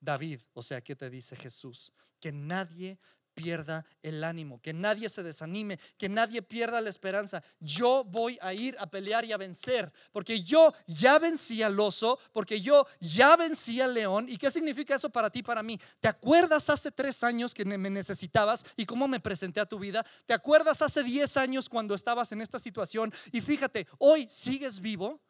David? 0.00 0.40
O 0.54 0.62
sea, 0.62 0.80
¿qué 0.80 0.96
te 0.96 1.08
dice 1.08 1.36
Jesús? 1.36 1.92
Que 2.18 2.32
nadie 2.32 2.98
pierda 3.38 3.86
el 4.02 4.24
ánimo, 4.24 4.60
que 4.60 4.72
nadie 4.72 5.08
se 5.08 5.22
desanime, 5.22 5.78
que 5.96 6.08
nadie 6.08 6.42
pierda 6.42 6.80
la 6.80 6.90
esperanza. 6.90 7.42
Yo 7.60 8.02
voy 8.04 8.36
a 8.42 8.52
ir 8.52 8.76
a 8.80 8.90
pelear 8.90 9.24
y 9.24 9.32
a 9.32 9.36
vencer, 9.36 9.92
porque 10.10 10.42
yo 10.42 10.74
ya 10.86 11.20
vencí 11.20 11.62
al 11.62 11.78
oso, 11.78 12.18
porque 12.32 12.60
yo 12.60 12.84
ya 12.98 13.36
vencí 13.36 13.80
al 13.80 13.94
león. 13.94 14.26
¿Y 14.28 14.36
qué 14.36 14.50
significa 14.50 14.96
eso 14.96 15.08
para 15.08 15.30
ti, 15.30 15.42
para 15.42 15.62
mí? 15.62 15.78
¿Te 16.00 16.08
acuerdas 16.08 16.68
hace 16.68 16.90
tres 16.90 17.22
años 17.22 17.54
que 17.54 17.64
me 17.64 17.90
necesitabas 17.90 18.64
y 18.76 18.84
cómo 18.84 19.06
me 19.06 19.20
presenté 19.20 19.60
a 19.60 19.66
tu 19.66 19.78
vida? 19.78 20.04
¿Te 20.26 20.34
acuerdas 20.34 20.82
hace 20.82 21.04
diez 21.04 21.36
años 21.36 21.68
cuando 21.68 21.94
estabas 21.94 22.32
en 22.32 22.40
esta 22.40 22.58
situación? 22.58 23.14
Y 23.30 23.40
fíjate, 23.40 23.86
hoy 23.98 24.26
sigues 24.28 24.80
vivo 24.80 25.20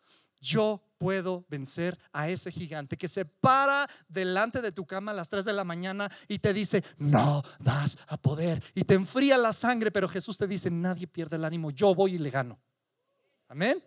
yo 0.41 0.83
puedo 0.99 1.47
vencer 1.49 1.99
a 2.13 2.29
ese 2.29 2.51
gigante 2.51 2.97
que 2.97 3.09
se 3.09 3.25
para 3.25 3.89
delante 4.09 4.61
de 4.61 4.73
tu 4.73 4.85
cama 4.85 5.13
a 5.13 5.15
las 5.15 5.29
3 5.31 5.45
de 5.45 5.53
la 5.53 5.65
mañana 5.65 6.11
y 6.27 6.39
te 6.39 6.53
dice, 6.53 6.85
no 6.99 7.43
vas 7.61 7.97
a 8.09 8.17
poder. 8.17 8.63
Y 8.75 8.83
te 8.83 8.95
enfría 8.95 9.39
la 9.39 9.53
sangre, 9.53 9.91
pero 9.91 10.09
Jesús 10.09 10.37
te 10.37 10.47
dice, 10.47 10.71
nadie 10.71 11.07
pierde 11.07 11.37
el 11.37 11.45
ánimo, 11.45 11.71
yo 11.71 11.95
voy 11.95 12.15
y 12.15 12.19
le 12.19 12.31
gano. 12.31 12.59
Amén. 13.49 13.83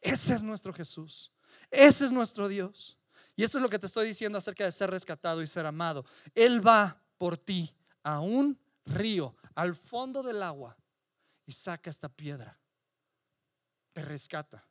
Ese 0.00 0.34
es 0.34 0.42
nuestro 0.42 0.72
Jesús. 0.72 1.32
Ese 1.70 2.06
es 2.06 2.12
nuestro 2.12 2.48
Dios. 2.48 2.96
Y 3.34 3.42
eso 3.42 3.58
es 3.58 3.62
lo 3.62 3.68
que 3.68 3.78
te 3.78 3.86
estoy 3.86 4.06
diciendo 4.06 4.38
acerca 4.38 4.64
de 4.64 4.72
ser 4.72 4.90
rescatado 4.90 5.42
y 5.42 5.46
ser 5.46 5.66
amado. 5.66 6.04
Él 6.34 6.66
va 6.66 7.02
por 7.18 7.36
ti 7.36 7.74
a 8.02 8.20
un 8.20 8.58
río, 8.84 9.34
al 9.54 9.74
fondo 9.74 10.22
del 10.22 10.42
agua, 10.42 10.76
y 11.44 11.52
saca 11.52 11.90
esta 11.90 12.08
piedra. 12.08 12.58
Te 13.92 14.02
rescata 14.02 14.64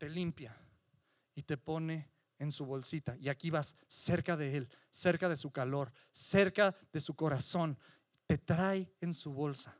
te 0.00 0.08
limpia 0.08 0.56
y 1.34 1.42
te 1.42 1.58
pone 1.58 2.10
en 2.38 2.50
su 2.50 2.64
bolsita. 2.64 3.18
Y 3.18 3.28
aquí 3.28 3.50
vas 3.50 3.76
cerca 3.86 4.34
de 4.34 4.56
Él, 4.56 4.68
cerca 4.90 5.28
de 5.28 5.36
su 5.36 5.50
calor, 5.50 5.92
cerca 6.10 6.74
de 6.90 7.00
su 7.02 7.14
corazón. 7.14 7.78
Te 8.26 8.38
trae 8.38 8.90
en 9.02 9.12
su 9.12 9.30
bolsa. 9.30 9.76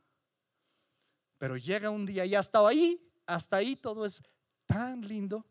Pero 1.39 1.57
llega 1.57 1.89
un 1.89 2.05
día 2.05 2.27
y 2.27 2.35
hasta 2.35 2.68
ahí, 2.68 3.03
hasta 3.25 3.57
ahí 3.57 3.77
todo 3.77 4.05
es 4.05 4.23
tan 4.66 5.01
lindo. 5.01 5.47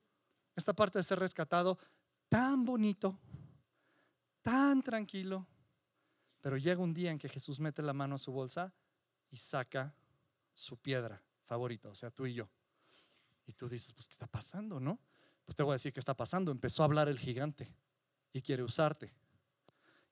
Esta 0.56 0.74
parte 0.74 1.00
de 1.00 1.04
ser 1.04 1.18
rescatado, 1.18 1.80
tan 2.28 2.64
bonito, 2.64 3.20
tan 4.44 4.84
tranquilo. 4.84 5.48
Pero 6.42 6.58
llega 6.58 6.80
un 6.80 6.94
día 6.94 7.10
en 7.10 7.18
que 7.18 7.28
Jesús 7.28 7.60
mete 7.60 7.82
la 7.82 7.94
mano 7.94 8.16
a 8.16 8.20
su 8.20 8.32
bolsa 8.32 8.72
y 9.32 9.38
saca 9.38 9.96
su 10.54 10.78
piedra 10.78 11.24
favorita, 11.46 11.90
o 11.90 11.96
sea, 11.96 12.12
tú 12.12 12.28
y 12.28 12.36
yo. 12.36 12.48
Y 13.50 13.54
tú 13.54 13.68
dices, 13.68 13.92
pues, 13.94 14.08
¿qué 14.08 14.12
está 14.12 14.28
pasando, 14.28 14.80
no? 14.80 15.00
Pues 15.44 15.56
te 15.56 15.64
voy 15.64 15.72
a 15.72 15.74
decir 15.74 15.92
qué 15.92 16.00
está 16.00 16.16
pasando. 16.16 16.52
Empezó 16.52 16.84
a 16.84 16.86
hablar 16.86 17.10
el 17.10 17.18
gigante 17.18 17.74
y 18.32 18.44
quiere 18.44 18.62
usarte. 18.62 19.12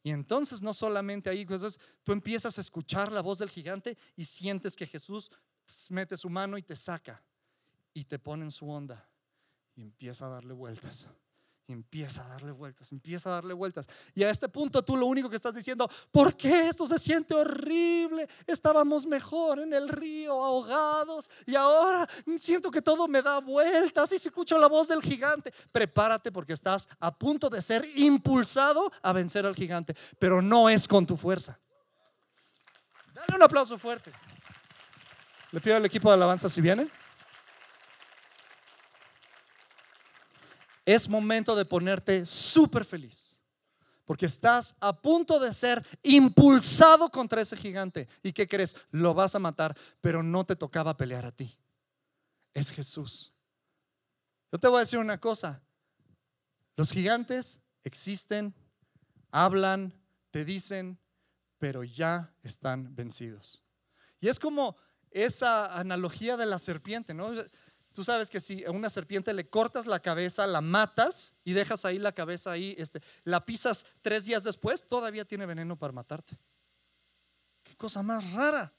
Y 0.02 0.10
entonces 0.10 0.64
no 0.64 0.74
solamente 0.74 1.30
ahí, 1.30 1.42
entonces 1.42 1.80
tú 2.04 2.14
empiezas 2.14 2.58
a 2.58 2.62
escuchar 2.62 3.12
la 3.12 3.22
voz 3.22 3.38
del 3.38 3.52
gigante 3.52 3.96
y 4.16 4.26
sientes 4.26 4.76
que 4.76 4.88
Jesús 4.88 5.30
mete 5.92 6.18
su 6.18 6.32
mano 6.32 6.58
y 6.58 6.64
te 6.64 6.76
saca 6.76 7.24
y 7.94 8.06
te 8.06 8.18
pone 8.18 8.44
en 8.44 8.52
su 8.52 8.68
onda 8.68 9.08
y 9.76 9.84
empieza 9.84 10.26
a 10.26 10.30
darle 10.30 10.54
vueltas 10.54 11.08
empieza 11.68 12.26
a 12.26 12.30
darle 12.30 12.52
vueltas, 12.52 12.92
empieza 12.92 13.30
a 13.30 13.34
darle 13.34 13.54
vueltas. 13.54 13.88
Y 14.14 14.24
a 14.24 14.30
este 14.30 14.48
punto 14.48 14.84
tú 14.84 14.96
lo 14.96 15.06
único 15.06 15.30
que 15.30 15.36
estás 15.36 15.54
diciendo, 15.54 15.90
¿por 16.12 16.36
qué 16.36 16.70
esto 16.70 16.86
se 16.86 16.98
siente 16.98 17.36
horrible? 17.36 18.28
Estábamos 18.46 19.06
mejor 19.06 19.60
en 19.60 19.74
el 19.74 19.90
río, 19.90 20.34
ahogados, 20.34 21.30
y 21.46 21.56
ahora 21.56 22.08
siento 22.38 22.72
que 22.72 22.82
todo 22.82 23.08
me 23.08 23.22
da 23.22 23.40
vueltas 23.40 24.12
y 24.14 24.20
se 24.20 24.30
escucha 24.30 24.58
la 24.58 24.68
voz 24.68 24.88
del 24.88 25.02
gigante. 25.02 25.54
Prepárate 25.72 26.32
porque 26.32 26.54
estás 26.54 26.88
a 27.00 27.14
punto 27.14 27.50
de 27.50 27.62
ser 27.62 27.86
impulsado 27.96 28.92
a 29.02 29.14
vencer 29.14 29.46
al 29.46 29.56
gigante, 29.56 29.96
pero 30.20 30.42
no 30.42 30.70
es 30.70 30.88
con 30.88 31.06
tu 31.06 31.18
fuerza. 31.18 31.60
Dale 33.14 33.36
un 33.36 33.44
aplauso 33.44 33.78
fuerte. 33.78 34.12
Le 35.52 35.60
pido 35.60 35.76
al 35.76 35.86
equipo 35.86 36.10
de 36.10 36.16
alabanza 36.16 36.50
si 36.50 36.62
viene. 36.62 36.90
Es 40.88 41.10
momento 41.10 41.54
de 41.54 41.66
ponerte 41.66 42.26
súper 42.26 42.86
feliz. 42.86 43.42
Porque 44.06 44.26
estás 44.26 44.74
a 44.80 44.96
punto 44.96 45.38
de 45.38 45.52
ser 45.52 45.86
impulsado 46.02 47.10
contra 47.10 47.42
ese 47.42 47.58
gigante. 47.58 48.08
¿Y 48.24 48.32
qué 48.32 48.48
crees? 48.48 48.74
Lo 48.92 49.14
vas 49.14 49.36
a 49.36 49.40
matar, 49.40 49.78
pero 50.00 50.24
no 50.24 50.46
te 50.46 50.56
tocaba 50.56 50.96
pelear 50.96 51.26
a 51.26 51.34
ti. 51.34 51.54
Es 52.54 52.72
Jesús. 52.72 53.34
Yo 54.50 54.58
te 54.58 54.70
voy 54.70 54.78
a 54.78 54.80
decir 54.80 54.98
una 54.98 55.20
cosa. 55.20 55.62
Los 56.78 56.92
gigantes 56.92 57.60
existen, 57.84 58.56
hablan, 59.30 59.94
te 60.32 60.46
dicen, 60.46 60.98
pero 61.58 61.84
ya 61.84 62.34
están 62.44 62.96
vencidos. 62.96 63.62
Y 64.22 64.30
es 64.30 64.40
como 64.40 64.78
esa 65.12 65.78
analogía 65.78 66.38
de 66.38 66.46
la 66.46 66.60
serpiente, 66.60 67.14
¿no? 67.14 67.34
Tú 67.98 68.04
sabes 68.04 68.30
que 68.30 68.40
si 68.40 68.64
a 68.64 68.70
una 68.70 68.92
serpiente 68.92 69.34
le 69.34 69.50
cortas 69.50 69.88
la 69.88 70.00
cabeza, 70.00 70.46
la 70.46 70.62
matas 70.62 71.34
y 71.44 71.54
dejas 71.54 71.84
ahí 71.84 71.98
la 71.98 72.12
cabeza 72.12 72.52
ahí, 72.52 72.76
este, 72.78 73.02
la 73.24 73.44
pisas 73.44 73.88
tres 74.04 74.26
días 74.26 74.44
después, 74.44 74.88
todavía 74.88 75.26
tiene 75.26 75.48
veneno 75.48 75.76
para 75.80 75.94
matarte. 75.94 76.38
Qué 77.64 77.76
cosa 77.76 78.04
más 78.04 78.34
rara. 78.34 78.72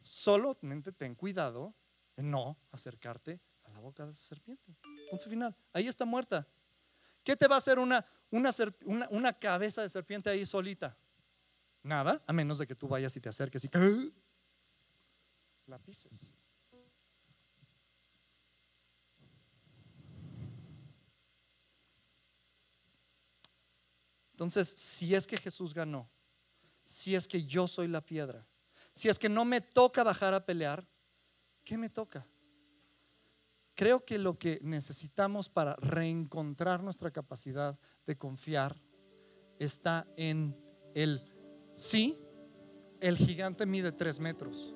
Solamente 0.00 0.90
ten 0.90 1.14
cuidado 1.14 1.72
en 2.16 2.32
no 2.32 2.58
acercarte 2.72 3.40
a 3.62 3.70
la 3.70 3.78
boca 3.78 4.04
de 4.06 4.10
esa 4.10 4.24
serpiente. 4.24 4.74
Punto 5.08 5.30
final. 5.30 5.56
Ahí 5.72 5.86
está 5.86 6.04
muerta. 6.04 6.48
¿Qué 7.22 7.36
te 7.36 7.46
va 7.46 7.54
a 7.54 7.58
hacer 7.58 7.78
una, 7.78 8.04
una, 8.32 8.50
una 9.10 9.32
cabeza 9.32 9.82
de 9.82 9.88
serpiente 9.88 10.30
ahí 10.30 10.44
solita? 10.44 10.98
Nada, 11.84 12.24
a 12.26 12.32
menos 12.32 12.58
de 12.58 12.66
que 12.66 12.74
tú 12.74 12.88
vayas 12.88 13.16
y 13.16 13.20
te 13.20 13.28
acerques 13.28 13.64
y 13.64 13.68
la 15.66 15.78
pises. 15.78 16.34
Entonces, 24.32 24.68
si 24.68 25.14
es 25.14 25.28
que 25.28 25.36
Jesús 25.36 25.72
ganó, 25.72 26.10
si 26.84 27.14
es 27.14 27.28
que 27.28 27.44
yo 27.44 27.68
soy 27.68 27.86
la 27.86 28.00
piedra, 28.00 28.44
si 28.92 29.08
es 29.08 29.18
que 29.18 29.28
no 29.28 29.44
me 29.44 29.60
toca 29.60 30.02
bajar 30.02 30.34
a 30.34 30.44
pelear, 30.44 30.86
¿qué 31.62 31.78
me 31.78 31.88
toca? 31.88 32.26
Creo 33.76 34.04
que 34.04 34.18
lo 34.18 34.38
que 34.38 34.58
necesitamos 34.62 35.48
para 35.48 35.76
reencontrar 35.76 36.82
nuestra 36.82 37.12
capacidad 37.12 37.78
de 38.06 38.18
confiar 38.18 38.80
está 39.58 40.06
en 40.16 40.56
el 40.94 41.32
sí, 41.74 42.18
el 43.00 43.16
gigante 43.16 43.66
mide 43.66 43.92
tres 43.92 44.18
metros. 44.18 44.74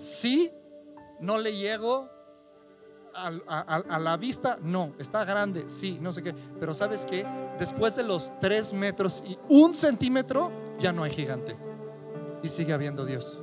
Sí, 0.00 0.50
no 1.20 1.36
le 1.36 1.54
llego 1.54 2.08
a, 3.14 3.98
la 3.98 4.16
vista, 4.16 4.56
no, 4.62 4.94
está 4.98 5.26
grande, 5.26 5.68
sí, 5.68 5.98
no 6.00 6.10
sé 6.10 6.22
qué. 6.22 6.34
Pero 6.58 6.72
sabes 6.72 7.04
que 7.04 7.26
después 7.58 7.94
de 7.96 8.04
los 8.04 8.32
tres 8.40 8.72
metros 8.72 9.22
y 9.28 9.38
un 9.50 9.74
centímetro, 9.74 10.50
ya 10.78 10.90
no 10.90 11.02
hay 11.02 11.10
gigante. 11.10 11.54
Y 12.42 12.48
sigue 12.48 12.72
habiendo 12.72 13.04
Dios. 13.04 13.38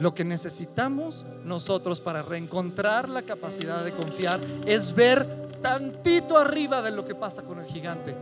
Lo 0.00 0.14
que 0.14 0.24
necesitamos 0.24 1.24
nosotros 1.44 2.00
para 2.00 2.22
reencontrar 2.22 3.08
la 3.08 3.22
capacidad 3.22 3.84
de 3.84 3.92
confiar 3.92 4.40
es 4.66 4.92
ver 4.96 5.60
tantito 5.62 6.36
arriba 6.38 6.82
de 6.82 6.90
lo 6.90 7.04
que 7.04 7.14
pasa 7.14 7.42
con 7.42 7.60
el 7.60 7.66
gigante. 7.66 8.16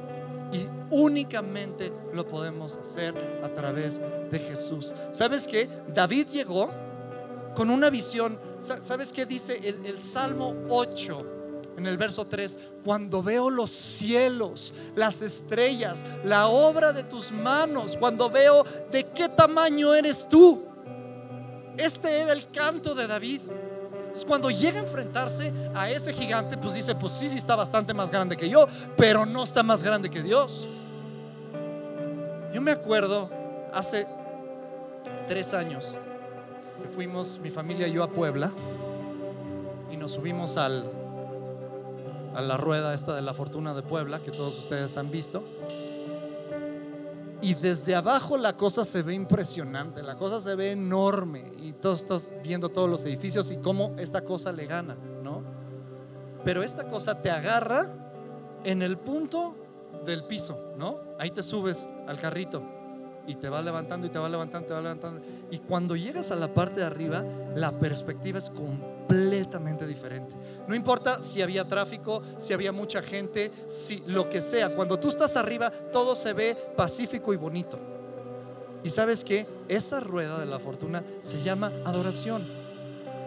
Y 0.53 0.69
únicamente 0.91 1.91
lo 2.13 2.29
podemos 2.29 2.77
hacer 2.77 3.41
a 3.43 3.49
través 3.49 3.99
de 4.31 4.39
Jesús. 4.39 4.95
¿Sabes 5.11 5.49
qué? 5.49 5.67
David 5.95 6.27
llegó 6.27 6.82
con 7.55 7.71
una 7.71 7.91
visión. 7.91 8.39
¿Sabes 8.61 9.13
qué 9.13 9.27
dice 9.27 9.61
el, 9.63 9.99
Salmo 10.01 10.55
8? 10.69 11.27
en 11.75 11.87
el 11.87 11.97
verso 11.97 12.27
3, 12.27 12.59
cuando 12.85 13.23
veo 13.23 13.49
los 13.49 13.71
cielos, 13.71 14.75
las 14.95 15.23
estrellas, 15.23 16.05
la 16.23 16.49
obra 16.49 16.93
de 16.93 17.03
tus 17.03 17.33
manos, 17.33 17.97
cuando 17.97 18.29
veo 18.29 18.63
de 18.91 19.05
qué 19.05 19.31
tamaño 19.31 19.95
eres 19.95 20.29
tú. 20.29 20.65
Este 21.79 22.21
era 22.21 22.35
el 22.35 22.51
canto 22.51 22.95
de 22.95 23.07
David. 23.07 23.41
Entonces, 23.97 24.27
cuando 24.27 24.51
llega 24.51 24.81
a 24.81 24.83
enfrentarse 24.83 25.51
a 25.75 25.91
ese 25.91 26.13
gigante, 26.13 26.59
pues 26.59 26.75
dice, 26.75 26.95
pues 26.95 27.15
sí, 27.15 27.31
sí 27.31 27.39
está 27.39 27.57
bastante 27.57 27.95
más 27.95 28.11
grande 28.11 28.37
que 28.37 28.51
yo, 28.51 28.67
pero 28.95 29.25
no 29.25 29.43
está 29.43 29.63
más 29.63 29.83
grande 29.83 30.11
que 30.11 30.23
Dios. 30.23 30.69
Yo 32.53 32.61
me 32.61 32.71
acuerdo 32.71 33.31
hace 33.73 34.07
tres 35.27 35.55
años 35.55 35.97
que 36.83 36.89
fuimos, 36.89 37.39
mi 37.39 37.51
familia 37.51 37.87
y 37.87 37.93
yo, 37.93 38.03
a 38.03 38.11
Puebla 38.11 38.53
y 39.91 39.97
nos 39.97 40.13
subimos 40.13 40.57
al, 40.57 40.91
a 42.35 42.41
la 42.41 42.57
rueda 42.57 42.95
esta 42.95 43.15
de 43.15 43.23
la 43.23 43.35
fortuna 43.35 43.75
de 43.75 43.83
Puebla, 43.83 44.21
que 44.21 44.31
todos 44.31 44.59
ustedes 44.59 44.97
han 44.97 45.11
visto. 45.11 45.45
Y 47.41 47.55
desde 47.55 47.95
abajo 47.95 48.37
la 48.37 48.57
cosa 48.57 48.85
se 48.85 49.03
ve 49.03 49.15
impresionante, 49.15 50.03
la 50.03 50.17
cosa 50.17 50.41
se 50.41 50.55
ve 50.55 50.73
enorme 50.73 51.53
y 51.59 51.73
todos, 51.73 52.05
todos 52.05 52.31
viendo 52.43 52.69
todos 52.69 52.89
los 52.89 53.05
edificios 53.05 53.51
y 53.51 53.59
cómo 53.59 53.95
esta 53.99 54.23
cosa 54.23 54.53
le 54.53 54.67
gana, 54.67 54.97
¿no? 55.23 55.43
Pero 56.45 56.63
esta 56.63 56.89
cosa 56.89 57.21
te 57.21 57.31
agarra 57.31 57.89
en 58.65 58.83
el 58.83 58.97
punto 58.97 59.57
del 60.05 60.25
piso, 60.25 60.75
¿no? 60.77 61.01
Ahí 61.19 61.31
te 61.31 61.43
subes 61.43 61.89
al 62.07 62.19
carrito 62.19 62.82
y 63.27 63.35
te 63.37 63.49
va 63.49 63.63
levantando 63.63 64.07
y 64.07 64.11
te 64.11 64.19
va 64.19 64.29
levantando, 64.29 64.69
te 64.69 64.75
va 64.75 64.81
levantando. 64.81 65.21
Y 65.51 65.59
cuando 65.59 65.97
llegas 65.97 66.31
a 66.31 66.37
la 66.37 66.53
parte 66.53 66.81
de 66.81 66.87
arriba, 66.87 67.25
la 67.55 67.73
perspectiva 67.79 68.39
es 68.39 68.51
completamente 68.51 69.87
diferente. 69.87 70.35
No 70.67 70.75
importa 70.75 71.23
si 71.23 71.43
había 71.43 71.67
tráfico, 71.67 72.23
si 72.39 72.53
había 72.53 72.73
mucha 72.73 73.03
gente, 73.03 73.53
si 73.67 74.03
lo 74.07 74.29
que 74.29 74.41
sea. 74.41 74.75
Cuando 74.75 74.99
tú 74.99 75.09
estás 75.09 75.37
arriba, 75.37 75.71
todo 75.71 76.17
se 76.17 76.33
ve 76.33 76.57
pacífico 76.77 77.33
y 77.33 77.37
bonito. 77.37 77.79
Y 78.85 78.91
sabes 78.91 79.25
que 79.25 79.47
esa 79.69 80.01
rueda 80.01 80.39
de 80.39 80.47
la 80.47 80.59
fortuna 80.59 81.05
se 81.21 81.43
llama 81.43 81.73
adoración. 81.85 82.62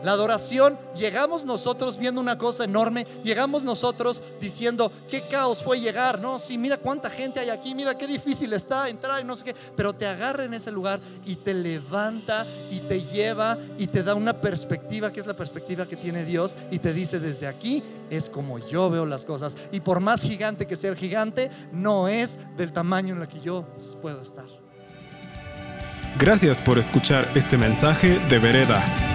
La 0.06 0.12
adoración, 0.12 0.78
llegamos 0.95 1.45
nosotros 1.45 1.97
viendo 1.97 2.22
una 2.22 2.38
cosa 2.38 2.64
enorme, 2.64 3.08
llegamos 3.24 3.64
nosotros 3.64 4.22
diciendo, 4.39 4.91
qué 5.10 5.22
caos 5.22 5.64
fue 5.64 5.80
llegar, 5.80 6.20
no, 6.20 6.38
sí, 6.38 6.60
mira 6.60 6.78
cuánta 6.78 7.10
gente 7.10 7.39
hay 7.39 7.49
aquí, 7.49 7.74
mira 7.74 7.97
qué 7.97 8.06
difícil 8.06 8.53
está 8.53 8.88
entrar 8.88 9.20
y 9.20 9.24
no 9.24 9.36
sé 9.36 9.45
qué, 9.45 9.56
pero 9.76 9.93
te 9.93 10.06
agarra 10.06 10.45
en 10.45 10.53
ese 10.53 10.70
lugar 10.70 10.99
y 11.26 11.38
te 11.38 11.56
levanta 11.56 12.45
y 12.70 12.82
te 12.82 13.01
lleva 13.01 13.58
y 13.80 13.88
te 13.88 14.03
da 14.03 14.14
una 14.14 14.39
perspectiva, 14.39 15.12
que 15.12 15.22
es 15.22 15.26
la 15.26 15.36
perspectiva 15.36 15.88
que 15.88 15.97
tiene 15.97 16.24
Dios, 16.24 16.56
y 16.70 16.78
te 16.78 16.93
dice, 16.93 17.20
desde 17.20 17.47
aquí 17.47 17.84
es 18.12 18.30
como 18.30 18.60
yo 18.60 18.91
veo 18.91 19.08
las 19.08 19.26
cosas, 19.26 19.58
y 19.72 19.80
por 19.80 20.01
más 20.01 20.22
gigante 20.22 20.68
que 20.68 20.76
sea 20.76 20.91
el 20.91 20.97
gigante, 20.97 21.49
no 21.72 22.08
es 22.08 22.38
del 22.58 22.72
tamaño 22.72 23.16
en 23.16 23.24
el 23.24 23.28
que 23.28 23.41
yo 23.41 23.66
puedo 24.03 24.22
estar. 24.22 24.45
Gracias 26.20 26.62
por 26.62 26.78
escuchar 26.78 27.28
este 27.34 27.58
mensaje 27.58 28.20
de 28.30 28.38
Vereda. 28.38 29.14